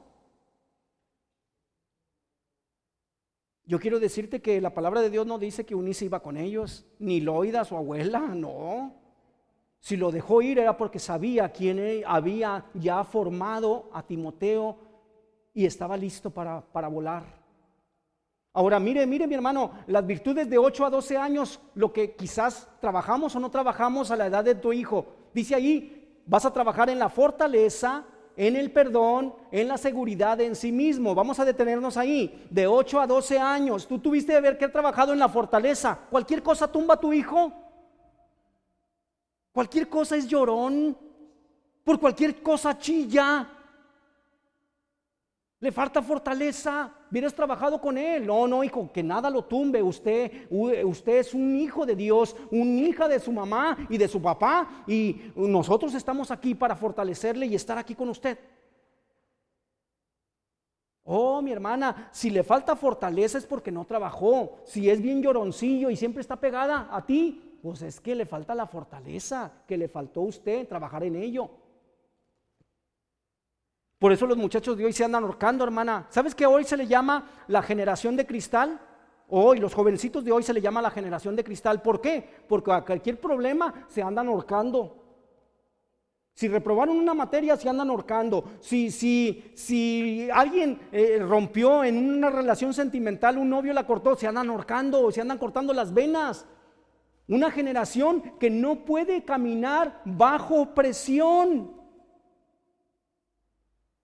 Yo 3.65 3.79
quiero 3.79 3.99
decirte 3.99 4.41
que 4.41 4.59
la 4.59 4.73
palabra 4.73 5.01
de 5.01 5.09
Dios 5.09 5.25
no 5.25 5.39
dice 5.39 5.65
que 5.65 5.75
Unice 5.75 6.05
iba 6.05 6.21
con 6.21 6.35
ellos, 6.35 6.85
ni 6.99 7.21
Loida, 7.21 7.63
su 7.63 7.77
abuela, 7.77 8.19
no. 8.19 8.93
Si 9.79 9.95
lo 9.95 10.11
dejó 10.11 10.41
ir 10.41 10.59
era 10.59 10.75
porque 10.75 10.99
sabía 10.99 11.49
quién 11.49 12.03
había 12.05 12.65
ya 12.73 13.03
formado 13.03 13.89
a 13.93 14.03
Timoteo 14.03 14.77
y 15.53 15.65
estaba 15.65 15.95
listo 15.95 16.29
para, 16.29 16.61
para 16.61 16.87
volar. 16.87 17.43
Ahora, 18.53 18.79
mire, 18.79 19.07
mire 19.07 19.27
mi 19.27 19.35
hermano, 19.35 19.71
las 19.87 20.05
virtudes 20.05 20.49
de 20.49 20.57
8 20.57 20.85
a 20.85 20.89
12 20.89 21.17
años, 21.17 21.59
lo 21.73 21.91
que 21.91 22.15
quizás 22.15 22.69
trabajamos 22.79 23.35
o 23.35 23.39
no 23.39 23.49
trabajamos 23.49 24.11
a 24.11 24.15
la 24.15 24.27
edad 24.27 24.43
de 24.43 24.55
tu 24.55 24.71
hijo. 24.73 25.07
Dice 25.33 25.55
ahí, 25.55 26.21
vas 26.25 26.45
a 26.45 26.53
trabajar 26.53 26.89
en 26.89 26.99
la 26.99 27.09
fortaleza, 27.09 28.05
en 28.35 28.55
el 28.55 28.71
perdón, 28.71 29.35
en 29.51 29.67
la 29.67 29.77
seguridad 29.77 30.39
en 30.41 30.55
sí 30.55 30.71
mismo. 30.71 31.13
Vamos 31.13 31.39
a 31.39 31.45
detenernos 31.45 31.97
ahí. 31.97 32.45
De 32.49 32.67
8 32.67 33.01
a 33.01 33.07
12 33.07 33.39
años, 33.39 33.87
tú 33.87 33.99
tuviste 33.99 34.33
de 34.33 34.41
ver 34.41 34.57
que 34.57 34.65
ha 34.65 34.71
trabajado 34.71 35.13
en 35.13 35.19
la 35.19 35.29
fortaleza. 35.29 35.99
Cualquier 36.09 36.41
cosa 36.41 36.71
tumba 36.71 36.95
a 36.95 36.99
tu 36.99 37.13
hijo. 37.13 37.51
Cualquier 39.51 39.87
cosa 39.87 40.15
es 40.15 40.27
llorón. 40.27 40.97
Por 41.83 41.99
cualquier 41.99 42.41
cosa 42.41 42.77
chilla. 42.77 43.47
Le 45.59 45.71
falta 45.71 46.01
fortaleza. 46.01 46.91
Hubieras 47.13 47.35
trabajado 47.35 47.79
con 47.79 47.95
él. 47.95 48.25
No, 48.25 48.47
no, 48.47 48.63
hijo, 48.63 48.91
que 48.91 49.03
nada 49.03 49.29
lo 49.29 49.43
tumbe. 49.43 49.83
Usted, 49.83 50.47
usted 50.49 51.17
es 51.19 51.35
un 51.35 51.55
hijo 51.55 51.85
de 51.85 51.95
Dios, 51.95 52.35
un 52.49 52.79
hija 52.79 53.07
de 53.07 53.19
su 53.19 53.31
mamá 53.31 53.77
y 53.87 53.99
de 53.99 54.07
su 54.07 54.19
papá. 54.19 54.83
Y 54.87 55.31
nosotros 55.35 55.93
estamos 55.93 56.31
aquí 56.31 56.55
para 56.55 56.75
fortalecerle 56.75 57.45
y 57.45 57.53
estar 57.53 57.77
aquí 57.77 57.93
con 57.93 58.09
usted. 58.09 58.39
Oh, 61.03 61.39
mi 61.39 61.51
hermana, 61.51 62.09
si 62.11 62.31
le 62.31 62.41
falta 62.41 62.75
fortaleza 62.75 63.37
es 63.37 63.45
porque 63.45 63.71
no 63.71 63.85
trabajó. 63.85 64.57
Si 64.63 64.89
es 64.89 64.99
bien 64.99 65.21
lloroncillo 65.21 65.91
y 65.91 65.95
siempre 65.95 66.21
está 66.21 66.37
pegada 66.37 66.89
a 66.89 67.05
ti, 67.05 67.59
pues 67.61 67.83
es 67.83 67.99
que 67.99 68.15
le 68.15 68.25
falta 68.25 68.55
la 68.55 68.65
fortaleza 68.65 69.51
que 69.67 69.77
le 69.77 69.87
faltó 69.87 70.21
a 70.21 70.29
usted 70.29 70.67
trabajar 70.67 71.03
en 71.03 71.15
ello. 71.17 71.51
Por 74.03 74.11
eso 74.11 74.27
los 74.27 74.35
muchachos 74.35 74.77
de 74.77 74.83
hoy 74.83 74.91
se 74.91 75.05
andan 75.05 75.23
ahorcando, 75.23 75.63
hermana. 75.63 76.07
¿Sabes 76.09 76.35
que 76.35 76.45
hoy 76.45 76.65
se 76.65 76.75
le 76.75 76.87
llama 76.87 77.25
la 77.47 77.61
generación 77.61 78.17
de 78.17 78.27
cristal? 78.27 78.77
Hoy, 79.29 79.59
los 79.59 79.73
jovencitos 79.73 80.25
de 80.25 80.31
hoy 80.33 80.43
se 80.43 80.53
le 80.53 80.59
llama 80.59 80.81
la 80.81 80.91
generación 80.91 81.37
de 81.37 81.43
cristal. 81.45 81.81
¿Por 81.81 82.01
qué? 82.01 82.41
Porque 82.49 82.73
a 82.73 82.83
cualquier 82.83 83.17
problema 83.21 83.85
se 83.87 84.03
andan 84.03 84.27
ahorcando. 84.27 84.93
Si 86.33 86.49
reprobaron 86.49 86.97
una 86.97 87.13
materia, 87.13 87.55
se 87.55 87.69
andan 87.69 87.89
ahorcando. 87.89 88.43
Si, 88.59 88.91
si, 88.91 89.53
si 89.55 90.27
alguien 90.33 90.81
eh, 90.91 91.19
rompió 91.25 91.85
en 91.85 91.97
una 91.97 92.29
relación 92.29 92.73
sentimental, 92.73 93.37
un 93.37 93.49
novio 93.49 93.71
la 93.71 93.87
cortó, 93.87 94.17
se 94.17 94.27
andan 94.27 94.49
ahorcando, 94.49 95.09
se 95.13 95.21
andan 95.21 95.37
cortando 95.37 95.71
las 95.71 95.93
venas. 95.93 96.45
Una 97.29 97.49
generación 97.49 98.33
que 98.37 98.49
no 98.49 98.83
puede 98.83 99.23
caminar 99.23 100.01
bajo 100.03 100.75
presión. 100.75 101.82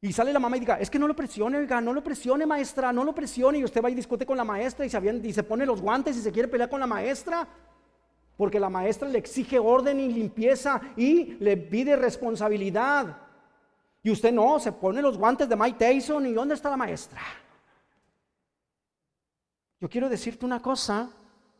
Y 0.01 0.13
sale 0.13 0.31
la 0.31 0.39
mamá 0.39 0.55
y 0.55 0.61
diga, 0.61 0.79
es 0.79 0.89
que 0.89 0.97
no 0.97 1.07
lo 1.07 1.15
presione, 1.15 1.57
oiga, 1.57 1.81
no 1.81 1.91
lo 1.93 2.01
presione, 2.03 2.45
maestra, 2.45 2.93
no 2.93 3.03
lo 3.03 3.13
presione. 3.13 3.59
Y 3.59 3.63
usted 3.63 3.83
va 3.83 3.89
y 3.89 3.95
discute 3.95 4.25
con 4.25 4.37
la 4.37 4.45
maestra 4.45 4.85
y 4.85 4.89
se, 4.89 5.33
se 5.33 5.43
pone 5.43 5.65
los 5.65 5.81
guantes 5.81 6.15
y 6.15 6.21
se 6.21 6.31
quiere 6.31 6.47
pelear 6.47 6.69
con 6.69 6.79
la 6.79 6.87
maestra. 6.87 7.47
Porque 8.37 8.59
la 8.59 8.69
maestra 8.69 9.09
le 9.09 9.19
exige 9.19 9.59
orden 9.59 9.99
y 9.99 10.07
limpieza 10.07 10.79
y 10.95 11.35
le 11.39 11.57
pide 11.57 11.97
responsabilidad. 11.97 13.17
Y 14.01 14.11
usted 14.11 14.31
no, 14.31 14.59
se 14.59 14.71
pone 14.71 15.01
los 15.01 15.17
guantes 15.17 15.49
de 15.49 15.55
Mike 15.57 15.77
Tyson 15.77 16.25
y 16.25 16.31
¿dónde 16.31 16.55
está 16.55 16.69
la 16.69 16.77
maestra? 16.77 17.21
Yo 19.81 19.89
quiero 19.89 20.07
decirte 20.07 20.45
una 20.45 20.61
cosa, 20.61 21.09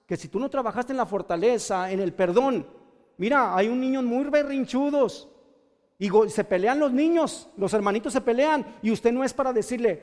que 0.05 0.17
si 0.17 0.27
tú 0.27 0.39
no 0.39 0.49
trabajaste 0.49 0.91
en 0.91 0.97
la 0.97 1.05
fortaleza, 1.05 1.91
en 1.91 1.99
el 1.99 2.13
perdón, 2.13 2.65
mira, 3.17 3.55
hay 3.55 3.67
un 3.67 3.79
niño 3.79 4.01
muy 4.01 4.23
berrinchudos, 4.25 5.29
y 5.99 6.09
se 6.29 6.45
pelean 6.45 6.79
los 6.79 6.93
niños, 6.93 7.49
los 7.57 7.73
hermanitos 7.73 8.13
se 8.13 8.21
pelean 8.21 8.65
y 8.81 8.89
usted 8.89 9.11
no 9.11 9.25
es 9.25 9.33
para 9.33 9.51
decirle, 9.51 10.01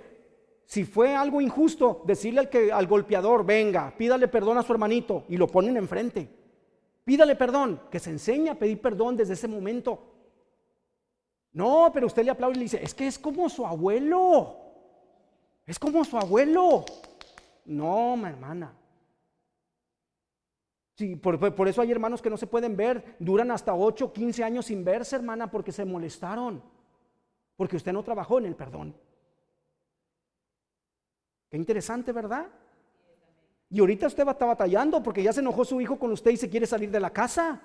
si 0.67 0.85
fue 0.85 1.17
algo 1.17 1.41
injusto, 1.41 2.03
decirle 2.05 2.41
al, 2.41 2.51
que, 2.51 2.71
al 2.71 2.87
golpeador, 2.87 3.47
venga, 3.47 3.95
pídale 3.97 4.29
perdón 4.29 4.59
a 4.59 4.63
su 4.63 4.73
hermanito 4.73 5.25
y 5.29 5.39
lo 5.39 5.47
ponen 5.47 5.79
enfrente. 5.79 6.29
Pídale 7.03 7.35
perdón, 7.35 7.81
que 7.91 7.99
se 7.99 8.11
enseña 8.11 8.53
a 8.53 8.55
pedir 8.57 8.81
perdón 8.81 9.17
desde 9.17 9.33
ese 9.33 9.49
momento. 9.49 10.03
No, 11.53 11.91
pero 11.95 12.09
usted 12.09 12.25
le 12.25 12.33
aplaude 12.33 12.57
y 12.57 12.59
le 12.59 12.65
dice, 12.65 12.83
es 12.83 12.93
que 12.93 13.07
es 13.07 13.19
como 13.19 13.49
su 13.49 13.65
abuelo. 13.65 14.57
Es 15.65 15.79
como 15.79 16.05
su 16.05 16.19
abuelo. 16.19 16.85
No, 17.65 18.17
mi 18.19 18.29
hermana. 18.29 18.75
Sí, 20.97 21.15
por, 21.15 21.69
eso 21.69 21.83
hay 21.83 21.93
hermanos 21.93 22.23
que 22.23 22.31
no 22.31 22.39
se 22.39 22.47
pueden 22.47 22.75
ver, 22.75 23.17
duran 23.19 23.51
hasta 23.51 23.75
8, 23.75 24.15
15 24.15 24.43
años 24.43 24.67
sin 24.67 24.83
verse, 24.83 25.17
hermana, 25.17 25.51
porque 25.51 25.71
se 25.71 25.85
molestaron, 25.85 26.63
porque 27.55 27.77
usted 27.77 27.93
no 27.93 28.03
trabajó 28.03 28.39
en 28.39 28.47
el 28.47 28.57
perdón. 28.57 28.97
Qué 31.51 31.59
interesante, 31.59 32.13
¿verdad? 32.13 32.47
Y 33.69 33.81
ahorita 33.81 34.07
usted 34.07 34.25
va 34.25 34.31
a 34.31 34.33
estar 34.33 34.49
batallando 34.49 35.03
porque 35.03 35.23
ya 35.23 35.35
se 35.35 35.41
enojó 35.41 35.67
su 35.67 35.81
hijo 35.83 35.99
con 35.99 36.13
usted 36.13 36.31
y 36.31 36.37
se 36.39 36.49
quiere 36.49 36.67
salir 36.67 36.91
de 36.91 37.01
la 37.01 37.11
casa. 37.11 37.61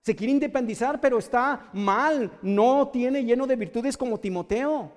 Se 0.00 0.16
quiere 0.16 0.32
independizar, 0.32 1.00
pero 1.00 1.18
está 1.18 1.68
mal, 1.74 2.30
no 2.40 2.88
tiene 2.88 3.24
lleno 3.24 3.46
de 3.46 3.56
virtudes 3.56 3.96
como 3.96 4.18
Timoteo. 4.18 4.90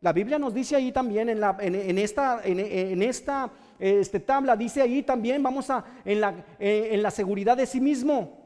La 0.00 0.12
Biblia 0.12 0.38
nos 0.38 0.52
dice 0.52 0.74
ahí 0.74 0.90
también 0.90 1.28
en, 1.28 1.38
la, 1.38 1.56
en, 1.60 1.98
esta, 1.98 2.40
en, 2.44 3.02
esta 3.02 3.50
este, 3.78 4.20
tabla, 4.20 4.56
dice 4.56 4.82
ahí 4.82 5.02
también, 5.02 5.42
vamos 5.42 5.70
a, 5.70 5.84
en 6.04 6.20
la, 6.20 6.44
en 6.58 7.02
la 7.02 7.10
seguridad 7.10 7.56
de 7.56 7.66
sí 7.66 7.80
mismo. 7.80 8.42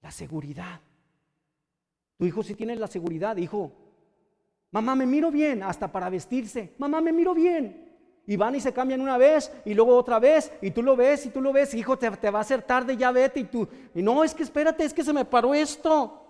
La 0.00 0.10
seguridad. 0.10 0.80
Tu 2.16 2.26
hijo 2.26 2.42
sí 2.42 2.54
tiene 2.54 2.76
la 2.76 2.86
seguridad, 2.86 3.36
hijo. 3.36 3.72
Mamá, 4.70 4.94
me 4.94 5.06
miro 5.06 5.30
bien, 5.30 5.62
hasta 5.62 5.90
para 5.90 6.10
vestirse. 6.10 6.74
Mamá, 6.78 7.00
me 7.00 7.12
miro 7.12 7.34
bien. 7.34 7.88
Y 8.26 8.36
van 8.36 8.54
y 8.54 8.60
se 8.60 8.74
cambian 8.74 9.00
una 9.00 9.16
vez 9.16 9.50
y 9.64 9.72
luego 9.72 9.96
otra 9.96 10.18
vez 10.18 10.52
y 10.60 10.70
tú 10.70 10.82
lo 10.82 10.94
ves 10.96 11.24
y 11.24 11.30
tú 11.30 11.40
lo 11.40 11.50
ves, 11.50 11.72
hijo, 11.72 11.98
te, 11.98 12.10
te 12.10 12.28
va 12.28 12.40
a 12.40 12.42
hacer 12.42 12.60
tarde, 12.60 12.94
ya 12.94 13.10
vete 13.10 13.40
y 13.40 13.44
tú, 13.44 13.66
no, 13.94 14.22
es 14.22 14.34
que 14.34 14.42
espérate, 14.42 14.84
es 14.84 14.92
que 14.92 15.02
se 15.02 15.14
me 15.14 15.24
paró 15.24 15.54
esto. 15.54 16.26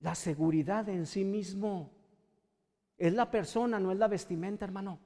La 0.00 0.14
seguridad 0.14 0.88
en 0.88 1.04
sí 1.04 1.22
mismo. 1.22 1.90
Es 3.02 3.12
la 3.14 3.28
persona, 3.28 3.80
no 3.80 3.90
es 3.90 3.98
la 3.98 4.06
vestimenta, 4.06 4.64
hermano. 4.64 4.96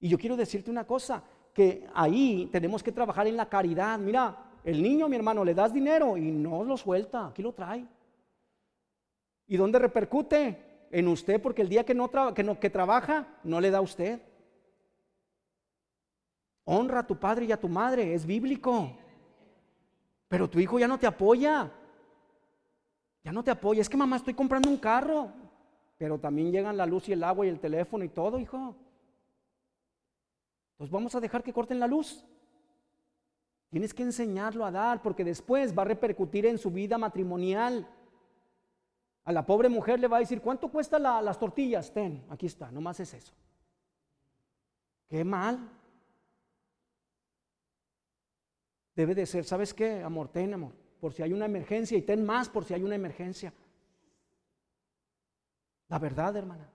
Y 0.00 0.08
yo 0.08 0.18
quiero 0.18 0.36
decirte 0.36 0.68
una 0.68 0.84
cosa, 0.84 1.22
que 1.54 1.86
ahí 1.94 2.48
tenemos 2.50 2.82
que 2.82 2.90
trabajar 2.90 3.28
en 3.28 3.36
la 3.36 3.48
caridad. 3.48 4.00
Mira, 4.00 4.36
el 4.64 4.82
niño, 4.82 5.08
mi 5.08 5.14
hermano, 5.14 5.44
le 5.44 5.54
das 5.54 5.72
dinero 5.72 6.16
y 6.16 6.22
no 6.32 6.64
lo 6.64 6.76
suelta, 6.76 7.28
aquí 7.28 7.40
lo 7.40 7.52
trae. 7.52 7.86
¿Y 9.46 9.56
dónde 9.56 9.78
repercute? 9.78 10.88
En 10.90 11.06
usted, 11.06 11.40
porque 11.40 11.62
el 11.62 11.68
día 11.68 11.84
que 11.84 11.94
no, 11.94 12.10
que, 12.34 12.42
no 12.42 12.58
que 12.58 12.68
trabaja, 12.68 13.38
no 13.44 13.60
le 13.60 13.70
da 13.70 13.78
a 13.78 13.82
usted. 13.82 14.20
Honra 16.64 16.98
a 16.98 17.06
tu 17.06 17.16
padre 17.16 17.44
y 17.44 17.52
a 17.52 17.60
tu 17.60 17.68
madre, 17.68 18.12
es 18.12 18.26
bíblico. 18.26 18.90
Pero 20.26 20.50
tu 20.50 20.58
hijo 20.58 20.80
ya 20.80 20.88
no 20.88 20.98
te 20.98 21.06
apoya. 21.06 21.70
Ya 23.22 23.30
no 23.30 23.44
te 23.44 23.52
apoya. 23.52 23.80
Es 23.80 23.88
que 23.88 23.96
mamá, 23.96 24.16
estoy 24.16 24.34
comprando 24.34 24.68
un 24.68 24.78
carro. 24.78 25.41
Pero 26.02 26.18
también 26.18 26.50
llegan 26.50 26.76
la 26.76 26.84
luz 26.84 27.08
y 27.08 27.12
el 27.12 27.22
agua 27.22 27.46
y 27.46 27.48
el 27.48 27.60
teléfono 27.60 28.02
y 28.02 28.08
todo, 28.08 28.40
hijo. 28.40 28.74
Pues 30.76 30.90
vamos 30.90 31.14
a 31.14 31.20
dejar 31.20 31.44
que 31.44 31.52
corten 31.52 31.78
la 31.78 31.86
luz. 31.86 32.26
Tienes 33.70 33.94
que 33.94 34.02
enseñarlo 34.02 34.64
a 34.64 34.72
dar 34.72 35.00
porque 35.00 35.22
después 35.22 35.78
va 35.78 35.82
a 35.82 35.84
repercutir 35.84 36.44
en 36.44 36.58
su 36.58 36.72
vida 36.72 36.98
matrimonial. 36.98 37.88
A 39.22 39.30
la 39.30 39.46
pobre 39.46 39.68
mujer 39.68 40.00
le 40.00 40.08
va 40.08 40.16
a 40.16 40.20
decir, 40.20 40.40
¿cuánto 40.40 40.66
cuesta 40.72 40.98
las 40.98 41.38
tortillas? 41.38 41.92
Ten, 41.92 42.24
aquí 42.30 42.46
está, 42.46 42.72
nomás 42.72 42.98
es 42.98 43.14
eso. 43.14 43.32
Qué 45.08 45.22
mal. 45.22 45.70
Debe 48.96 49.14
de 49.14 49.24
ser, 49.24 49.44
¿sabes 49.44 49.72
qué? 49.72 50.02
Amor, 50.02 50.26
ten, 50.26 50.52
amor 50.52 50.72
por 50.98 51.12
si 51.12 51.20
hay 51.20 51.32
una 51.32 51.46
emergencia 51.46 51.98
y 51.98 52.02
ten 52.02 52.24
más 52.24 52.48
por 52.48 52.64
si 52.64 52.74
hay 52.74 52.82
una 52.84 52.94
emergencia. 52.96 53.52
La 55.92 55.98
verdad, 55.98 56.34
hermana. 56.34 56.66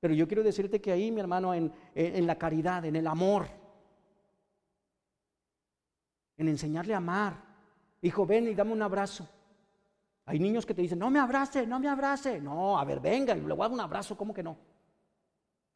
Pero 0.00 0.12
yo 0.12 0.28
quiero 0.28 0.42
decirte 0.42 0.82
que 0.82 0.92
ahí, 0.92 1.10
mi 1.10 1.18
hermano, 1.18 1.54
en, 1.54 1.72
en, 1.94 2.26
la 2.26 2.36
caridad, 2.36 2.84
en 2.84 2.94
el 2.94 3.06
amor, 3.06 3.46
en 6.36 6.48
enseñarle 6.48 6.92
a 6.92 6.98
amar. 6.98 7.42
Hijo, 8.02 8.26
ven 8.26 8.48
y 8.48 8.54
dame 8.54 8.72
un 8.72 8.82
abrazo. 8.82 9.26
Hay 10.26 10.38
niños 10.38 10.66
que 10.66 10.74
te 10.74 10.82
dicen, 10.82 10.98
no 10.98 11.08
me 11.08 11.20
abrace, 11.20 11.66
no 11.66 11.80
me 11.80 11.88
abrace. 11.88 12.38
No, 12.38 12.78
a 12.78 12.84
ver, 12.84 13.00
venga, 13.00 13.34
y 13.34 13.40
le 13.40 13.54
voy 13.54 13.60
a 13.60 13.68
dar 13.68 13.72
un 13.72 13.80
abrazo, 13.80 14.14
¿cómo 14.14 14.34
que 14.34 14.42
no? 14.42 14.58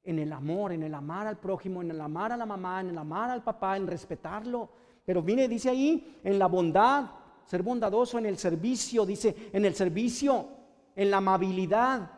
En 0.02 0.18
el 0.18 0.30
amor, 0.30 0.72
en 0.72 0.82
el 0.82 0.92
amar 0.92 1.26
al 1.26 1.38
prójimo, 1.38 1.80
en 1.80 1.90
el 1.90 2.00
amar 2.02 2.32
a 2.32 2.36
la 2.36 2.44
mamá, 2.44 2.82
en 2.82 2.90
el 2.90 2.98
amar 2.98 3.30
al 3.30 3.42
papá, 3.42 3.78
en 3.78 3.86
respetarlo, 3.86 4.68
pero 5.06 5.22
mire, 5.22 5.48
dice 5.48 5.70
ahí, 5.70 6.20
en 6.22 6.38
la 6.38 6.48
bondad, 6.48 7.06
ser 7.46 7.62
bondadoso 7.62 8.18
en 8.18 8.26
el 8.26 8.36
servicio, 8.36 9.06
dice, 9.06 9.48
en 9.54 9.64
el 9.64 9.74
servicio, 9.74 10.63
en 10.96 11.10
la 11.10 11.18
amabilidad. 11.18 12.10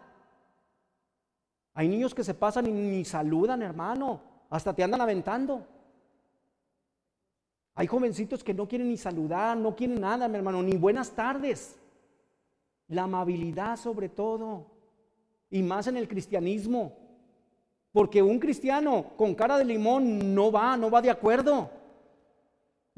Hay 1.74 1.88
niños 1.88 2.14
que 2.14 2.24
se 2.24 2.34
pasan 2.34 2.66
y 2.66 2.72
ni 2.72 3.04
saludan, 3.04 3.62
hermano, 3.62 4.20
hasta 4.48 4.74
te 4.74 4.82
andan 4.82 5.00
aventando. 5.00 5.66
Hay 7.74 7.86
jovencitos 7.86 8.42
que 8.42 8.54
no 8.54 8.66
quieren 8.66 8.88
ni 8.88 8.96
saludar, 8.96 9.56
no 9.56 9.76
quieren 9.76 10.00
nada, 10.00 10.28
mi 10.28 10.36
hermano, 10.36 10.62
ni 10.62 10.76
buenas 10.76 11.10
tardes. 11.10 11.78
La 12.88 13.02
amabilidad 13.02 13.76
sobre 13.76 14.08
todo, 14.08 14.66
y 15.50 15.62
más 15.62 15.86
en 15.86 15.96
el 15.96 16.08
cristianismo, 16.08 16.96
porque 17.92 18.22
un 18.22 18.38
cristiano 18.38 19.12
con 19.16 19.34
cara 19.34 19.58
de 19.58 19.64
limón 19.64 20.34
no 20.34 20.50
va, 20.50 20.76
no 20.76 20.90
va 20.90 21.02
de 21.02 21.10
acuerdo. 21.10 21.70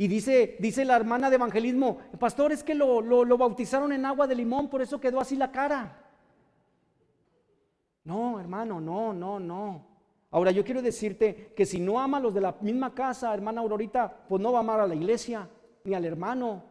Y 0.01 0.07
dice, 0.07 0.57
dice 0.61 0.85
la 0.85 0.95
hermana 0.95 1.29
de 1.29 1.35
evangelismo, 1.35 1.99
pastor, 2.21 2.53
es 2.53 2.63
que 2.63 2.73
lo, 2.77 3.03
lo, 3.03 3.37
bautizaron 3.37 3.93
en 3.93 4.07
agua 4.07 4.29
de 4.29 4.37
limón, 4.37 4.71
por 4.71 4.81
eso 4.81 5.01
quedó 5.01 5.21
así 5.21 5.35
la 5.35 5.51
cara. 5.51 6.05
No, 8.05 8.39
hermano, 8.39 8.81
no, 8.81 9.13
no, 9.13 9.41
no. 9.41 9.85
Ahora 10.31 10.53
yo 10.53 10.65
quiero 10.65 10.83
decirte 10.83 11.53
que 11.57 11.67
si 11.67 11.81
no 11.81 11.99
ama 11.99 12.19
a 12.19 12.21
los 12.21 12.33
de 12.33 12.41
la 12.41 12.55
misma 12.61 12.95
casa, 12.95 13.35
hermana 13.35 13.61
Aurorita, 13.61 14.25
pues 14.29 14.41
no 14.41 14.53
va 14.53 14.59
a 14.59 14.61
amar 14.61 14.79
a 14.79 14.87
la 14.87 14.95
iglesia, 14.95 15.49
ni 15.83 15.95
al 15.95 16.05
hermano. 16.05 16.63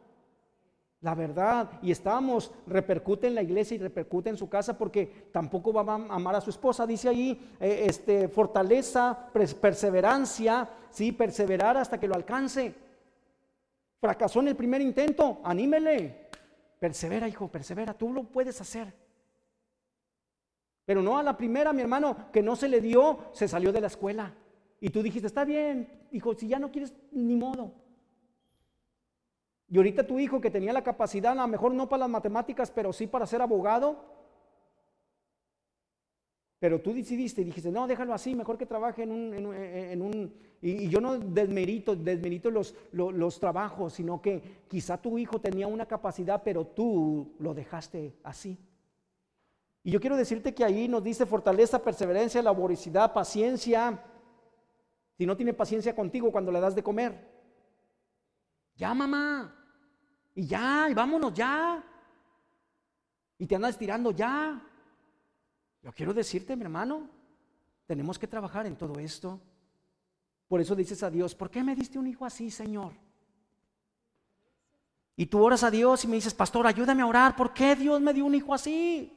La 1.02 1.14
verdad, 1.14 1.70
y 1.82 1.92
estamos, 1.92 2.54
repercute 2.66 3.28
en 3.28 3.36
la 3.36 3.44
iglesia 3.44 3.76
y 3.76 3.80
repercute 3.80 4.30
en 4.30 4.38
su 4.38 4.48
casa 4.48 4.78
porque 4.78 5.28
tampoco 5.34 5.74
va 5.74 5.82
a 5.82 6.16
amar 6.16 6.36
a 6.36 6.42
su 6.42 6.50
esposa. 6.50 6.88
Dice 6.88 7.10
ahí, 7.10 7.56
eh, 7.60 7.84
este, 7.88 8.30
fortaleza, 8.30 9.30
perseverancia, 9.34 10.70
sí, 10.90 11.12
perseverar 11.12 11.76
hasta 11.76 12.00
que 12.00 12.08
lo 12.08 12.16
alcance. 12.16 12.87
Fracasó 14.00 14.40
en 14.42 14.50
el 14.50 14.56
primer 14.56 14.82
intento, 14.82 15.42
anímele. 15.44 16.30
Persevera, 16.80 17.28
hijo, 17.28 17.48
persevera, 17.48 17.94
tú 17.94 18.14
lo 18.14 18.24
puedes 18.24 18.62
hacer. 18.62 18.94
Pero 20.86 21.02
no 21.02 21.18
a 21.18 21.24
la 21.24 21.36
primera, 21.36 21.74
mi 21.74 21.82
hermano, 21.82 22.32
que 22.32 22.42
no 22.42 22.56
se 22.56 22.70
le 22.70 22.80
dio, 22.80 23.26
se 23.34 23.48
salió 23.48 23.72
de 23.72 23.82
la 23.82 23.88
escuela. 23.88 24.34
Y 24.80 24.90
tú 24.90 25.02
dijiste, 25.02 25.28
está 25.28 25.44
bien, 25.44 26.08
hijo, 26.12 26.36
si 26.36 26.48
ya 26.48 26.60
no 26.60 26.72
quieres, 26.72 26.94
ni 27.12 27.36
modo. 27.36 27.74
Y 29.70 29.78
ahorita 29.78 30.08
tu 30.08 30.20
hijo 30.20 30.40
que 30.40 30.52
tenía 30.52 30.72
la 30.72 30.84
capacidad, 30.84 31.34
a 31.34 31.36
lo 31.36 31.48
mejor 31.48 31.74
no 31.74 31.90
para 31.90 32.02
las 32.02 32.10
matemáticas, 32.10 32.72
pero 32.72 32.94
sí 32.94 33.08
para 33.08 33.26
ser 33.26 33.42
abogado, 33.42 34.17
pero 36.60 36.82
tú 36.82 36.94
decidiste 36.94 37.42
y 37.42 37.46
dijiste, 37.46 37.72
no, 37.72 37.86
déjalo 37.86 38.14
así, 38.14 38.34
mejor 38.36 38.58
que 38.58 38.66
trabaje 38.66 39.04
en 39.04 39.12
un... 39.12 39.34
En 39.34 40.02
un, 40.02 40.34
y, 40.60 40.90
yo 40.90 41.00
no 41.00 41.20
desmerito, 41.20 41.96
desmerito 41.96 42.50
los, 42.50 42.74
los, 42.92 43.40
trabajos, 43.40 43.94
sino 43.94 44.22
que 44.22 44.64
quizá 44.68 45.00
tu 45.00 45.20
hijo 45.20 45.40
tenía 45.40 45.68
una 45.68 45.86
capacidad, 45.86 46.42
pero 46.44 46.66
tú 46.66 47.36
lo 47.40 47.54
dejaste 47.54 48.16
así. 48.24 48.58
Y 49.84 49.92
yo 49.92 50.02
quiero 50.02 50.18
decirte 50.18 50.56
que 50.56 50.64
ahí 50.64 50.88
nos 50.88 51.04
dice 51.04 51.28
fortaleza, 51.28 51.84
perseverancia, 51.84 52.42
laboricidad, 52.42 53.14
paciencia. 53.14 54.04
Si 55.16 55.28
no 55.28 55.38
tiene 55.38 55.54
paciencia 55.54 55.96
contigo 55.96 56.32
cuando 56.32 56.52
le 56.52 56.60
das 56.60 56.76
de 56.76 56.84
comer, 56.84 57.38
ya 58.76 58.94
mamá, 58.94 59.54
Y 60.34 60.46
ya, 60.46 60.88
y 60.90 60.94
vámonos 60.94 61.34
ya. 61.34 61.84
Y 63.38 63.46
te 63.46 63.56
andas 63.56 63.78
tirando 63.78 64.12
ya. 64.12 64.62
Yo 65.84 65.92
quiero 65.94 66.14
decirte, 66.14 66.56
mi 66.56 66.64
hermano, 66.64 67.10
tenemos 67.86 68.20
que 68.20 68.28
trabajar 68.28 68.66
en 68.66 68.76
todo 68.76 69.00
esto. 69.00 69.40
Por 70.48 70.62
eso 70.62 70.76
dices 70.76 71.04
a 71.04 71.10
Dios, 71.10 71.36
¿por 71.36 71.50
qué 71.50 71.64
me 71.64 71.76
diste 71.76 72.00
un 72.00 72.08
hijo 72.08 72.26
así, 72.26 72.50
Señor? 72.52 72.94
Y 75.16 75.26
tú 75.26 75.44
oras 75.44 75.64
a 75.64 75.72
Dios 75.72 76.04
y 76.04 76.08
me 76.08 76.16
dices, 76.16 76.34
pastor, 76.34 76.68
ayúdame 76.68 77.02
a 77.02 77.08
orar. 77.08 77.36
¿Por 77.36 77.54
qué 77.54 77.76
Dios 77.76 78.00
me 78.00 78.14
dio 78.14 78.26
un 78.26 78.36
hijo 78.36 78.54
así? 78.54 79.14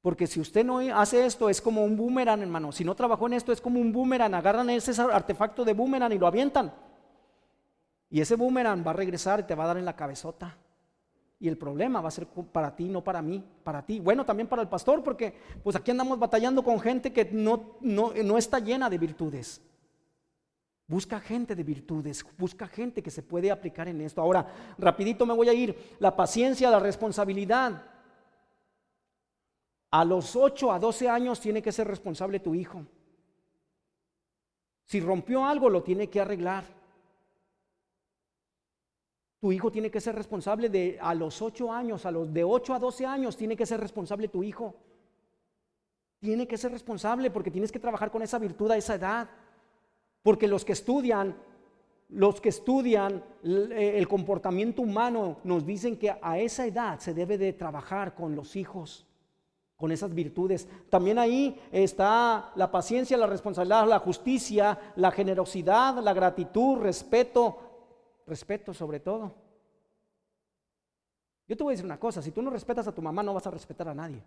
Porque 0.00 0.26
si 0.26 0.40
usted 0.40 0.64
no 0.64 0.78
hace 0.78 1.26
esto, 1.26 1.50
es 1.50 1.60
como 1.60 1.84
un 1.84 1.96
boomerang, 1.96 2.40
hermano. 2.40 2.72
Si 2.72 2.84
no 2.84 2.94
trabajó 2.94 3.26
en 3.26 3.34
esto, 3.34 3.52
es 3.52 3.60
como 3.60 3.78
un 3.80 3.92
boomerang. 3.92 4.34
Agarran 4.34 4.70
ese 4.70 4.98
artefacto 5.02 5.64
de 5.64 5.74
boomerang 5.74 6.12
y 6.12 6.18
lo 6.18 6.26
avientan. 6.26 6.72
Y 8.08 8.22
ese 8.22 8.36
boomerang 8.36 8.86
va 8.86 8.92
a 8.92 8.94
regresar 8.94 9.40
y 9.40 9.42
te 9.42 9.54
va 9.54 9.64
a 9.64 9.66
dar 9.66 9.76
en 9.76 9.84
la 9.84 9.96
cabezota. 9.96 10.56
Y 11.40 11.46
el 11.46 11.56
problema 11.56 12.00
va 12.00 12.08
a 12.08 12.12
ser 12.12 12.26
para 12.26 12.74
ti, 12.74 12.88
no 12.88 13.02
para 13.04 13.22
mí, 13.22 13.44
para 13.62 13.84
ti. 13.84 14.00
Bueno, 14.00 14.24
también 14.24 14.48
para 14.48 14.62
el 14.62 14.68
pastor, 14.68 15.04
porque 15.04 15.32
pues 15.62 15.76
aquí 15.76 15.92
andamos 15.92 16.18
batallando 16.18 16.64
con 16.64 16.80
gente 16.80 17.12
que 17.12 17.26
no, 17.26 17.76
no, 17.80 18.12
no 18.12 18.38
está 18.38 18.58
llena 18.58 18.90
de 18.90 18.98
virtudes. 18.98 19.60
Busca 20.88 21.20
gente 21.20 21.54
de 21.54 21.62
virtudes, 21.62 22.24
busca 22.38 22.66
gente 22.66 23.02
que 23.02 23.10
se 23.10 23.22
puede 23.22 23.50
aplicar 23.50 23.86
en 23.88 24.00
esto. 24.00 24.22
Ahora, 24.22 24.46
rapidito 24.78 25.26
me 25.26 25.34
voy 25.34 25.48
a 25.48 25.52
ir. 25.52 25.96
La 26.00 26.16
paciencia, 26.16 26.70
la 26.70 26.80
responsabilidad. 26.80 27.84
A 29.90 30.04
los 30.04 30.34
8 30.34 30.72
a 30.72 30.78
12 30.78 31.08
años 31.08 31.40
tiene 31.40 31.62
que 31.62 31.72
ser 31.72 31.86
responsable 31.86 32.40
tu 32.40 32.54
hijo. 32.54 32.84
Si 34.86 35.00
rompió 35.00 35.44
algo, 35.44 35.68
lo 35.68 35.82
tiene 35.82 36.08
que 36.08 36.20
arreglar. 36.20 36.64
Tu 39.40 39.52
hijo 39.52 39.70
tiene 39.70 39.90
que 39.90 40.00
ser 40.00 40.14
responsable 40.14 40.68
de 40.68 40.98
a 41.00 41.14
los 41.14 41.40
8 41.40 41.72
años, 41.72 42.04
a 42.06 42.10
los 42.10 42.32
de 42.32 42.42
8 42.42 42.74
a 42.74 42.78
12 42.78 43.06
años 43.06 43.36
tiene 43.36 43.56
que 43.56 43.66
ser 43.66 43.80
responsable 43.80 44.28
tu 44.28 44.42
hijo. 44.42 44.74
Tiene 46.18 46.48
que 46.48 46.58
ser 46.58 46.72
responsable 46.72 47.30
porque 47.30 47.50
tienes 47.50 47.70
que 47.70 47.78
trabajar 47.78 48.10
con 48.10 48.22
esa 48.22 48.38
virtud 48.38 48.70
a 48.72 48.76
esa 48.76 48.96
edad. 48.96 49.30
Porque 50.22 50.48
los 50.48 50.64
que 50.64 50.72
estudian, 50.72 51.36
los 52.08 52.40
que 52.40 52.48
estudian 52.48 53.22
el 53.44 54.08
comportamiento 54.08 54.82
humano 54.82 55.38
nos 55.44 55.64
dicen 55.64 55.96
que 55.96 56.16
a 56.20 56.38
esa 56.38 56.66
edad 56.66 56.98
se 56.98 57.14
debe 57.14 57.38
de 57.38 57.52
trabajar 57.52 58.16
con 58.16 58.34
los 58.34 58.56
hijos 58.56 59.08
con 59.78 59.92
esas 59.92 60.12
virtudes. 60.12 60.68
También 60.90 61.20
ahí 61.20 61.56
está 61.70 62.50
la 62.56 62.68
paciencia, 62.68 63.16
la 63.16 63.28
responsabilidad, 63.28 63.86
la 63.86 64.00
justicia, 64.00 64.76
la 64.96 65.12
generosidad, 65.12 66.02
la 66.02 66.12
gratitud, 66.12 66.78
respeto, 66.78 67.67
respeto 68.28 68.72
sobre 68.72 69.00
todo. 69.00 69.34
Yo 71.48 71.56
te 71.56 71.62
voy 71.62 71.72
a 71.72 71.74
decir 71.74 71.86
una 71.86 71.98
cosa, 71.98 72.20
si 72.20 72.30
tú 72.30 72.42
no 72.42 72.50
respetas 72.50 72.86
a 72.86 72.94
tu 72.94 73.00
mamá 73.00 73.22
no 73.22 73.34
vas 73.34 73.46
a 73.46 73.50
respetar 73.50 73.88
a 73.88 73.94
nadie. 73.94 74.22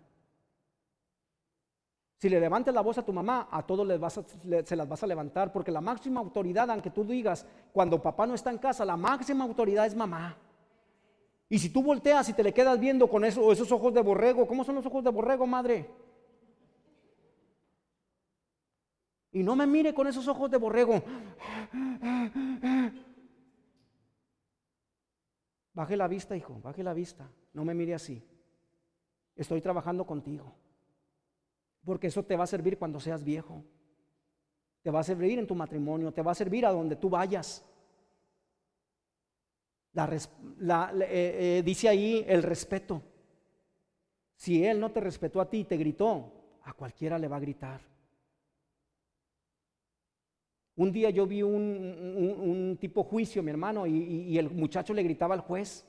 Si 2.18 2.28
le 2.28 2.38
levantas 2.38 2.74
la 2.74 2.82
voz 2.82 2.98
a 2.98 3.04
tu 3.04 3.12
mamá, 3.12 3.48
a 3.50 3.66
todos 3.66 3.86
les 3.86 3.98
vas 3.98 4.20
se 4.64 4.76
las 4.76 4.88
vas 4.88 5.02
a 5.02 5.06
levantar, 5.06 5.52
porque 5.52 5.72
la 5.72 5.80
máxima 5.80 6.20
autoridad, 6.20 6.70
aunque 6.70 6.90
tú 6.90 7.04
digas, 7.04 7.46
cuando 7.72 8.00
papá 8.00 8.26
no 8.26 8.34
está 8.34 8.50
en 8.50 8.58
casa, 8.58 8.84
la 8.84 8.96
máxima 8.96 9.44
autoridad 9.44 9.86
es 9.86 9.96
mamá. 9.96 10.36
Y 11.48 11.58
si 11.58 11.68
tú 11.68 11.82
volteas 11.82 12.28
y 12.28 12.32
te 12.32 12.42
le 12.42 12.54
quedas 12.54 12.78
viendo 12.78 13.08
con 13.08 13.24
esos 13.24 13.72
ojos 13.72 13.92
de 13.92 14.00
borrego, 14.02 14.46
¿cómo 14.46 14.64
son 14.64 14.76
los 14.76 14.86
ojos 14.86 15.02
de 15.04 15.10
borrego, 15.10 15.46
madre? 15.46 15.90
Y 19.32 19.42
no 19.42 19.56
me 19.56 19.66
mire 19.66 19.92
con 19.92 20.06
esos 20.06 20.26
ojos 20.28 20.50
de 20.50 20.58
borrego. 20.58 21.02
Baje 25.74 25.96
la 25.96 26.06
vista, 26.08 26.36
hijo, 26.36 26.60
baje 26.62 26.82
la 26.82 26.92
vista. 26.92 27.28
No 27.54 27.64
me 27.64 27.74
mire 27.74 27.94
así. 27.94 28.22
Estoy 29.34 29.60
trabajando 29.60 30.06
contigo. 30.06 30.54
Porque 31.84 32.08
eso 32.08 32.22
te 32.24 32.36
va 32.36 32.44
a 32.44 32.46
servir 32.46 32.78
cuando 32.78 33.00
seas 33.00 33.24
viejo. 33.24 33.64
Te 34.82 34.90
va 34.90 35.00
a 35.00 35.04
servir 35.04 35.38
en 35.38 35.46
tu 35.46 35.54
matrimonio, 35.54 36.12
te 36.12 36.22
va 36.22 36.32
a 36.32 36.34
servir 36.34 36.66
a 36.66 36.72
donde 36.72 36.96
tú 36.96 37.08
vayas. 37.08 37.64
La, 39.92 40.90
eh, 40.94 41.58
eh, 41.58 41.62
dice 41.64 41.88
ahí 41.88 42.24
el 42.26 42.42
respeto. 42.42 43.02
Si 44.34 44.64
él 44.64 44.80
no 44.80 44.90
te 44.90 45.00
respetó 45.00 45.40
a 45.40 45.48
ti 45.48 45.58
y 45.58 45.64
te 45.64 45.76
gritó, 45.76 46.58
a 46.64 46.72
cualquiera 46.72 47.18
le 47.18 47.28
va 47.28 47.36
a 47.36 47.40
gritar. 47.40 47.91
Un 50.74 50.90
día 50.90 51.10
yo 51.10 51.26
vi 51.26 51.42
un, 51.42 52.76
tipo 52.80 53.04
juicio, 53.04 53.42
mi 53.42 53.50
hermano, 53.50 53.86
y, 53.86 53.92
y, 53.92 54.38
el 54.38 54.50
muchacho 54.50 54.94
le 54.94 55.02
gritaba 55.02 55.34
al 55.34 55.40
juez. 55.40 55.86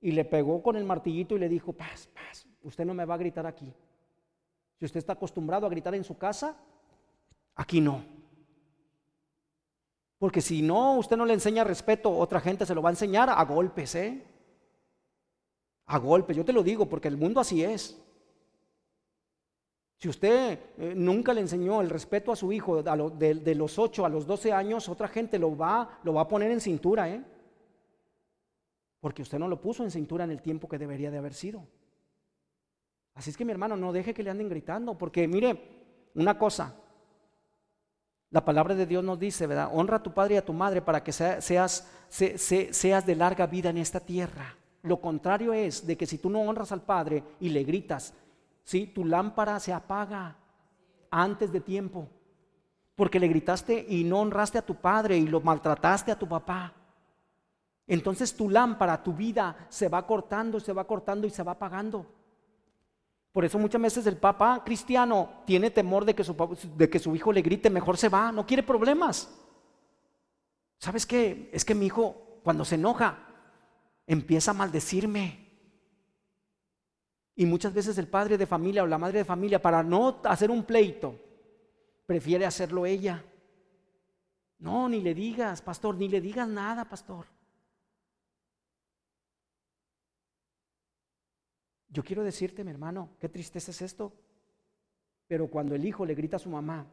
Y 0.00 0.12
le 0.12 0.24
pegó 0.24 0.62
con 0.62 0.76
el 0.76 0.84
martillito 0.84 1.36
y 1.36 1.38
le 1.38 1.48
dijo, 1.48 1.72
paz, 1.72 2.08
paz, 2.08 2.46
usted 2.62 2.84
no 2.84 2.94
me 2.94 3.04
va 3.04 3.14
a 3.14 3.18
gritar 3.18 3.46
aquí. 3.46 3.72
Si 4.78 4.84
usted 4.84 4.98
está 4.98 5.14
acostumbrado 5.14 5.66
a 5.66 5.70
gritar 5.70 5.94
en 5.94 6.04
su 6.04 6.16
casa, 6.16 6.56
aquí 7.54 7.80
no. 7.80 8.04
Porque 10.18 10.40
si 10.40 10.62
no, 10.62 10.98
usted 10.98 11.16
no 11.16 11.24
le 11.24 11.34
enseña 11.34 11.64
respeto, 11.64 12.16
otra 12.16 12.40
gente 12.40 12.66
se 12.66 12.74
lo 12.74 12.82
va 12.82 12.90
a 12.90 12.92
enseñar 12.92 13.30
a 13.30 13.44
golpes, 13.44 13.94
¿eh? 13.94 14.24
A 15.86 15.98
golpes, 15.98 16.36
yo 16.36 16.44
te 16.44 16.52
lo 16.52 16.62
digo, 16.62 16.88
porque 16.88 17.08
el 17.08 17.16
mundo 17.16 17.40
así 17.40 17.62
es. 17.62 18.00
Si 19.98 20.08
usted 20.08 20.60
eh, 20.78 20.94
nunca 20.94 21.34
le 21.34 21.40
enseñó 21.40 21.80
el 21.80 21.90
respeto 21.90 22.30
a 22.30 22.36
su 22.36 22.52
hijo 22.52 22.84
de, 22.84 23.54
los 23.56 23.78
8 23.80 24.06
a 24.06 24.08
los 24.08 24.26
12 24.28 24.52
años, 24.52 24.88
otra 24.88 25.08
gente 25.08 25.40
lo 25.40 25.56
va, 25.56 25.98
lo 26.04 26.14
va 26.14 26.22
a 26.22 26.28
poner 26.28 26.52
en 26.52 26.60
cintura, 26.60 27.08
¿eh? 27.10 27.20
Porque 29.00 29.22
usted 29.22 29.40
no 29.40 29.48
lo 29.48 29.60
puso 29.60 29.82
en 29.82 29.90
cintura 29.90 30.22
en 30.22 30.30
el 30.30 30.40
tiempo 30.40 30.68
que 30.68 30.78
debería 30.78 31.10
de 31.10 31.18
haber 31.18 31.34
sido. 31.34 31.66
Así 33.14 33.30
es 33.30 33.36
que 33.36 33.44
mi 33.44 33.50
hermano, 33.50 33.76
no 33.76 33.92
deje 33.92 34.14
que 34.14 34.22
le 34.22 34.30
anden 34.30 34.48
gritando, 34.48 34.96
porque 34.96 35.26
mire, 35.26 36.10
una 36.14 36.38
cosa, 36.38 36.76
la 38.30 38.44
palabra 38.44 38.76
de 38.76 38.86
Dios 38.86 39.02
nos 39.02 39.18
dice, 39.18 39.48
¿verdad? 39.48 39.70
Honra 39.72 39.96
a 39.96 40.02
tu 40.02 40.14
padre 40.14 40.36
y 40.36 40.38
a 40.38 40.44
tu 40.44 40.52
madre 40.52 40.80
para 40.80 41.02
que 41.02 41.10
seas, 41.10 41.88
seas 42.08 43.06
de 43.06 43.16
larga 43.16 43.48
vida 43.48 43.70
en 43.70 43.78
esta 43.78 43.98
tierra. 43.98 44.54
Lo 44.82 45.00
contrario 45.00 45.52
es 45.52 45.84
de 45.84 45.96
que 45.96 46.06
si 46.06 46.18
tú 46.18 46.30
no 46.30 46.42
honras 46.42 46.70
al 46.70 46.82
padre 46.82 47.24
y 47.40 47.48
le 47.48 47.64
gritas, 47.64 48.14
¿sí? 48.68 48.86
tu 48.86 49.02
lámpara 49.02 49.58
se 49.60 49.72
apaga 49.72 50.36
antes 51.10 51.50
de 51.50 51.60
tiempo. 51.60 52.06
Porque 52.94 53.18
le 53.18 53.26
gritaste 53.26 53.86
y 53.88 54.04
no 54.04 54.20
honraste 54.20 54.58
a 54.58 54.66
tu 54.66 54.74
padre 54.74 55.16
y 55.16 55.26
lo 55.26 55.40
maltrataste 55.40 56.12
a 56.12 56.18
tu 56.18 56.28
papá. 56.28 56.74
Entonces 57.86 58.36
tu 58.36 58.50
lámpara, 58.50 59.02
tu 59.02 59.14
vida 59.14 59.56
se 59.70 59.88
va 59.88 60.06
cortando, 60.06 60.60
se 60.60 60.74
va 60.74 60.84
cortando 60.84 61.26
y 61.26 61.30
se 61.30 61.42
va 61.42 61.52
apagando. 61.52 62.04
Por 63.32 63.46
eso 63.46 63.58
muchas 63.58 63.80
veces 63.80 64.06
el 64.06 64.18
papá 64.18 64.62
cristiano 64.62 65.30
tiene 65.46 65.70
temor 65.70 66.04
de 66.04 66.14
que, 66.14 66.22
su, 66.24 66.34
de 66.76 66.90
que 66.90 66.98
su 66.98 67.16
hijo 67.16 67.32
le 67.32 67.40
grite, 67.40 67.70
mejor 67.70 67.96
se 67.96 68.10
va, 68.10 68.30
no 68.32 68.44
quiere 68.44 68.62
problemas. 68.62 69.34
¿Sabes 70.78 71.06
qué? 71.06 71.48
Es 71.54 71.64
que 71.64 71.74
mi 71.74 71.86
hijo 71.86 72.40
cuando 72.42 72.66
se 72.66 72.74
enoja 72.74 73.16
empieza 74.06 74.50
a 74.50 74.54
maldecirme. 74.54 75.47
Y 77.38 77.46
muchas 77.46 77.72
veces 77.72 77.96
el 77.98 78.08
padre 78.08 78.36
de 78.36 78.46
familia 78.46 78.82
o 78.82 78.86
la 78.88 78.98
madre 78.98 79.18
de 79.18 79.24
familia, 79.24 79.62
para 79.62 79.84
no 79.84 80.20
hacer 80.24 80.50
un 80.50 80.64
pleito, 80.64 81.14
prefiere 82.04 82.44
hacerlo 82.44 82.84
ella. 82.84 83.24
No, 84.58 84.88
ni 84.88 85.00
le 85.00 85.14
digas, 85.14 85.62
pastor, 85.62 85.94
ni 85.94 86.08
le 86.08 86.20
digas 86.20 86.48
nada, 86.48 86.84
pastor. 86.86 87.26
Yo 91.90 92.02
quiero 92.02 92.24
decirte, 92.24 92.64
mi 92.64 92.72
hermano, 92.72 93.10
qué 93.20 93.28
tristeza 93.28 93.70
es 93.70 93.82
esto. 93.82 94.12
Pero 95.28 95.46
cuando 95.46 95.76
el 95.76 95.86
hijo 95.86 96.04
le 96.04 96.16
grita 96.16 96.38
a 96.38 96.40
su 96.40 96.50
mamá 96.50 96.86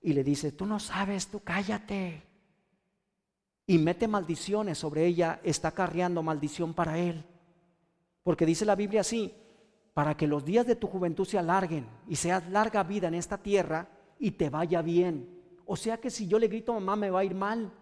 y 0.00 0.14
le 0.14 0.24
dice, 0.24 0.52
tú 0.52 0.64
no 0.64 0.80
sabes, 0.80 1.28
tú 1.28 1.40
cállate. 1.40 2.22
Y 3.66 3.76
mete 3.76 4.08
maldiciones 4.08 4.78
sobre 4.78 5.04
ella, 5.04 5.40
está 5.42 5.72
carreando 5.72 6.22
maldición 6.22 6.72
para 6.72 6.98
él. 6.98 7.22
Porque 8.26 8.44
dice 8.44 8.64
la 8.64 8.74
Biblia 8.74 9.02
así, 9.02 9.32
para 9.94 10.16
que 10.16 10.26
los 10.26 10.44
días 10.44 10.66
de 10.66 10.74
tu 10.74 10.88
juventud 10.88 11.24
se 11.24 11.38
alarguen 11.38 11.86
y 12.08 12.16
seas 12.16 12.50
larga 12.50 12.82
vida 12.82 13.06
en 13.06 13.14
esta 13.14 13.38
tierra 13.38 13.88
y 14.18 14.32
te 14.32 14.50
vaya 14.50 14.82
bien. 14.82 15.28
O 15.64 15.76
sea 15.76 15.98
que 15.98 16.10
si 16.10 16.26
yo 16.26 16.36
le 16.36 16.48
grito 16.48 16.74
mamá 16.74 16.96
me 16.96 17.08
va 17.08 17.20
a 17.20 17.24
ir 17.24 17.36
mal. 17.36 17.72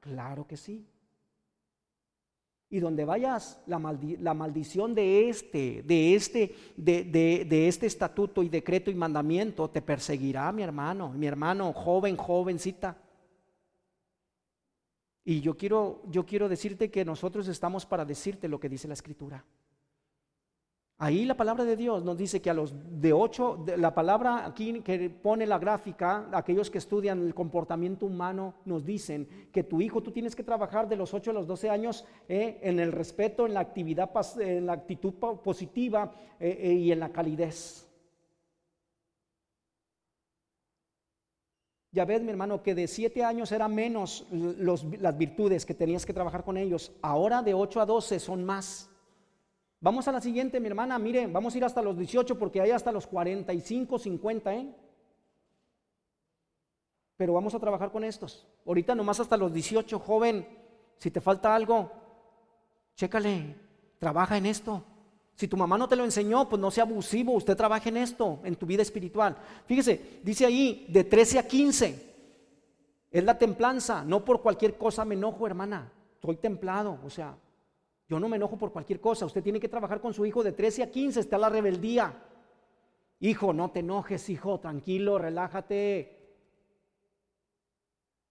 Claro 0.00 0.46
que 0.46 0.58
sí. 0.58 0.86
Y 2.68 2.78
donde 2.78 3.06
vayas, 3.06 3.62
la, 3.64 3.78
maldición 3.78 4.94
de 4.94 5.30
este, 5.30 5.82
de 5.82 6.14
este, 6.14 6.54
de, 6.76 7.04
de, 7.48 7.66
este 7.66 7.86
estatuto 7.86 8.42
y 8.42 8.50
decreto 8.50 8.90
y 8.90 8.94
mandamiento 8.94 9.70
te 9.70 9.80
perseguirá, 9.80 10.52
mi 10.52 10.62
hermano, 10.62 11.08
mi 11.14 11.26
hermano, 11.26 11.72
joven, 11.72 12.18
jovencita. 12.18 12.98
Y 15.24 15.40
yo 15.40 15.56
quiero, 15.56 16.02
yo 16.10 16.26
quiero 16.26 16.50
decirte 16.50 16.90
que 16.90 17.02
nosotros 17.02 17.48
estamos 17.48 17.86
para 17.86 18.04
decirte 18.04 18.46
lo 18.46 18.60
que 18.60 18.68
dice 18.68 18.88
la 18.88 18.92
Escritura. 18.92 19.42
Ahí 20.98 21.26
la 21.26 21.36
palabra 21.36 21.64
de 21.64 21.76
Dios 21.76 22.02
nos 22.04 22.16
dice 22.16 22.40
que 22.40 22.48
a 22.48 22.54
los 22.54 22.72
de 22.98 23.12
ocho, 23.12 23.62
la 23.76 23.94
palabra 23.94 24.46
aquí 24.46 24.80
que 24.80 25.10
pone 25.10 25.46
la 25.46 25.58
gráfica, 25.58 26.26
aquellos 26.32 26.70
que 26.70 26.78
estudian 26.78 27.20
el 27.20 27.34
comportamiento 27.34 28.06
humano, 28.06 28.54
nos 28.64 28.82
dicen 28.82 29.28
que 29.52 29.62
tu 29.62 29.82
hijo 29.82 30.02
tú 30.02 30.10
tienes 30.10 30.34
que 30.34 30.42
trabajar 30.42 30.88
de 30.88 30.96
los 30.96 31.12
8 31.12 31.32
a 31.32 31.34
los 31.34 31.46
12 31.46 31.68
años 31.68 32.06
eh, 32.30 32.60
en 32.62 32.80
el 32.80 32.92
respeto, 32.92 33.44
en 33.44 33.52
la 33.52 33.60
actividad, 33.60 34.10
en 34.40 34.64
la 34.64 34.72
actitud 34.72 35.12
positiva 35.12 36.14
eh, 36.40 36.58
eh, 36.62 36.72
y 36.72 36.90
en 36.90 37.00
la 37.00 37.12
calidez. 37.12 37.86
Ya 41.92 42.06
ves, 42.06 42.22
mi 42.22 42.30
hermano, 42.30 42.62
que 42.62 42.74
de 42.74 42.88
7 42.88 43.22
años 43.22 43.52
era 43.52 43.68
menos 43.68 44.26
las 44.30 45.18
virtudes 45.18 45.66
que 45.66 45.74
tenías 45.74 46.06
que 46.06 46.14
trabajar 46.14 46.42
con 46.42 46.56
ellos. 46.56 46.92
Ahora 47.02 47.42
de 47.42 47.52
8 47.52 47.82
a 47.82 47.86
12 47.86 48.18
son 48.18 48.44
más. 48.44 48.90
Vamos 49.80 50.08
a 50.08 50.12
la 50.12 50.20
siguiente, 50.20 50.58
mi 50.58 50.68
hermana, 50.68 50.98
mire, 50.98 51.26
vamos 51.26 51.54
a 51.54 51.58
ir 51.58 51.64
hasta 51.64 51.82
los 51.82 51.98
18 51.98 52.38
porque 52.38 52.60
hay 52.60 52.70
hasta 52.70 52.90
los 52.90 53.06
45, 53.06 53.98
50, 53.98 54.54
¿eh? 54.54 54.74
Pero 57.16 57.34
vamos 57.34 57.54
a 57.54 57.60
trabajar 57.60 57.90
con 57.90 58.04
estos. 58.04 58.46
Ahorita 58.66 58.94
nomás 58.94 59.20
hasta 59.20 59.36
los 59.36 59.52
18, 59.52 59.98
joven, 59.98 60.46
si 60.98 61.10
te 61.10 61.20
falta 61.20 61.54
algo, 61.54 61.90
chécale, 62.94 63.56
trabaja 63.98 64.36
en 64.36 64.46
esto. 64.46 64.82
Si 65.34 65.48
tu 65.48 65.56
mamá 65.56 65.76
no 65.76 65.88
te 65.88 65.96
lo 65.96 66.04
enseñó, 66.04 66.48
pues 66.48 66.60
no 66.60 66.70
sea 66.70 66.84
abusivo, 66.84 67.32
usted 67.34 67.56
trabaja 67.56 67.90
en 67.90 67.98
esto, 67.98 68.40
en 68.44 68.56
tu 68.56 68.64
vida 68.64 68.80
espiritual. 68.80 69.36
Fíjese, 69.66 70.20
dice 70.22 70.46
ahí, 70.46 70.86
de 70.88 71.04
13 71.04 71.38
a 71.38 71.46
15, 71.46 72.14
es 73.10 73.24
la 73.24 73.36
templanza, 73.36 74.02
no 74.04 74.24
por 74.24 74.40
cualquier 74.40 74.78
cosa 74.78 75.04
me 75.04 75.14
enojo, 75.14 75.46
hermana, 75.46 75.92
estoy 76.14 76.36
templado, 76.36 76.98
o 77.04 77.10
sea, 77.10 77.36
yo 78.08 78.20
no 78.20 78.28
me 78.28 78.36
enojo 78.36 78.56
por 78.56 78.72
cualquier 78.72 79.00
cosa. 79.00 79.26
Usted 79.26 79.42
tiene 79.42 79.60
que 79.60 79.68
trabajar 79.68 80.00
con 80.00 80.14
su 80.14 80.24
hijo 80.24 80.42
de 80.44 80.52
13 80.52 80.84
a 80.84 80.90
15, 80.90 81.20
está 81.20 81.38
la 81.38 81.48
rebeldía. 81.48 82.14
Hijo, 83.20 83.52
no 83.52 83.70
te 83.70 83.80
enojes, 83.80 84.28
hijo, 84.28 84.60
tranquilo, 84.60 85.18
relájate. 85.18 86.16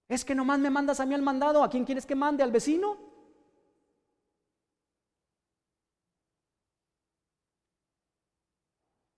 Es 0.08 0.24
que 0.24 0.34
nomás 0.34 0.60
me 0.60 0.70
mandas 0.70 1.00
a 1.00 1.06
mí 1.06 1.14
al 1.14 1.22
mandado. 1.22 1.62
¿A 1.62 1.68
quién 1.68 1.84
quieres 1.84 2.06
que 2.06 2.14
mande? 2.14 2.42
¿Al 2.42 2.52
vecino? 2.52 2.96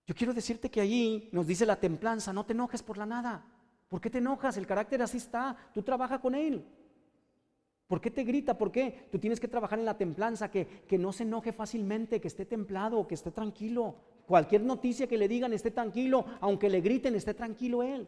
Yo 0.05 0.15
quiero 0.15 0.33
decirte 0.33 0.71
que 0.71 0.81
allí 0.81 1.29
nos 1.31 1.45
dice 1.45 1.67
la 1.67 1.79
templanza, 1.79 2.33
no 2.33 2.43
te 2.43 2.53
enojes 2.53 2.81
por 2.81 2.97
la 2.97 3.05
nada. 3.05 3.45
¿Por 3.87 4.01
qué 4.01 4.09
te 4.09 4.17
enojas? 4.17 4.57
El 4.57 4.65
carácter 4.65 5.01
así 5.03 5.17
está. 5.17 5.55
Tú 5.73 5.83
trabaja 5.83 6.19
con 6.19 6.33
él. 6.33 6.65
¿Por 7.89 7.99
qué 7.99 8.11
te 8.11 8.23
grita? 8.23 8.55
¿Por 8.55 8.71
qué? 8.71 9.07
Tú 9.11 9.17
tienes 9.17 9.39
que 9.39 9.47
trabajar 9.47 9.79
en 9.79 9.85
la 9.85 9.97
templanza, 9.97 10.51
que, 10.51 10.67
que 10.87 10.99
no 10.99 11.11
se 11.11 11.23
enoje 11.23 11.51
fácilmente, 11.51 12.21
que 12.21 12.27
esté 12.27 12.45
templado, 12.45 13.07
que 13.07 13.15
esté 13.15 13.31
tranquilo. 13.31 13.95
Cualquier 14.27 14.61
noticia 14.61 15.07
que 15.07 15.17
le 15.17 15.27
digan 15.27 15.53
esté 15.53 15.71
tranquilo, 15.71 16.23
aunque 16.39 16.69
le 16.69 16.81
griten, 16.81 17.15
esté 17.15 17.33
tranquilo 17.33 17.81
él. 17.81 18.07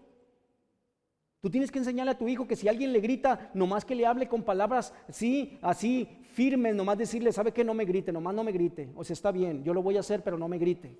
Tú 1.42 1.50
tienes 1.50 1.72
que 1.72 1.80
enseñarle 1.80 2.12
a 2.12 2.18
tu 2.20 2.28
hijo 2.28 2.48
que 2.48 2.56
si 2.56 2.68
alguien 2.68 2.94
le 2.94 3.00
grita, 3.00 3.50
nomás 3.56 3.84
que 3.84 3.96
le 3.96 4.06
hable 4.06 4.28
con 4.28 4.44
palabras, 4.44 4.94
sí, 5.10 5.58
así, 5.64 6.08
firmes, 6.34 6.76
nomás 6.76 7.00
decirle, 7.00 7.34
¿sabe 7.34 7.52
qué? 7.52 7.64
No 7.64 7.74
me 7.74 7.86
grite, 7.86 8.12
nomás 8.12 8.36
no 8.36 8.44
me 8.44 8.52
grite. 8.52 8.92
O 8.96 9.04
sea, 9.04 9.16
está 9.16 9.32
bien, 9.32 9.64
yo 9.64 9.74
lo 9.74 9.82
voy 9.82 9.98
a 9.98 10.02
hacer, 10.02 10.24
pero 10.24 10.38
no 10.38 10.48
me 10.48 10.60
grite. 10.60 10.96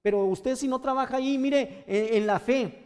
Pero 0.00 0.26
usted 0.26 0.54
si 0.54 0.68
no 0.68 0.80
trabaja 0.80 1.16
ahí, 1.16 1.36
mire, 1.36 1.82
en, 1.88 2.18
en 2.18 2.26
la 2.28 2.38
fe, 2.38 2.84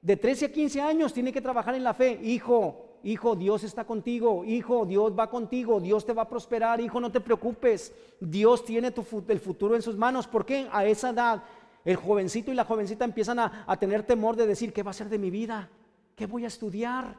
de 0.00 0.16
13 0.16 0.44
a 0.44 0.52
15 0.52 0.80
años 0.80 1.12
tiene 1.12 1.32
que 1.32 1.40
trabajar 1.40 1.74
en 1.74 1.82
la 1.82 1.94
fe. 1.94 2.20
Hijo, 2.22 2.83
hijo, 3.04 3.36
Dios 3.36 3.62
está 3.62 3.84
contigo, 3.84 4.44
hijo, 4.44 4.84
Dios 4.86 5.12
va 5.16 5.30
contigo, 5.30 5.80
Dios 5.80 6.04
te 6.04 6.12
va 6.12 6.22
a 6.22 6.28
prosperar, 6.28 6.80
hijo, 6.80 7.00
no 7.00 7.12
te 7.12 7.20
preocupes, 7.20 7.94
Dios 8.18 8.64
tiene 8.64 8.92
el 9.28 9.40
futuro 9.40 9.76
en 9.76 9.82
sus 9.82 9.96
manos. 9.96 10.26
¿Por 10.26 10.44
qué? 10.44 10.68
A 10.72 10.84
esa 10.84 11.10
edad 11.10 11.44
el 11.84 11.96
jovencito 11.96 12.50
y 12.50 12.54
la 12.54 12.64
jovencita 12.64 13.04
empiezan 13.04 13.38
a, 13.38 13.64
a 13.66 13.76
tener 13.76 14.02
temor 14.02 14.36
de 14.36 14.46
decir, 14.46 14.72
¿qué 14.72 14.82
va 14.82 14.90
a 14.90 14.94
ser 14.94 15.08
de 15.08 15.18
mi 15.18 15.30
vida? 15.30 15.68
¿Qué 16.16 16.26
voy 16.26 16.44
a 16.44 16.48
estudiar? 16.48 17.18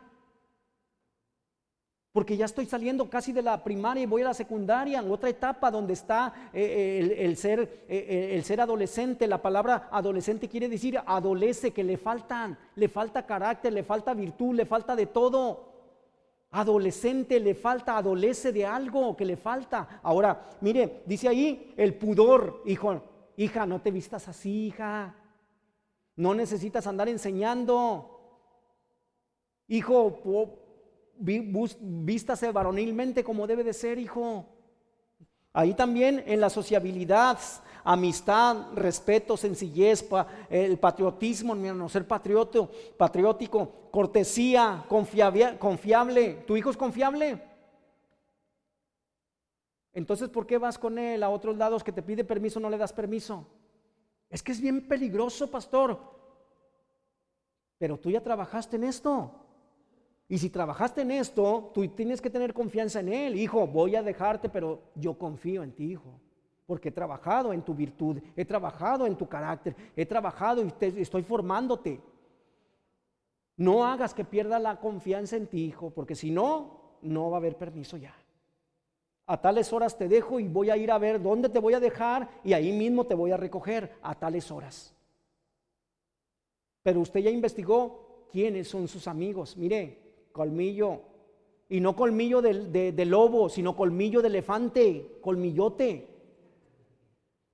Porque 2.15 2.37
ya 2.37 2.45
estoy 2.45 2.65
saliendo 2.65 3.09
casi 3.09 3.33
de 3.33 3.41
la 3.41 3.61
primaria 3.61 4.03
y 4.03 4.05
voy 4.05 4.21
a 4.21 4.25
la 4.29 4.33
secundaria, 4.33 4.99
en 4.99 5.11
otra 5.11 5.29
etapa 5.29 5.69
donde 5.69 5.91
está 5.91 6.33
eh, 6.53 7.01
eh, 7.03 7.25
el, 7.25 7.35
ser, 7.35 7.85
eh, 7.89 8.29
el 8.31 8.43
ser 8.45 8.61
adolescente. 8.61 9.27
La 9.27 9.41
palabra 9.41 9.89
adolescente 9.91 10.47
quiere 10.47 10.69
decir 10.69 10.97
adolece, 11.05 11.71
que 11.71 11.83
le 11.83 11.97
faltan, 11.97 12.57
le 12.75 12.87
falta 12.87 13.25
carácter, 13.25 13.73
le 13.73 13.83
falta 13.83 14.13
virtud, 14.13 14.55
le 14.55 14.65
falta 14.65 14.95
de 14.95 15.07
todo. 15.07 15.74
Adolescente 16.57 17.37
le 17.41 17.53
falta, 17.53 17.97
adolece 17.97 18.53
de 18.53 18.65
algo 18.65 19.13
que 19.17 19.25
le 19.25 19.35
falta. 19.35 19.99
Ahora, 20.01 20.51
mire, 20.61 21.03
dice 21.05 21.27
ahí 21.27 21.73
el 21.75 21.95
pudor, 21.95 22.61
hijo, 22.65 23.03
hija, 23.35 23.65
no 23.65 23.81
te 23.81 23.91
vistas 23.91 24.29
así, 24.29 24.67
hija. 24.67 25.13
No 26.15 26.33
necesitas 26.33 26.87
andar 26.87 27.09
enseñando. 27.09 28.09
Hijo, 29.67 30.21
vístase 31.17 32.49
varonilmente 32.53 33.21
como 33.21 33.47
debe 33.47 33.65
de 33.65 33.73
ser, 33.73 33.99
hijo. 33.99 34.45
Ahí 35.51 35.73
también 35.73 36.23
en 36.25 36.39
la 36.39 36.49
sociabilidad, 36.49 37.37
amistad, 37.85 38.73
respeto, 38.73 39.37
sencillez, 39.37 40.05
el 40.49 40.77
patriotismo, 40.77 41.55
no 41.55 41.87
ser 41.87 42.05
patrioto, 42.07 42.69
patriótico, 42.97 43.89
cortesía, 43.91 44.83
confiable, 44.89 45.57
confiable. 45.57 46.43
¿Tu 46.47 46.57
hijo 46.57 46.71
es 46.71 46.77
confiable? 46.77 47.41
Entonces, 49.93 50.27
¿por 50.27 50.45
qué 50.45 50.57
vas 50.57 50.77
con 50.77 50.97
él 50.97 51.23
a 51.23 51.29
otros 51.29 51.55
lados 51.55 51.83
que 51.83 51.93
te 51.93 52.01
pide 52.01 52.25
permiso, 52.25 52.59
no 52.59 52.69
le 52.69 52.77
das 52.77 52.91
permiso? 52.91 53.47
Es 54.29 54.43
que 54.43 54.51
es 54.51 54.59
bien 54.59 54.87
peligroso, 54.87 55.49
pastor. 55.49 55.97
Pero 57.77 57.97
tú 57.97 58.09
ya 58.09 58.21
trabajaste 58.21 58.75
en 58.77 58.85
esto. 58.85 59.31
Y 60.27 60.39
si 60.39 60.49
trabajaste 60.49 61.01
en 61.01 61.11
esto, 61.11 61.71
tú 61.73 61.87
tienes 61.89 62.19
que 62.19 62.31
tener 62.31 62.53
confianza 62.53 62.99
en 62.99 63.13
Él. 63.13 63.35
Hijo, 63.35 63.67
voy 63.67 63.95
a 63.95 64.01
dejarte, 64.01 64.49
pero 64.49 64.81
yo 64.95 65.17
confío 65.19 65.61
en 65.61 65.71
ti, 65.71 65.91
hijo. 65.91 66.19
Porque 66.65 66.89
he 66.89 66.91
trabajado 66.91 67.53
en 67.53 67.61
tu 67.61 67.73
virtud, 67.73 68.17
he 68.35 68.45
trabajado 68.45 69.05
en 69.05 69.15
tu 69.15 69.27
carácter, 69.27 69.75
he 69.95 70.05
trabajado 70.05 70.63
y 70.63 70.73
estoy 70.99 71.23
formándote. 71.23 72.01
No 73.57 73.85
hagas 73.85 74.13
que 74.13 74.25
pierda 74.25 74.59
la 74.59 74.79
confianza 74.79 75.37
en 75.37 75.47
ti, 75.47 75.65
hijo, 75.65 75.91
porque 75.91 76.15
si 76.15 76.31
no, 76.31 76.97
no 77.01 77.29
va 77.29 77.37
a 77.37 77.39
haber 77.39 77.55
permiso 77.55 77.97
ya. 77.97 78.15
A 79.27 79.41
tales 79.41 79.73
horas 79.73 79.97
te 79.97 80.07
dejo 80.07 80.39
y 80.39 80.47
voy 80.47 80.69
a 80.69 80.77
ir 80.77 80.91
a 80.91 80.97
ver 80.97 81.21
dónde 81.21 81.49
te 81.49 81.59
voy 81.59 81.73
a 81.73 81.79
dejar 81.79 82.29
y 82.43 82.53
ahí 82.53 82.71
mismo 82.71 83.05
te 83.05 83.15
voy 83.15 83.31
a 83.31 83.37
recoger 83.37 83.97
a 84.01 84.13
tales 84.15 84.51
horas. 84.51 84.93
Pero 86.83 86.99
usted 86.99 87.21
ya 87.21 87.31
investigó 87.31 88.27
quiénes 88.31 88.67
son 88.67 88.87
sus 88.87 89.07
amigos. 89.07 89.57
Mire, 89.57 89.97
colmillo. 90.31 91.01
Y 91.67 91.79
no 91.79 91.95
colmillo 91.95 92.43
de, 92.43 93.05
lobo, 93.05 93.49
sino 93.49 93.75
colmillo 93.75 94.21
de 94.21 94.27
elefante, 94.27 95.17
colmillote. 95.21 96.14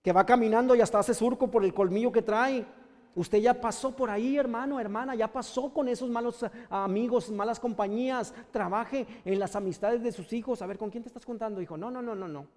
Que 0.01 0.11
va 0.11 0.25
caminando 0.25 0.75
y 0.75 0.81
hasta 0.81 0.99
hace 0.99 1.13
surco 1.13 1.49
por 1.49 1.63
el 1.63 1.73
colmillo 1.73 2.11
que 2.11 2.21
trae. 2.21 2.65
Usted 3.13 3.39
ya 3.39 3.59
pasó 3.59 3.95
por 3.95 4.09
ahí, 4.09 4.37
hermano, 4.37 4.79
hermana, 4.79 5.15
ya 5.15 5.27
pasó 5.27 5.73
con 5.73 5.89
esos 5.89 6.09
malos 6.09 6.45
amigos, 6.69 7.29
malas 7.29 7.59
compañías. 7.59 8.33
Trabaje 8.51 9.05
en 9.25 9.37
las 9.37 9.55
amistades 9.55 10.01
de 10.01 10.11
sus 10.11 10.31
hijos. 10.33 10.61
A 10.61 10.65
ver, 10.65 10.77
¿con 10.77 10.89
quién 10.89 11.03
te 11.03 11.09
estás 11.09 11.25
contando, 11.25 11.61
hijo? 11.61 11.77
No, 11.77 11.91
no, 11.91 12.01
no, 12.01 12.15
no, 12.15 12.27
no. 12.27 12.47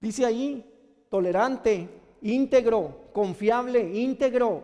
Dice 0.00 0.24
ahí, 0.24 1.06
tolerante, 1.10 1.88
íntegro, 2.22 3.10
confiable, 3.12 3.80
íntegro, 3.80 4.62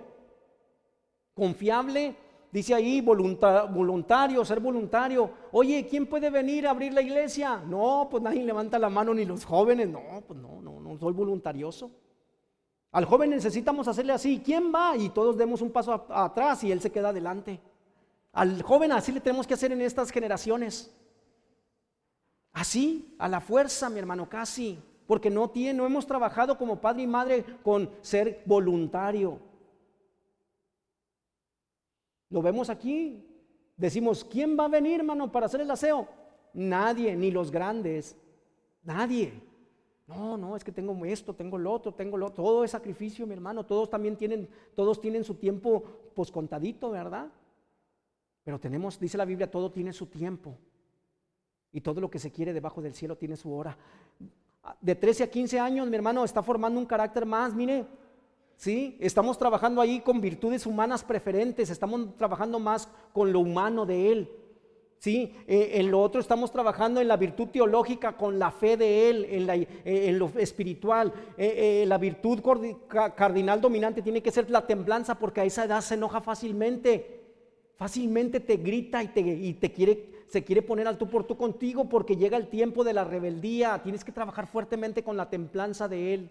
confiable 1.35 2.17
Dice 2.55 2.73
ahí 2.73 3.01
voluntario, 3.01 4.45
ser 4.45 4.61
voluntario. 4.61 5.29
Oye, 5.51 5.89
¿quién 5.91 6.07
puede 6.07 6.31
venir 6.31 6.69
a 6.69 6.71
abrir 6.71 6.95
la 6.95 7.03
iglesia? 7.03 7.61
No, 7.67 8.07
pues 8.09 8.23
nadie 8.23 8.45
levanta 8.45 8.79
la 8.79 8.89
mano 8.89 9.13
ni 9.13 9.25
los 9.25 9.45
jóvenes. 9.45 9.89
No, 9.89 10.23
pues 10.25 10.39
no, 10.39 10.63
no, 10.63 10.79
no 10.79 10.97
soy 10.97 11.13
voluntarioso. 11.15 11.91
Al 12.93 13.07
joven 13.07 13.31
necesitamos 13.31 13.89
hacerle 13.89 14.13
así. 14.13 14.41
¿Quién 14.45 14.71
va? 14.73 14.97
Y 14.97 15.09
todos 15.09 15.37
demos 15.37 15.63
un 15.63 15.73
paso 15.73 16.07
atrás 16.09 16.63
y 16.63 16.71
él 16.71 16.81
se 16.81 16.93
queda 16.93 17.09
adelante. 17.09 17.59
Al 18.33 18.63
joven 18.63 18.93
así 18.93 19.11
le 19.11 19.21
tenemos 19.21 19.49
que 19.49 19.55
hacer 19.55 19.73
en 19.73 19.83
estas 19.83 20.13
generaciones. 20.13 20.95
Así, 22.53 23.17
a 23.19 23.29
la 23.29 23.41
fuerza, 23.41 23.91
mi 23.91 23.99
hermano, 23.99 24.29
casi. 24.29 24.79
Porque 25.09 25.29
no, 25.29 25.51
tiene, 25.51 25.77
no 25.77 25.87
hemos 25.87 26.07
trabajado 26.07 26.57
como 26.57 26.81
padre 26.81 27.03
y 27.03 27.09
madre 27.09 27.45
con 27.65 27.91
ser 28.01 28.43
voluntario. 28.47 29.41
Lo 32.35 32.43
vemos 32.43 32.69
aquí. 32.69 33.25
Decimos, 33.77 34.25
¿quién 34.25 34.59
va 34.59 34.65
a 34.65 34.69
venir, 34.69 34.99
hermano, 34.99 35.31
para 35.31 35.47
hacer 35.47 35.61
el 35.61 35.71
aseo? 35.71 36.09
Nadie, 36.53 37.15
ni 37.15 37.31
los 37.31 37.49
grandes. 37.49 38.17
Nadie. 38.83 39.41
No, 40.09 40.37
no, 40.37 40.57
es 40.57 40.65
que 40.65 40.73
tengo 40.73 41.05
esto, 41.05 41.33
tengo 41.33 41.57
lo 41.57 41.71
otro, 41.71 41.95
tengo 41.95 42.17
lo 42.17 42.27
otro. 42.27 42.43
Todo 42.43 42.65
es 42.65 42.73
sacrificio, 42.73 43.25
mi 43.25 43.35
hermano. 43.35 43.65
Todos 43.65 43.89
también 43.89 44.17
tienen, 44.17 44.49
todos 44.75 45.01
tienen 45.01 45.23
su 45.23 45.37
tiempo 45.37 45.85
pues 46.13 46.33
¿verdad? 46.91 47.31
Pero 48.43 48.59
tenemos, 48.59 48.99
dice 48.99 49.17
la 49.17 49.25
Biblia, 49.25 49.49
todo 49.49 49.71
tiene 49.71 49.93
su 49.93 50.07
tiempo. 50.07 50.59
Y 51.71 51.83
todo 51.83 52.01
lo 52.01 52.11
que 52.11 52.19
se 52.19 52.33
quiere 52.33 52.53
debajo 52.53 52.83
del 52.83 52.95
cielo 52.95 53.17
tiene 53.17 53.37
su 53.37 53.55
hora. 53.55 53.79
de 54.81 54.97
13 54.97 55.23
a 55.23 55.31
15 55.31 55.61
años, 55.61 55.89
mi 55.89 55.95
hermano, 55.95 56.25
está 56.25 56.43
formando 56.43 56.81
un 56.81 56.87
carácter 56.87 57.27
más, 57.27 57.55
mire. 57.55 57.87
¿Sí? 58.57 58.97
Estamos 59.01 59.39
trabajando 59.39 59.81
ahí 59.81 60.01
con 60.01 60.21
virtudes 60.21 60.67
humanas 60.67 61.03
preferentes, 61.05 61.71
estamos 61.71 62.17
trabajando 62.17 62.59
más 62.59 62.89
con 63.13 63.33
lo 63.33 63.41
humano 63.41 63.85
de 63.85 64.13
Él. 64.13 64.31
¿Sí? 64.99 65.35
Eh, 65.47 65.73
en 65.75 65.91
lo 65.91 66.01
otro 66.01 66.19
estamos 66.19 66.51
trabajando 66.51 66.99
en 66.99 67.09
la 67.09 67.19
virtud 67.19 67.49
teológica, 67.49 68.17
con 68.17 68.39
la 68.39 68.51
fe 68.51 68.79
de 68.79 69.11
Él, 69.11 69.27
en, 69.29 69.69
eh, 69.85 70.13
lo 70.13 70.31
espiritual. 70.39 71.13
Eh, 71.37 71.85
la 71.87 71.99
virtud 71.99 72.41
cardinal 73.15 73.61
dominante 73.61 74.01
tiene 74.01 74.23
que 74.23 74.31
ser 74.31 74.49
la 74.51 74.67
temblanza 74.67 75.19
porque 75.19 75.43
a 75.43 75.45
esa 75.45 75.65
edad 75.65 75.83
se 75.83 75.95
enoja 75.95 76.23
fácilmente. 76.23 77.21
Fácilmente 77.77 78.41
te 78.41 78.57
grita 78.57 79.03
y 79.03 79.09
te, 79.09 79.21
y 79.21 79.53
te 79.55 79.73
quiere, 79.73 80.25
se 80.29 80.43
quiere 80.43 80.63
poner 80.63 80.89
al 80.89 80.97
tú 80.97 81.11
por 81.11 81.25
tú 81.25 81.37
contigo 81.37 81.87
porque 81.87 82.17
llega 82.17 82.39
el 82.39 82.49
tiempo 82.49 82.83
de 82.83 82.95
la 82.95 83.05
rebeldía. 83.05 83.83
Tienes 83.83 84.05
que 84.05 84.13
trabajar 84.13 84.47
fuertemente 84.47 85.03
con 85.03 85.19
la 85.19 85.29
templanza 85.29 85.87
de 85.87 86.15
Él. 86.15 86.31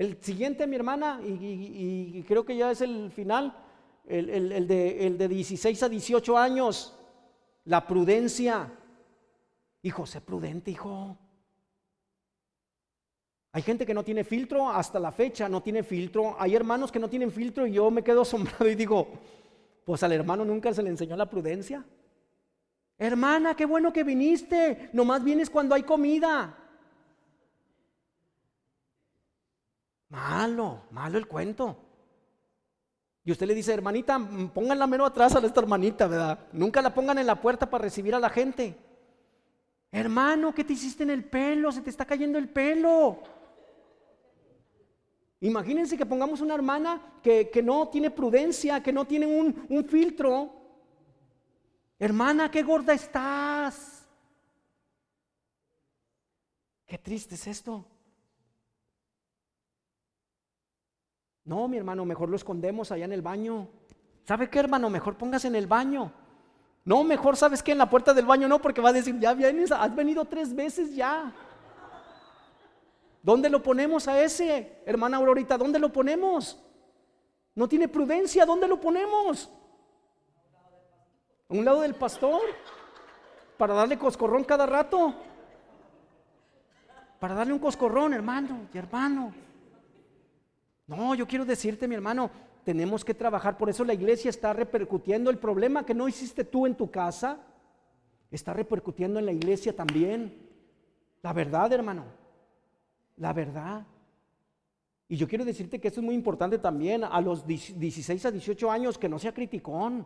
El 0.00 0.16
siguiente, 0.22 0.66
mi 0.66 0.76
hermana, 0.76 1.20
y, 1.22 2.24
creo 2.26 2.42
que 2.42 2.56
ya 2.56 2.70
es 2.70 2.80
el 2.80 3.10
final, 3.10 3.54
el, 4.06 4.66
de, 4.66 5.06
el 5.06 5.18
de 5.18 5.28
16 5.28 5.82
a 5.82 5.90
18 5.90 6.38
años. 6.38 6.98
La 7.66 7.86
prudencia. 7.86 8.72
Hijo, 9.82 10.06
sé 10.06 10.22
prudente, 10.22 10.70
hijo. 10.70 11.18
Hay 13.52 13.60
gente 13.60 13.84
que 13.84 13.92
no 13.92 14.02
tiene 14.02 14.24
filtro 14.24 14.70
hasta 14.70 14.98
la 14.98 15.12
fecha, 15.12 15.50
no 15.50 15.62
tiene 15.62 15.82
filtro. 15.82 16.34
Hay 16.38 16.56
hermanos 16.56 16.90
que 16.90 16.98
no 16.98 17.10
tienen 17.10 17.30
filtro 17.30 17.66
y 17.66 17.72
yo 17.72 17.90
me 17.90 18.02
quedo 18.02 18.22
asombrado 18.22 18.66
y 18.70 18.76
digo, 18.76 19.06
pues 19.84 20.02
al 20.02 20.12
hermano 20.12 20.46
nunca 20.46 20.72
se 20.72 20.82
le 20.82 20.88
enseñó 20.88 21.14
la 21.14 21.28
prudencia. 21.28 21.84
Hermana, 22.96 23.54
qué 23.54 23.66
bueno 23.66 23.92
que 23.92 24.02
viniste. 24.02 24.88
Nomás 24.94 25.22
vienes 25.22 25.50
cuando 25.50 25.74
hay 25.74 25.82
comida. 25.82 26.56
Malo, 30.10 30.82
malo 30.90 31.18
el 31.18 31.26
cuento. 31.26 31.76
Y 33.24 33.32
usted 33.32 33.46
le 33.46 33.54
dice, 33.54 33.72
hermanita, 33.72 34.18
pónganla 34.52 34.86
menos 34.86 35.10
atrás 35.10 35.34
a 35.36 35.38
esta 35.46 35.60
hermanita, 35.60 36.06
¿verdad? 36.06 36.38
Nunca 36.52 36.82
la 36.82 36.92
pongan 36.92 37.18
en 37.18 37.26
la 37.26 37.40
puerta 37.40 37.68
para 37.68 37.82
recibir 37.82 38.14
a 38.14 38.20
la 38.20 38.28
gente. 38.30 38.76
Hermano, 39.92 40.54
¿qué 40.54 40.64
te 40.64 40.72
hiciste 40.72 41.02
en 41.02 41.10
el 41.10 41.24
pelo? 41.24 41.70
Se 41.70 41.82
te 41.82 41.90
está 41.90 42.04
cayendo 42.04 42.38
el 42.38 42.48
pelo. 42.48 43.22
Imagínense 45.40 45.96
que 45.96 46.06
pongamos 46.06 46.40
una 46.40 46.54
hermana 46.54 47.00
que, 47.22 47.50
no 47.62 47.88
tiene 47.88 48.10
prudencia, 48.10 48.82
que 48.82 48.92
no 48.92 49.06
tiene 49.06 49.26
un, 49.26 49.66
un 49.68 49.84
filtro. 49.84 50.52
Hermana, 51.98 52.50
qué 52.50 52.62
gorda 52.62 52.94
estás. 52.94 54.08
Qué 56.86 56.98
triste 56.98 57.36
es 57.36 57.46
esto. 57.46 57.84
No, 61.50 61.66
mi 61.66 61.78
hermano, 61.78 62.04
mejor 62.04 62.28
lo 62.28 62.36
escondemos 62.36 62.92
allá 62.92 63.06
en 63.06 63.12
el 63.12 63.22
baño. 63.22 63.66
¿Sabe 64.24 64.48
qué, 64.48 64.60
hermano? 64.60 64.88
Mejor 64.88 65.16
póngase 65.16 65.48
en 65.48 65.56
el 65.56 65.66
baño. 65.66 66.12
No, 66.84 67.02
mejor 67.02 67.36
sabes 67.36 67.60
que 67.60 67.72
en 67.72 67.78
la 67.78 67.90
puerta 67.90 68.14
del 68.14 68.24
baño 68.24 68.46
no, 68.46 68.62
porque 68.62 68.80
va 68.80 68.90
a 68.90 68.92
decir, 68.92 69.18
ya 69.18 69.34
vienes, 69.34 69.72
has 69.72 69.92
venido 69.92 70.24
tres 70.26 70.54
veces 70.54 70.94
ya. 70.94 71.32
¿Dónde 73.20 73.50
lo 73.50 73.64
ponemos 73.64 74.06
a 74.06 74.22
ese, 74.22 74.80
hermana 74.86 75.16
Aurorita? 75.16 75.58
¿Dónde 75.58 75.80
lo 75.80 75.92
ponemos? 75.92 76.56
No 77.56 77.68
tiene 77.68 77.88
prudencia, 77.88 78.46
¿dónde 78.46 78.68
lo 78.68 78.80
ponemos? 78.80 79.50
A 81.48 81.52
un 81.52 81.64
lado 81.64 81.80
del 81.80 81.96
pastor, 81.96 82.42
para 83.58 83.74
darle 83.74 83.98
coscorrón 83.98 84.44
cada 84.44 84.66
rato. 84.66 85.14
Para 87.18 87.34
darle 87.34 87.54
un 87.54 87.58
coscorrón, 87.58 88.14
hermano 88.14 88.68
y 88.72 88.78
hermano. 88.78 89.49
No, 90.90 91.14
yo 91.14 91.24
quiero 91.24 91.44
decirte, 91.44 91.86
mi 91.86 91.94
hermano, 91.94 92.32
tenemos 92.64 93.04
que 93.04 93.14
trabajar. 93.14 93.56
Por 93.56 93.70
eso 93.70 93.84
la 93.84 93.94
iglesia 93.94 94.28
está 94.28 94.52
repercutiendo. 94.52 95.30
El 95.30 95.38
problema 95.38 95.86
que 95.86 95.94
no 95.94 96.08
hiciste 96.08 96.42
tú 96.42 96.66
en 96.66 96.74
tu 96.74 96.90
casa, 96.90 97.38
está 98.28 98.52
repercutiendo 98.52 99.20
en 99.20 99.26
la 99.26 99.30
iglesia 99.30 99.74
también. 99.74 100.36
La 101.22 101.32
verdad, 101.32 101.72
hermano. 101.72 102.06
La 103.18 103.32
verdad. 103.32 103.86
Y 105.06 105.16
yo 105.16 105.28
quiero 105.28 105.44
decirte 105.44 105.80
que 105.80 105.86
esto 105.86 106.00
es 106.00 106.04
muy 106.04 106.16
importante 106.16 106.58
también 106.58 107.04
a 107.04 107.20
los 107.20 107.46
16 107.46 108.26
a 108.26 108.32
18 108.32 108.68
años, 108.68 108.98
que 108.98 109.08
no 109.08 109.20
sea 109.20 109.32
criticón. 109.32 110.04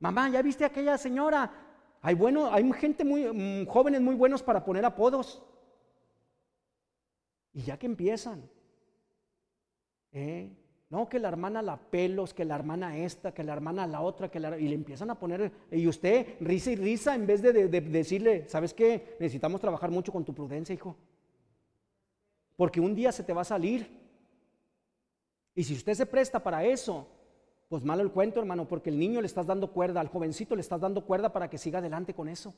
Mamá, 0.00 0.30
¿ya 0.30 0.40
viste 0.40 0.64
a 0.64 0.68
aquella 0.68 0.96
señora? 0.96 1.52
Hay, 2.00 2.14
bueno, 2.14 2.50
hay 2.50 2.72
gente 2.72 3.04
muy, 3.04 3.26
mm, 3.26 3.66
jóvenes 3.66 4.00
muy 4.00 4.14
buenos 4.14 4.42
para 4.42 4.64
poner 4.64 4.86
apodos. 4.86 5.42
Y 7.52 7.60
ya 7.60 7.78
que 7.78 7.84
empiezan, 7.84 8.48
¿Eh? 10.14 10.48
No, 10.90 11.08
que 11.08 11.18
la 11.18 11.28
hermana 11.28 11.60
la 11.60 11.76
pelos, 11.76 12.32
que 12.32 12.44
la 12.44 12.54
hermana 12.54 12.96
esta, 12.96 13.34
que 13.34 13.42
la 13.42 13.52
hermana 13.52 13.84
la 13.84 14.00
otra, 14.00 14.30
que 14.30 14.38
la, 14.38 14.56
y 14.56 14.68
le 14.68 14.76
empiezan 14.76 15.10
a 15.10 15.18
poner, 15.18 15.50
y 15.72 15.88
usted 15.88 16.36
risa 16.40 16.70
y 16.70 16.76
risa 16.76 17.16
en 17.16 17.26
vez 17.26 17.42
de, 17.42 17.68
decirle, 17.68 18.48
¿sabes 18.48 18.72
qué? 18.72 19.16
Necesitamos 19.18 19.60
trabajar 19.60 19.90
mucho 19.90 20.12
con 20.12 20.24
tu 20.24 20.32
prudencia, 20.32 20.72
hijo. 20.72 20.96
Porque 22.54 22.80
un 22.80 22.94
día 22.94 23.10
se 23.10 23.24
te 23.24 23.32
va 23.32 23.40
a 23.40 23.44
salir. 23.44 23.88
Y 25.56 25.64
si 25.64 25.74
usted 25.74 25.94
se 25.94 26.06
presta 26.06 26.40
para 26.40 26.64
eso, 26.64 27.08
pues 27.68 27.82
malo 27.82 28.02
el 28.02 28.12
cuento, 28.12 28.38
hermano, 28.38 28.68
porque 28.68 28.90
el 28.90 28.98
niño 28.98 29.20
le 29.20 29.26
estás 29.26 29.46
dando 29.46 29.72
cuerda, 29.72 30.00
al 30.00 30.08
jovencito 30.08 30.54
le 30.54 30.60
estás 30.60 30.80
dando 30.80 31.04
cuerda 31.04 31.32
para 31.32 31.50
que 31.50 31.58
siga 31.58 31.80
adelante 31.80 32.14
con 32.14 32.28
eso. 32.28 32.54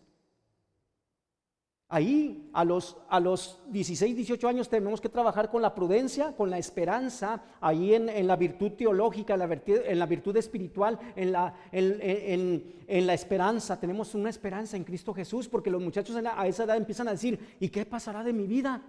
Ahí, 1.89 2.51
a 2.53 2.65
los, 2.65 2.97
a 3.09 3.21
los 3.21 3.61
16, 3.69 4.17
18 4.17 4.49
años, 4.49 4.69
tenemos 4.69 5.01
que 5.01 5.09
trabajar 5.09 5.49
con 5.49 5.63
la 5.63 5.73
prudencia, 5.73 6.35
con 6.35 6.51
la 6.51 6.59
esperanza, 6.59 7.41
ahí 7.61 7.95
en, 7.95 8.27
la 8.27 8.35
virtud 8.35 8.73
teológica, 8.73 9.35
en 9.35 9.39
la 9.39 9.47
virtud, 9.47 9.79
en 9.85 9.99
la 10.01 10.39
espiritual, 10.41 10.99
en 11.15 11.31
la, 11.31 11.55
en, 11.71 13.07
la, 13.07 13.15
esperanza. 13.15 13.79
Tenemos 13.79 14.17
una 14.17 14.31
esperanza 14.31 14.77
en 14.77 14.83
Cristo 14.83 15.15
Jesús, 15.15 15.49
porque 15.49 15.71
los 15.71 15.81
muchachos 15.81 16.17
a 16.17 16.47
esa 16.49 16.65
edad 16.65 16.77
empiezan 16.77 17.07
a 17.07 17.13
decir, 17.13 17.57
¿y 17.61 17.69
qué 17.69 17.87
pasará 17.87 18.25
de 18.25 18.33
mi 18.33 18.49
vida? 18.49 18.83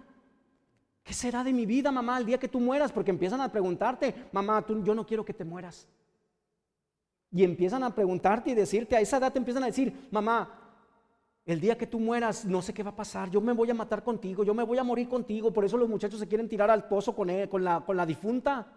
¿Qué 1.04 1.14
será 1.14 1.44
de 1.44 1.52
mi 1.52 1.66
vida, 1.66 1.92
mamá, 1.92 2.18
el 2.18 2.26
día 2.26 2.38
que 2.38 2.48
tú 2.48 2.58
mueras? 2.58 2.90
Porque 2.90 3.12
empiezan 3.12 3.40
a 3.40 3.52
preguntarte, 3.52 4.12
mamá, 4.32 4.66
tú, 4.66 4.82
yo 4.82 4.92
no 4.96 5.06
quiero 5.06 5.24
que 5.24 5.32
te 5.32 5.44
mueras. 5.44 5.86
Y 7.30 7.44
empiezan 7.44 7.84
a 7.84 7.94
preguntarte 7.94 8.50
y 8.50 8.54
decirte, 8.54 8.96
a 8.96 9.00
esa 9.00 9.18
edad 9.18 9.32
te 9.32 9.38
empiezan 9.38 9.62
a 9.62 9.66
decir, 9.66 10.08
mamá, 10.10 10.67
el 11.48 11.60
día 11.60 11.78
que 11.78 11.86
tú 11.86 11.98
mueras, 11.98 12.44
no 12.44 12.60
sé 12.60 12.74
qué 12.74 12.82
va 12.82 12.90
a 12.90 12.96
pasar. 12.96 13.30
Yo 13.30 13.40
me 13.40 13.54
voy 13.54 13.70
a 13.70 13.74
matar 13.74 14.04
contigo, 14.04 14.44
yo 14.44 14.52
me 14.52 14.64
voy 14.64 14.76
a 14.76 14.84
morir 14.84 15.08
contigo. 15.08 15.50
Por 15.50 15.64
eso 15.64 15.78
los 15.78 15.88
muchachos 15.88 16.20
se 16.20 16.28
quieren 16.28 16.46
tirar 16.46 16.70
al 16.70 16.86
pozo 16.88 17.16
con, 17.16 17.26
la, 17.64 17.80
con 17.80 17.96
la 17.96 18.04
difunta. 18.04 18.70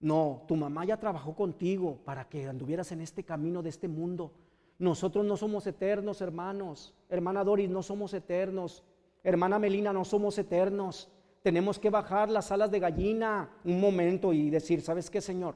No, 0.00 0.42
tu 0.46 0.54
mamá 0.54 0.84
ya 0.84 0.98
trabajó 0.98 1.34
contigo 1.34 1.96
para 2.04 2.28
que 2.28 2.46
anduvieras 2.46 2.92
en 2.92 3.00
este 3.00 3.24
camino 3.24 3.62
de 3.62 3.70
este 3.70 3.88
mundo. 3.88 4.34
Nosotros 4.78 5.24
no 5.24 5.38
somos 5.38 5.66
eternos, 5.66 6.20
hermanos. 6.20 6.94
Hermana 7.08 7.42
Doris, 7.42 7.70
no 7.70 7.82
somos 7.82 8.12
eternos. 8.12 8.84
Hermana 9.24 9.58
Melina, 9.58 9.94
no 9.94 10.04
somos 10.04 10.36
eternos. 10.36 11.08
Tenemos 11.42 11.78
que 11.78 11.88
bajar 11.88 12.28
las 12.28 12.52
alas 12.52 12.70
de 12.70 12.80
gallina 12.80 13.48
un 13.64 13.80
momento 13.80 14.34
y 14.34 14.50
decir, 14.50 14.82
¿sabes 14.82 15.08
qué, 15.08 15.22
Señor? 15.22 15.54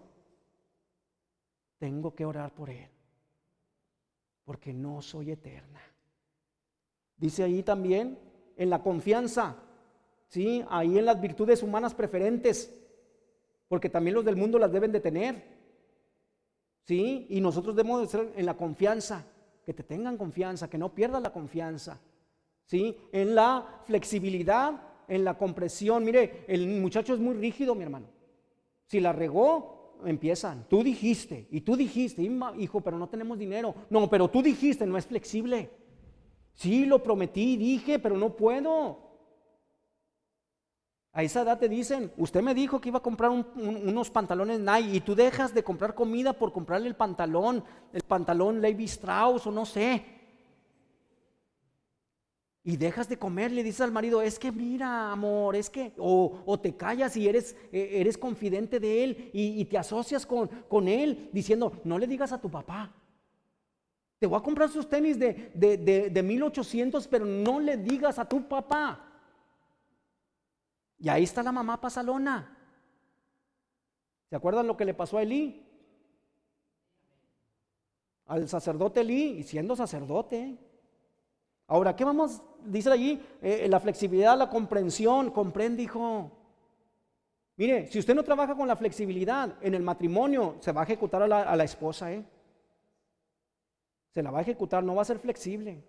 Tengo 1.78 2.14
que 2.14 2.24
orar 2.24 2.54
por 2.54 2.70
él 2.70 2.95
porque 4.46 4.72
no 4.72 5.02
soy 5.02 5.32
eterna. 5.32 5.82
Dice 7.18 7.42
ahí 7.42 7.62
también 7.62 8.18
en 8.56 8.70
la 8.70 8.82
confianza, 8.82 9.56
¿sí? 10.28 10.64
Ahí 10.70 10.98
en 10.98 11.04
las 11.04 11.20
virtudes 11.20 11.62
humanas 11.62 11.94
preferentes, 11.94 12.72
porque 13.68 13.90
también 13.90 14.14
los 14.14 14.24
del 14.24 14.36
mundo 14.36 14.58
las 14.58 14.72
deben 14.72 14.92
de 14.92 15.00
tener, 15.00 15.42
¿sí? 16.84 17.26
Y 17.28 17.40
nosotros 17.40 17.74
debemos 17.74 18.00
de 18.00 18.06
ser 18.06 18.32
en 18.36 18.46
la 18.46 18.56
confianza, 18.56 19.26
que 19.64 19.74
te 19.74 19.82
tengan 19.82 20.16
confianza, 20.16 20.70
que 20.70 20.78
no 20.78 20.94
pierdas 20.94 21.22
la 21.22 21.32
confianza, 21.32 21.98
¿sí? 22.64 22.96
En 23.10 23.34
la 23.34 23.82
flexibilidad, 23.84 24.80
en 25.08 25.24
la 25.24 25.36
compresión. 25.36 26.04
Mire, 26.04 26.44
el 26.46 26.80
muchacho 26.80 27.14
es 27.14 27.20
muy 27.20 27.34
rígido, 27.34 27.74
mi 27.74 27.82
hermano. 27.82 28.06
Si 28.84 29.00
la 29.00 29.12
regó, 29.12 29.75
empiezan. 30.04 30.66
Tú 30.68 30.82
dijiste, 30.82 31.48
y 31.50 31.60
tú 31.60 31.76
dijiste, 31.76 32.22
hijo, 32.58 32.80
pero 32.80 32.98
no 32.98 33.08
tenemos 33.08 33.38
dinero. 33.38 33.74
No, 33.90 34.08
pero 34.08 34.28
tú 34.28 34.42
dijiste, 34.42 34.86
no 34.86 34.98
es 34.98 35.06
flexible. 35.06 35.70
Sí, 36.54 36.86
lo 36.86 37.02
prometí, 37.02 37.56
dije, 37.56 37.98
pero 37.98 38.16
no 38.16 38.36
puedo. 38.36 39.04
A 41.12 41.22
esa 41.22 41.42
edad 41.42 41.58
te 41.58 41.68
dicen, 41.68 42.12
usted 42.18 42.42
me 42.42 42.54
dijo 42.54 42.80
que 42.80 42.90
iba 42.90 42.98
a 42.98 43.02
comprar 43.02 43.30
unos 43.30 44.10
pantalones 44.10 44.60
Nike 44.60 44.96
y 44.96 45.00
tú 45.00 45.14
dejas 45.14 45.54
de 45.54 45.64
comprar 45.64 45.94
comida 45.94 46.34
por 46.34 46.52
comprarle 46.52 46.88
el 46.88 46.94
pantalón, 46.94 47.64
el 47.92 48.02
pantalón 48.02 48.60
Levi 48.60 48.84
Strauss 48.84 49.46
o 49.46 49.50
no 49.50 49.64
sé 49.64 50.15
y 52.66 52.76
dejas 52.76 53.08
de 53.08 53.16
comer, 53.16 53.52
le 53.52 53.62
dices 53.62 53.82
al 53.82 53.92
marido, 53.92 54.20
es 54.20 54.40
que 54.40 54.50
mira, 54.50 55.12
amor, 55.12 55.54
es 55.54 55.70
que, 55.70 55.92
o, 55.98 56.58
te 56.60 56.74
callas 56.74 57.16
y 57.16 57.28
eres, 57.28 57.54
e, 57.70 58.00
eres 58.00 58.18
confidente 58.18 58.80
de 58.80 59.04
él 59.04 59.30
y, 59.32 59.64
te 59.66 59.78
asocias 59.78 60.26
con, 60.26 60.48
con, 60.48 60.88
él 60.88 61.30
diciendo, 61.32 61.80
no 61.84 61.96
le 61.96 62.08
digas 62.08 62.32
a 62.32 62.40
tu 62.40 62.50
papá. 62.50 62.92
Te 64.18 64.26
voy 64.26 64.36
a 64.36 64.42
comprar 64.42 64.68
sus 64.68 64.88
tenis 64.88 65.16
de, 65.16 65.52
de, 65.54 66.10
de, 66.10 66.22
1800, 66.24 67.06
pero 67.06 67.24
no 67.24 67.60
le 67.60 67.76
digas 67.76 68.18
a 68.18 68.28
tu 68.28 68.48
papá. 68.48 69.12
Y 70.98 71.08
ahí 71.08 71.22
está 71.22 71.44
la 71.44 71.52
mamá 71.52 71.80
pasalona. 71.80 72.58
¿Se 74.28 74.34
acuerdan 74.34 74.66
lo 74.66 74.76
que 74.76 74.84
le 74.84 74.94
pasó 74.94 75.18
a 75.18 75.22
Elí? 75.22 75.64
Al 78.26 78.48
sacerdote 78.48 79.02
Elí, 79.02 79.38
y 79.38 79.42
siendo 79.44 79.76
sacerdote. 79.76 80.65
Ahora, 81.66 81.96
¿qué 81.96 82.04
vamos? 82.04 82.42
Dice 82.64 82.90
allí, 82.90 83.20
eh, 83.42 83.66
la 83.68 83.80
flexibilidad, 83.80 84.38
la 84.38 84.48
comprensión, 84.48 85.30
comprende, 85.30 85.82
hijo. 85.82 86.30
Mire, 87.56 87.86
si 87.88 87.98
usted 87.98 88.14
no 88.14 88.22
trabaja 88.22 88.54
con 88.54 88.68
la 88.68 88.76
flexibilidad 88.76 89.54
en 89.60 89.74
el 89.74 89.82
matrimonio, 89.82 90.56
se 90.60 90.72
va 90.72 90.82
a 90.82 90.84
ejecutar 90.84 91.22
a 91.22 91.28
la, 91.28 91.42
a 91.42 91.56
la 91.56 91.64
esposa, 91.64 92.12
¿eh? 92.12 92.24
Se 94.10 94.22
la 94.22 94.30
va 94.30 94.38
a 94.38 94.42
ejecutar, 94.42 94.84
no 94.84 94.94
va 94.94 95.02
a 95.02 95.06
ser 95.06 95.18
flexible. 95.18 95.82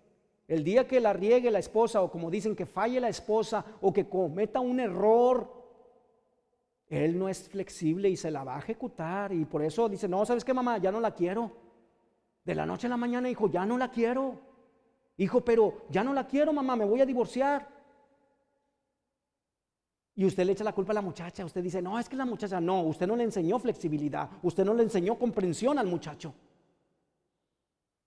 El 0.48 0.64
día 0.64 0.88
que 0.88 1.00
la 1.00 1.12
riegue 1.12 1.50
la 1.50 1.58
esposa, 1.58 2.02
o 2.02 2.10
como 2.10 2.30
dicen, 2.30 2.56
que 2.56 2.66
falle 2.66 3.00
la 3.00 3.08
esposa, 3.08 3.64
o 3.80 3.92
que 3.92 4.08
cometa 4.08 4.60
un 4.60 4.80
error, 4.80 5.58
él 6.88 7.18
no 7.18 7.28
es 7.28 7.48
flexible 7.48 8.08
y 8.08 8.16
se 8.16 8.30
la 8.30 8.44
va 8.44 8.56
a 8.56 8.60
ejecutar. 8.60 9.32
Y 9.32 9.44
por 9.44 9.62
eso 9.62 9.88
dice, 9.88 10.08
no, 10.08 10.24
¿sabes 10.24 10.44
qué, 10.44 10.54
mamá? 10.54 10.78
Ya 10.78 10.90
no 10.90 11.00
la 11.00 11.14
quiero. 11.14 11.52
De 12.44 12.54
la 12.54 12.64
noche 12.64 12.86
a 12.86 12.90
la 12.90 12.96
mañana, 12.96 13.28
hijo, 13.28 13.50
ya 13.50 13.66
no 13.66 13.76
la 13.76 13.90
quiero. 13.90 14.47
Hijo, 15.18 15.44
pero 15.44 15.82
ya 15.90 16.04
no 16.04 16.14
la 16.14 16.26
quiero, 16.26 16.52
mamá, 16.52 16.76
me 16.76 16.84
voy 16.84 17.00
a 17.00 17.06
divorciar. 17.06 17.68
Y 20.14 20.24
usted 20.24 20.44
le 20.44 20.52
echa 20.52 20.64
la 20.64 20.72
culpa 20.72 20.92
a 20.92 20.94
la 20.94 21.02
muchacha. 21.02 21.44
Usted 21.44 21.62
dice, 21.62 21.82
no, 21.82 21.98
es 21.98 22.08
que 22.08 22.16
la 22.16 22.24
muchacha, 22.24 22.60
no, 22.60 22.82
usted 22.82 23.06
no 23.06 23.16
le 23.16 23.24
enseñó 23.24 23.58
flexibilidad. 23.58 24.30
Usted 24.42 24.64
no 24.64 24.74
le 24.74 24.84
enseñó 24.84 25.16
comprensión 25.16 25.76
al 25.78 25.86
muchacho. 25.86 26.32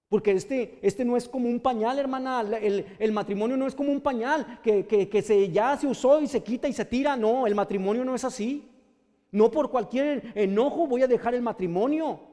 Porque 0.07 0.31
este, 0.31 0.79
este 0.81 1.05
no 1.05 1.15
es 1.15 1.27
como 1.27 1.49
un 1.49 1.59
pañal, 1.59 1.99
hermana. 1.99 2.41
El, 2.41 3.11
matrimonio 3.11 3.57
no 3.57 3.67
es 3.67 3.75
como 3.75 3.91
un 3.91 4.01
pañal 4.01 4.59
que, 4.61 4.85
que, 4.85 5.21
se, 5.21 5.49
ya 5.51 5.77
se 5.77 5.87
usó 5.87 6.21
y 6.21 6.27
se 6.27 6.43
quita 6.43 6.67
y 6.67 6.73
se 6.73 6.85
tira. 6.85 7.17
No, 7.17 7.45
el 7.45 7.55
matrimonio 7.55 8.05
no 8.05 8.15
es 8.15 8.23
así. 8.23 8.69
No 9.31 9.51
por 9.51 9.69
cualquier 9.69 10.31
enojo 10.35 10.87
voy 10.87 11.03
a 11.03 11.07
dejar 11.07 11.33
el 11.33 11.41
matrimonio. 11.41 12.30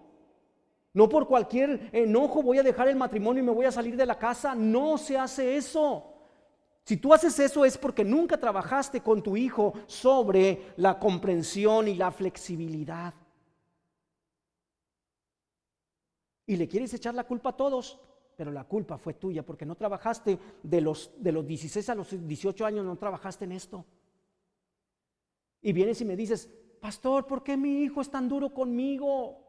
No 0.99 1.09
por 1.09 1.29
cualquier 1.29 1.91
enojo 1.93 2.43
voy 2.43 2.59
a 2.59 2.63
dejar 2.65 2.89
el 2.89 2.97
matrimonio 2.97 3.43
y 3.43 3.47
me 3.47 3.53
voy 3.53 3.67
a 3.67 3.73
salir 3.73 3.97
de 3.97 4.05
la 4.05 4.19
casa. 4.19 4.55
No 4.55 4.99
se 4.99 5.17
hace 5.17 5.57
eso. 5.57 6.13
Si 6.83 6.97
tú 6.97 7.15
haces 7.15 7.39
eso 7.39 7.65
es 7.65 7.79
porque 7.79 8.05
nunca 8.05 8.37
trabajaste 8.37 9.01
con 9.01 9.23
tu 9.23 9.37
hijo 9.37 9.75
sobre 9.87 10.73
la 10.77 10.99
comprensión 10.99 11.87
y 11.87 11.95
la 11.95 12.11
flexibilidad. 12.11 13.15
y 16.49 16.57
le 16.57 16.67
quieres 16.67 16.93
echar 16.95 17.15
la 17.15 17.25
culpa 17.25 17.51
a 17.51 17.57
todos, 17.57 18.01
pero 18.35 18.51
la 18.51 18.65
culpa 18.65 18.97
fue 18.97 19.13
tuya 19.13 19.45
porque 19.45 19.67
no 19.67 19.75
trabajaste 19.77 20.39
de 20.63 20.81
los, 20.81 21.13
de 21.19 21.31
los 21.31 21.47
16 21.47 21.91
a 21.91 21.95
los 21.95 22.27
18 22.27 22.65
años, 22.65 22.87
no 22.87 22.97
trabajaste 22.97 23.45
en 23.45 23.53
esto. 23.53 23.85
Y 25.61 25.75
vienes 25.75 26.01
y 26.01 26.07
me 26.07 26.17
dices, 26.17 26.51
pastor, 26.81 27.27
¿por 27.27 27.43
qué 27.43 27.59
mi 27.59 27.83
hijo 27.83 28.01
es 28.01 28.11
tan 28.11 28.31
duro 28.31 28.55
conmigo? 28.55 29.48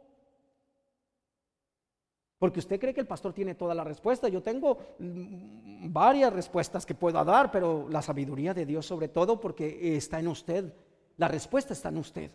Porque 2.40 2.60
usted 2.60 2.80
cree 2.80 2.94
que 2.94 3.02
el 3.02 3.08
pastor 3.08 3.34
tiene 3.34 3.54
toda 3.54 3.76
la 3.76 3.84
respuesta. 3.84 4.30
Yo 4.30 4.42
tengo 4.42 4.78
mm, 4.98 5.92
varias 5.92 6.32
respuestas 6.32 6.86
que 6.86 6.96
puedo 6.96 7.24
dar, 7.24 7.52
pero 7.52 7.88
la 7.90 8.02
sabiduría 8.02 8.54
de 8.54 8.66
Dios 8.66 8.86
sobre 8.86 9.10
todo 9.10 9.40
porque 9.40 9.98
está 9.98 10.20
en 10.20 10.30
usted. 10.30 10.74
La 11.18 11.28
respuesta 11.28 11.74
está 11.74 11.90
en 11.90 11.98
usted. 11.98 12.32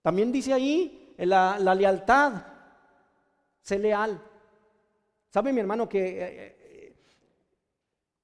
También 0.00 0.32
dice 0.32 0.54
ahí 0.54 1.14
la, 1.18 1.58
la 1.60 1.74
lealtad. 1.74 2.46
Sé 3.60 3.78
leal. 3.78 4.22
¿Sabe 5.28 5.52
mi 5.52 5.60
hermano 5.60 5.86
que 5.86 6.00
eh, 6.08 6.56
eh, 6.58 6.96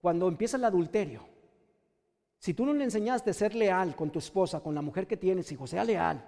cuando 0.01 0.28
empieza 0.28 0.57
el 0.57 0.64
adulterio, 0.64 1.28
si 2.39 2.55
tú 2.55 2.64
no 2.64 2.72
le 2.72 2.85
enseñaste 2.85 3.30
a 3.30 3.35
ser 3.35 3.55
leal 3.55 3.95
con 3.95 4.11
tu 4.11 4.18
esposa, 4.18 4.61
con 4.61 4.74
la 4.74 4.80
mujer 4.83 5.07
que 5.07 5.18
tienes, 5.18 5.53
hijo, 5.53 5.66
sea 5.66 5.85
leal. 5.85 6.24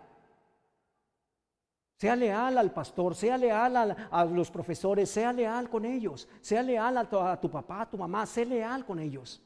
Sea 1.97 2.17
leal 2.17 2.59
al 2.59 2.73
pastor, 2.73 3.15
sea 3.15 3.39
leal 3.39 3.77
a, 4.11 4.25
los 4.25 4.51
profesores, 4.51 5.09
sea 5.09 5.33
leal 5.33 5.71
con 5.71 5.85
ellos, 5.85 6.29
sea 6.41 6.63
leal 6.63 6.99
a 6.99 7.09
tu, 7.09 7.19
a 7.19 7.41
tu 7.41 7.51
papá, 7.51 7.83
a 7.83 7.91
tu 7.91 7.97
mamá, 7.97 8.27
sea 8.27 8.45
leal 8.45 8.85
con 8.85 8.99
ellos. 8.99 9.41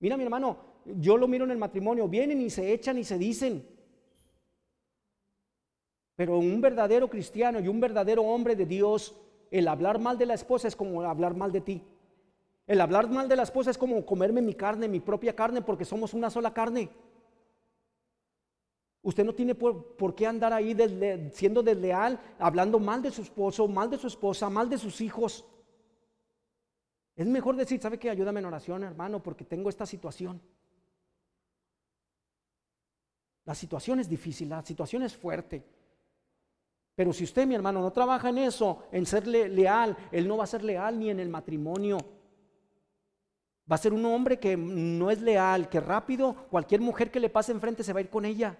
Mira 0.00 0.16
mi 0.16 0.24
hermano, 0.24 0.58
yo 0.84 1.16
lo 1.16 1.28
miro 1.28 1.44
en 1.44 1.52
el 1.52 1.58
matrimonio, 1.58 2.08
vienen 2.08 2.40
y 2.40 2.50
se 2.50 2.72
echan 2.72 2.98
y 2.98 3.04
se 3.04 3.16
dicen, 3.16 3.66
pero 6.16 6.38
un 6.38 6.60
verdadero 6.60 7.08
cristiano 7.08 7.60
y 7.60 7.68
un 7.68 7.78
verdadero 7.78 8.22
hombre 8.22 8.56
de 8.56 8.66
Dios, 8.66 9.14
el 9.50 9.68
hablar 9.68 10.00
mal 10.00 10.18
de 10.18 10.26
la 10.26 10.34
esposa 10.34 10.66
es 10.66 10.74
como 10.74 11.02
hablar 11.02 11.34
mal 11.34 11.52
de 11.52 11.60
ti. 11.60 11.82
El 12.66 12.80
hablar 12.80 13.08
mal 13.08 13.28
de 13.28 13.36
la 13.36 13.44
esposa 13.44 13.70
es 13.70 13.78
como 13.78 14.04
comerme 14.04 14.42
mi 14.42 14.54
carne, 14.54 14.88
mi 14.88 14.98
propia 14.98 15.36
carne, 15.36 15.62
porque 15.62 15.84
somos 15.84 16.14
una 16.14 16.30
sola 16.30 16.52
carne. 16.52 16.90
Usted 19.06 19.24
no 19.24 19.36
tiene 19.36 19.54
por, 19.54 20.16
qué 20.16 20.26
andar 20.26 20.52
ahí 20.52 20.76
siendo 21.32 21.62
desleal, 21.62 22.18
hablando 22.40 22.80
mal 22.80 23.00
de 23.00 23.12
su 23.12 23.22
esposo, 23.22 23.68
mal 23.68 23.88
de 23.88 23.98
su 23.98 24.08
esposa, 24.08 24.50
mal 24.50 24.68
de 24.68 24.76
sus 24.76 25.00
hijos. 25.00 25.44
Es 27.14 27.24
mejor 27.24 27.54
decir, 27.54 27.80
¿sabe 27.80 28.00
qué? 28.00 28.10
Ayúdame 28.10 28.40
en 28.40 28.46
oración, 28.46 28.82
hermano, 28.82 29.22
porque 29.22 29.44
tengo 29.44 29.68
esta 29.68 29.86
situación. 29.86 30.42
La 33.44 33.54
situación 33.54 34.00
es 34.00 34.08
difícil, 34.08 34.48
la 34.48 34.64
situación 34.64 35.04
es 35.04 35.16
fuerte. 35.16 35.64
Pero 36.96 37.12
si 37.12 37.22
usted, 37.22 37.46
mi 37.46 37.54
hermano, 37.54 37.80
no 37.82 37.92
trabaja 37.92 38.30
en 38.30 38.38
eso, 38.38 38.88
en 38.90 39.06
ser 39.06 39.28
leal, 39.28 39.96
él 40.10 40.26
no 40.26 40.36
va 40.36 40.42
a 40.42 40.48
ser 40.48 40.64
leal 40.64 40.98
ni 40.98 41.10
en 41.10 41.20
el 41.20 41.28
matrimonio. 41.28 41.98
Va 43.70 43.76
a 43.76 43.78
ser 43.78 43.92
un 43.92 44.04
hombre 44.04 44.40
que 44.40 44.56
no 44.56 45.12
es 45.12 45.22
leal, 45.22 45.68
que 45.68 45.78
rápido 45.78 46.34
cualquier 46.50 46.80
mujer 46.80 47.12
que 47.12 47.20
le 47.20 47.30
pase 47.30 47.52
enfrente 47.52 47.84
se 47.84 47.92
va 47.92 48.00
a 48.00 48.02
ir 48.02 48.10
con 48.10 48.24
ella, 48.24 48.58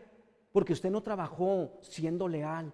porque 0.56 0.72
usted 0.72 0.90
no 0.90 1.02
trabajó 1.02 1.70
siendo 1.82 2.26
leal. 2.26 2.72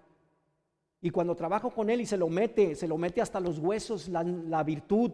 Y 1.01 1.09
cuando 1.09 1.35
trabajo 1.35 1.69
con 1.69 1.89
él 1.89 1.99
y 1.99 2.05
se 2.05 2.15
lo 2.15 2.29
mete, 2.29 2.75
se 2.75 2.87
lo 2.87 2.97
mete 2.97 3.19
hasta 3.19 3.41
los 3.41 3.59
huesos, 3.59 4.07
la, 4.07 4.23
la 4.23 4.63
virtud, 4.63 5.11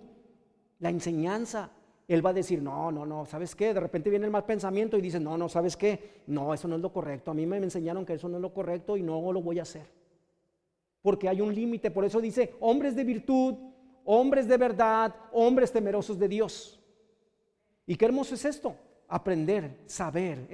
la 0.78 0.92
enseñanza, 0.92 1.72
él 2.08 2.24
va 2.24 2.30
a 2.30 2.34
decir, 2.34 2.62
no, 2.62 2.92
no, 2.92 3.08
no, 3.08 3.26
¿sabes 3.26 3.56
qué? 3.56 3.74
De 3.74 3.80
repente 3.80 4.12
viene 4.12 4.28
el 4.28 4.32
mal 4.32 4.46
pensamiento 4.46 5.00
y 5.00 5.02
dice, 5.02 5.20
no, 5.20 5.36
no, 5.36 5.50
¿sabes 5.50 5.76
qué? 5.76 6.22
No, 6.28 6.54
eso 6.54 6.68
no 6.68 6.76
es 6.76 6.82
lo 6.84 6.94
correcto. 6.94 7.32
A 7.32 7.34
mí 7.34 7.48
me 7.48 7.58
enseñaron 7.58 8.06
que 8.06 8.14
eso 8.14 8.30
no 8.30 8.36
es 8.36 8.42
lo 8.44 8.54
correcto 8.54 8.96
y 8.98 9.02
no 9.02 9.34
lo 9.34 9.42
voy 9.42 9.58
a 9.58 9.64
hacer 9.64 9.88
porque 11.02 11.28
hay 11.28 11.42
un 11.42 11.56
límite. 11.56 11.90
Por 11.90 12.06
eso 12.06 12.22
dice, 12.22 12.54
hombres 12.60 12.96
de 12.96 13.04
virtud, 13.04 13.56
hombres 14.06 14.48
de 14.48 14.58
verdad, 14.58 15.16
hombres 15.32 15.72
temerosos 15.72 16.20
de 16.20 16.28
Dios. 16.28 16.80
¿Y 17.88 17.96
qué 17.96 18.06
hermoso 18.06 18.36
es 18.36 18.46
esto? 18.46 18.76
Aprender, 19.12 19.82
saber, 19.88 20.48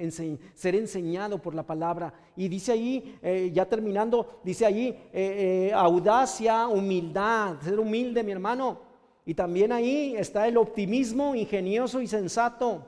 ser 0.54 0.74
enseñado 0.74 1.40
por 1.40 1.54
la 1.54 1.62
palabra. 1.62 2.12
Y 2.34 2.48
dice 2.48 2.72
ahí, 2.72 3.18
eh, 3.22 3.50
ya 3.52 3.66
terminando, 3.66 4.40
dice 4.42 4.64
ahí, 4.64 4.88
eh, 5.12 5.68
eh, 5.68 5.72
audacia, 5.74 6.66
humildad, 6.66 7.60
ser 7.60 7.78
humilde, 7.78 8.22
mi 8.22 8.32
hermano. 8.32 8.80
Y 9.26 9.34
también 9.34 9.72
ahí 9.72 10.14
está 10.16 10.48
el 10.48 10.56
optimismo 10.56 11.34
ingenioso 11.34 12.00
y 12.00 12.06
sensato. 12.06 12.86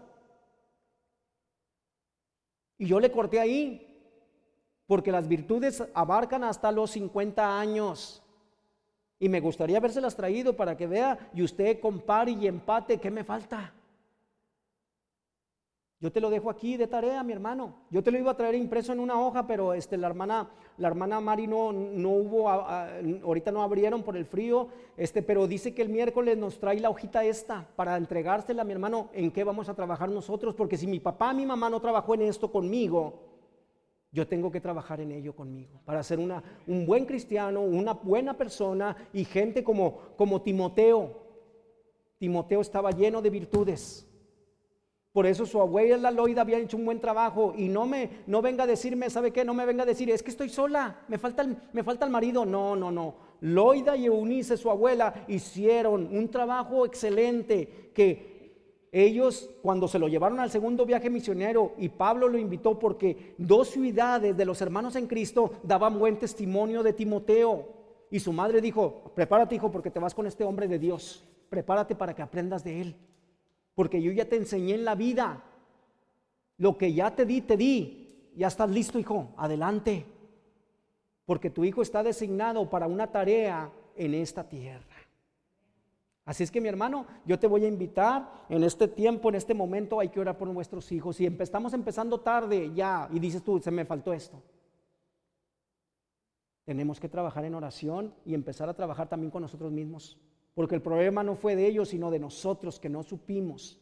Y 2.78 2.86
yo 2.86 2.98
le 2.98 3.12
corté 3.12 3.40
ahí, 3.40 3.84
porque 4.86 5.12
las 5.12 5.28
virtudes 5.28 5.84
abarcan 5.92 6.44
hasta 6.44 6.72
los 6.72 6.92
50 6.92 7.60
años. 7.60 8.22
Y 9.18 9.28
me 9.28 9.40
gustaría 9.40 9.78
habérselas 9.78 10.16
traído 10.16 10.56
para 10.56 10.76
que 10.76 10.86
vea 10.86 11.30
y 11.34 11.42
usted 11.42 11.80
compare 11.80 12.30
y 12.30 12.46
empate 12.46 12.98
qué 12.98 13.10
me 13.10 13.24
falta. 13.24 13.74
Yo 16.00 16.12
te 16.12 16.20
lo 16.20 16.30
dejo 16.30 16.48
aquí 16.48 16.76
de 16.76 16.86
tarea, 16.86 17.24
mi 17.24 17.32
hermano. 17.32 17.74
Yo 17.90 18.04
te 18.04 18.12
lo 18.12 18.18
iba 18.18 18.30
a 18.30 18.36
traer 18.36 18.54
impreso 18.54 18.92
en 18.92 19.00
una 19.00 19.20
hoja, 19.20 19.48
pero 19.48 19.74
este, 19.74 19.96
la 19.96 20.06
hermana, 20.06 20.48
la 20.76 20.86
hermana 20.86 21.20
Mari 21.20 21.48
no, 21.48 21.72
no 21.72 22.10
hubo, 22.10 22.48
ahorita 22.48 23.50
no 23.50 23.62
abrieron 23.62 24.04
por 24.04 24.16
el 24.16 24.24
frío, 24.24 24.68
este, 24.96 25.22
pero 25.22 25.48
dice 25.48 25.74
que 25.74 25.82
el 25.82 25.88
miércoles 25.88 26.38
nos 26.38 26.60
trae 26.60 26.78
la 26.78 26.88
hojita 26.88 27.24
esta 27.24 27.66
para 27.74 27.96
entregársela, 27.96 28.62
mi 28.62 28.72
hermano, 28.72 29.10
en 29.12 29.32
qué 29.32 29.42
vamos 29.42 29.68
a 29.68 29.74
trabajar 29.74 30.08
nosotros, 30.08 30.54
porque 30.54 30.76
si 30.76 30.86
mi 30.86 31.00
papá, 31.00 31.32
mi 31.32 31.44
mamá 31.44 31.68
no 31.68 31.80
trabajó 31.80 32.14
en 32.14 32.22
esto 32.22 32.52
conmigo, 32.52 33.24
yo 34.12 34.26
tengo 34.28 34.52
que 34.52 34.60
trabajar 34.60 35.00
en 35.00 35.10
ello 35.10 35.34
conmigo 35.34 35.80
para 35.84 36.02
ser 36.04 36.20
una, 36.20 36.42
un 36.66 36.86
buen 36.86 37.06
cristiano, 37.06 37.60
una 37.60 37.94
buena 37.94 38.38
persona 38.38 38.96
y 39.12 39.24
gente 39.24 39.64
como, 39.64 39.98
como 40.16 40.42
Timoteo. 40.42 41.26
Timoteo 42.18 42.60
estaba 42.60 42.90
lleno 42.90 43.20
de 43.20 43.30
virtudes. 43.30 44.07
Por 45.18 45.26
eso 45.26 45.44
su 45.46 45.60
abuela 45.60 46.12
Loida 46.12 46.42
había 46.42 46.60
hecho 46.60 46.76
un 46.76 46.84
buen 46.84 47.00
trabajo 47.00 47.52
y 47.56 47.68
no 47.68 47.86
me 47.86 48.22
no 48.28 48.40
venga 48.40 48.62
a 48.62 48.66
decirme, 48.68 49.10
¿sabe 49.10 49.32
qué? 49.32 49.44
No 49.44 49.52
me 49.52 49.66
venga 49.66 49.82
a 49.82 49.86
decir, 49.86 50.08
es 50.10 50.22
que 50.22 50.30
estoy 50.30 50.48
sola, 50.48 51.00
me 51.08 51.18
falta 51.18 51.44
me 51.72 51.82
falta 51.82 52.04
el 52.04 52.12
marido. 52.12 52.46
No, 52.46 52.76
no, 52.76 52.92
no. 52.92 53.16
Loida 53.40 53.96
y 53.96 54.06
Eunice, 54.06 54.56
su 54.56 54.70
abuela, 54.70 55.24
hicieron 55.26 56.16
un 56.16 56.28
trabajo 56.28 56.86
excelente 56.86 57.90
que 57.92 58.86
ellos 58.92 59.50
cuando 59.60 59.88
se 59.88 59.98
lo 59.98 60.06
llevaron 60.06 60.38
al 60.38 60.52
segundo 60.52 60.86
viaje 60.86 61.10
misionero 61.10 61.72
y 61.78 61.88
Pablo 61.88 62.28
lo 62.28 62.38
invitó 62.38 62.78
porque 62.78 63.34
dos 63.38 63.70
ciudades 63.70 64.36
de 64.36 64.44
los 64.44 64.62
hermanos 64.62 64.94
en 64.94 65.08
Cristo 65.08 65.50
daban 65.64 65.98
buen 65.98 66.20
testimonio 66.20 66.84
de 66.84 66.92
Timoteo. 66.92 67.66
Y 68.08 68.20
su 68.20 68.32
madre 68.32 68.60
dijo, 68.60 69.10
prepárate 69.16 69.56
hijo 69.56 69.72
porque 69.72 69.90
te 69.90 69.98
vas 69.98 70.14
con 70.14 70.28
este 70.28 70.44
hombre 70.44 70.68
de 70.68 70.78
Dios. 70.78 71.28
Prepárate 71.50 71.96
para 71.96 72.14
que 72.14 72.22
aprendas 72.22 72.62
de 72.62 72.82
él. 72.82 72.96
Porque 73.78 74.02
yo 74.02 74.10
ya 74.10 74.24
te 74.24 74.34
enseñé 74.34 74.74
en 74.74 74.84
la 74.84 74.96
vida 74.96 75.40
Lo 76.56 76.76
que 76.76 76.92
ya 76.92 77.14
te 77.14 77.24
di, 77.24 77.42
te 77.42 77.56
di. 77.56 78.32
Ya 78.34 78.48
estás 78.48 78.68
listo, 78.68 78.98
hijo. 78.98 79.32
Adelante. 79.36 80.04
Porque 81.24 81.48
tu 81.48 81.64
hijo 81.64 81.80
está 81.80 82.02
designado 82.02 82.68
para 82.68 82.88
una 82.88 83.06
tarea 83.06 83.70
en 83.94 84.14
esta 84.14 84.48
tierra. 84.48 84.96
Así 86.24 86.42
es 86.42 86.50
que 86.50 86.60
mi 86.60 86.66
hermano, 86.66 87.06
yo 87.24 87.38
te 87.38 87.46
voy 87.46 87.66
a 87.66 87.68
invitar 87.68 88.46
en 88.48 88.64
este 88.64 88.88
tiempo, 88.88 89.28
en 89.28 89.36
este 89.36 89.54
momento, 89.54 90.00
hay 90.00 90.08
que 90.08 90.18
orar 90.18 90.36
por 90.36 90.48
nuestros 90.48 90.90
hijos. 90.90 91.20
Y 91.20 91.26
estamos 91.26 91.72
empezando 91.72 92.18
tarde 92.18 92.72
ya 92.74 93.08
y 93.12 93.20
dices 93.20 93.44
tú, 93.44 93.60
se 93.60 93.70
me 93.70 93.84
faltó 93.84 94.12
esto. 94.12 94.42
Tenemos 96.64 96.98
que 96.98 97.08
trabajar 97.08 97.44
en 97.44 97.54
oración 97.54 98.12
y 98.24 98.34
empezar 98.34 98.68
a 98.68 98.74
trabajar 98.74 99.08
también 99.08 99.30
con 99.30 99.42
nosotros 99.42 99.70
mismos. 99.70 100.18
Porque 100.58 100.74
el 100.74 100.82
problema 100.82 101.22
no 101.22 101.36
fue 101.36 101.54
de 101.54 101.68
ellos, 101.68 101.90
sino 101.90 102.10
de 102.10 102.18
nosotros 102.18 102.80
que 102.80 102.88
no 102.88 103.04
supimos 103.04 103.78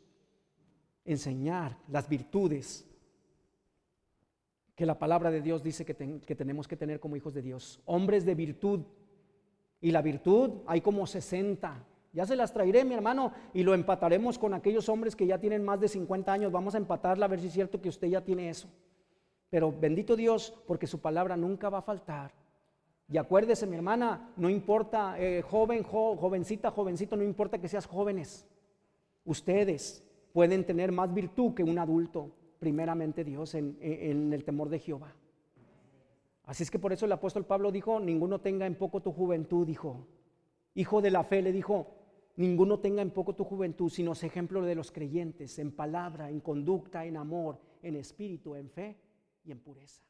enseñar 1.07 1.79
las 1.89 2.07
virtudes 2.07 2.87
que 4.75 4.85
la 4.85 4.99
palabra 4.99 5.31
de 5.31 5.41
Dios 5.41 5.63
dice 5.63 5.87
que, 5.87 6.21
que 6.21 6.35
tenemos 6.35 6.69
que 6.69 6.77
tener 6.77 7.01
como 7.01 7.17
hijos 7.17 7.33
de 7.33 7.41
Dios. 7.41 7.81
Hombres 7.87 8.27
de 8.27 8.35
virtud. 8.35 8.81
Y 9.81 9.91
la 9.91 10.03
virtud 10.03 10.51
hay 10.67 10.83
como 10.83 11.07
60 11.07 11.83
ya 12.13 12.27
se 12.27 12.37
las 12.37 12.53
traeré, 12.53 12.85
mi 12.85 12.93
hermano, 12.93 13.33
y 13.55 13.63
lo 13.63 13.73
empataremos 13.73 14.39
con 14.39 14.53
aquellos 14.53 14.91
hombres 14.91 15.17
que 15.17 15.27
ya 15.27 15.39
tienen 15.39 15.65
más 15.65 15.81
de 15.81 15.89
50 15.89 16.31
años. 16.31 16.53
Vamos 16.53 16.75
a 16.75 16.79
empatarla 16.79 17.25
a 17.25 17.29
ver 17.29 17.41
si 17.41 17.47
es 17.47 17.55
cierto 17.55 17.81
que 17.81 17.89
usted 17.89 18.09
ya 18.09 18.23
tiene 18.23 18.51
eso. 18.51 18.69
Pero 19.49 19.73
bendito 19.73 20.15
Dios, 20.15 20.53
porque 20.67 20.87
su 20.87 21.01
palabra 21.01 21.39
nunca 21.39 21.71
va 21.71 21.79
a 21.79 21.83
faltar. 21.83 22.33
Y 23.09 23.19
acuérdese, 23.19 23.67
mi 23.67 23.77
hermana, 23.77 24.33
no 24.37 24.51
importa, 24.51 25.17
eh, 25.19 25.43
joven, 25.43 25.83
jovencita, 25.83 26.71
jovencito, 26.71 27.17
no 27.17 27.23
importa 27.23 27.59
que 27.59 27.69
seas 27.69 27.87
jóvenes. 27.87 28.47
Ustedes 29.25 30.05
pueden 30.33 30.65
tener 30.65 30.91
más 30.93 31.13
virtud 31.15 31.55
que 31.55 31.63
un 31.63 31.79
adulto, 31.79 32.33
primeramente 32.59 33.23
Dios, 33.23 33.55
en, 33.55 33.79
en 33.81 34.33
el 34.33 34.45
temor 34.45 34.69
de 34.69 34.81
Jehová. 34.81 35.15
Así 36.45 36.63
es 36.63 36.71
que 36.71 36.79
por 36.79 36.93
eso 36.93 37.07
el 37.07 37.13
apóstol 37.13 37.45
Pablo 37.45 37.71
dijo, 37.71 38.01
ninguno 38.01 38.41
tenga 38.41 38.67
en 38.67 38.77
poco 38.77 39.01
tu 39.01 39.13
juventud, 39.13 39.67
dijo. 39.67 40.07
Hijo 40.75 41.01
de 41.01 41.11
la 41.11 41.25
fe, 41.25 41.43
le 41.43 41.53
dijo, 41.53 41.97
Ninguno 42.37 42.81
tenga 42.81 43.01
en 43.01 43.11
poco 43.11 43.35
tu 43.35 43.45
juventud, 43.45 43.89
sino 43.89 44.13
ejemplo 44.13 44.61
de 44.63 44.75
los 44.75 44.93
creyentes, 44.93 45.59
en 45.59 45.73
palabra, 45.73 46.29
en 46.29 46.41
conducta, 46.41 47.07
en 47.07 47.17
amor, 47.17 47.59
en 47.83 47.97
espíritu, 47.97 48.55
en 48.55 48.69
fe 48.69 48.97
y 49.43 49.53
en 49.53 49.61
pureza. 49.61 50.05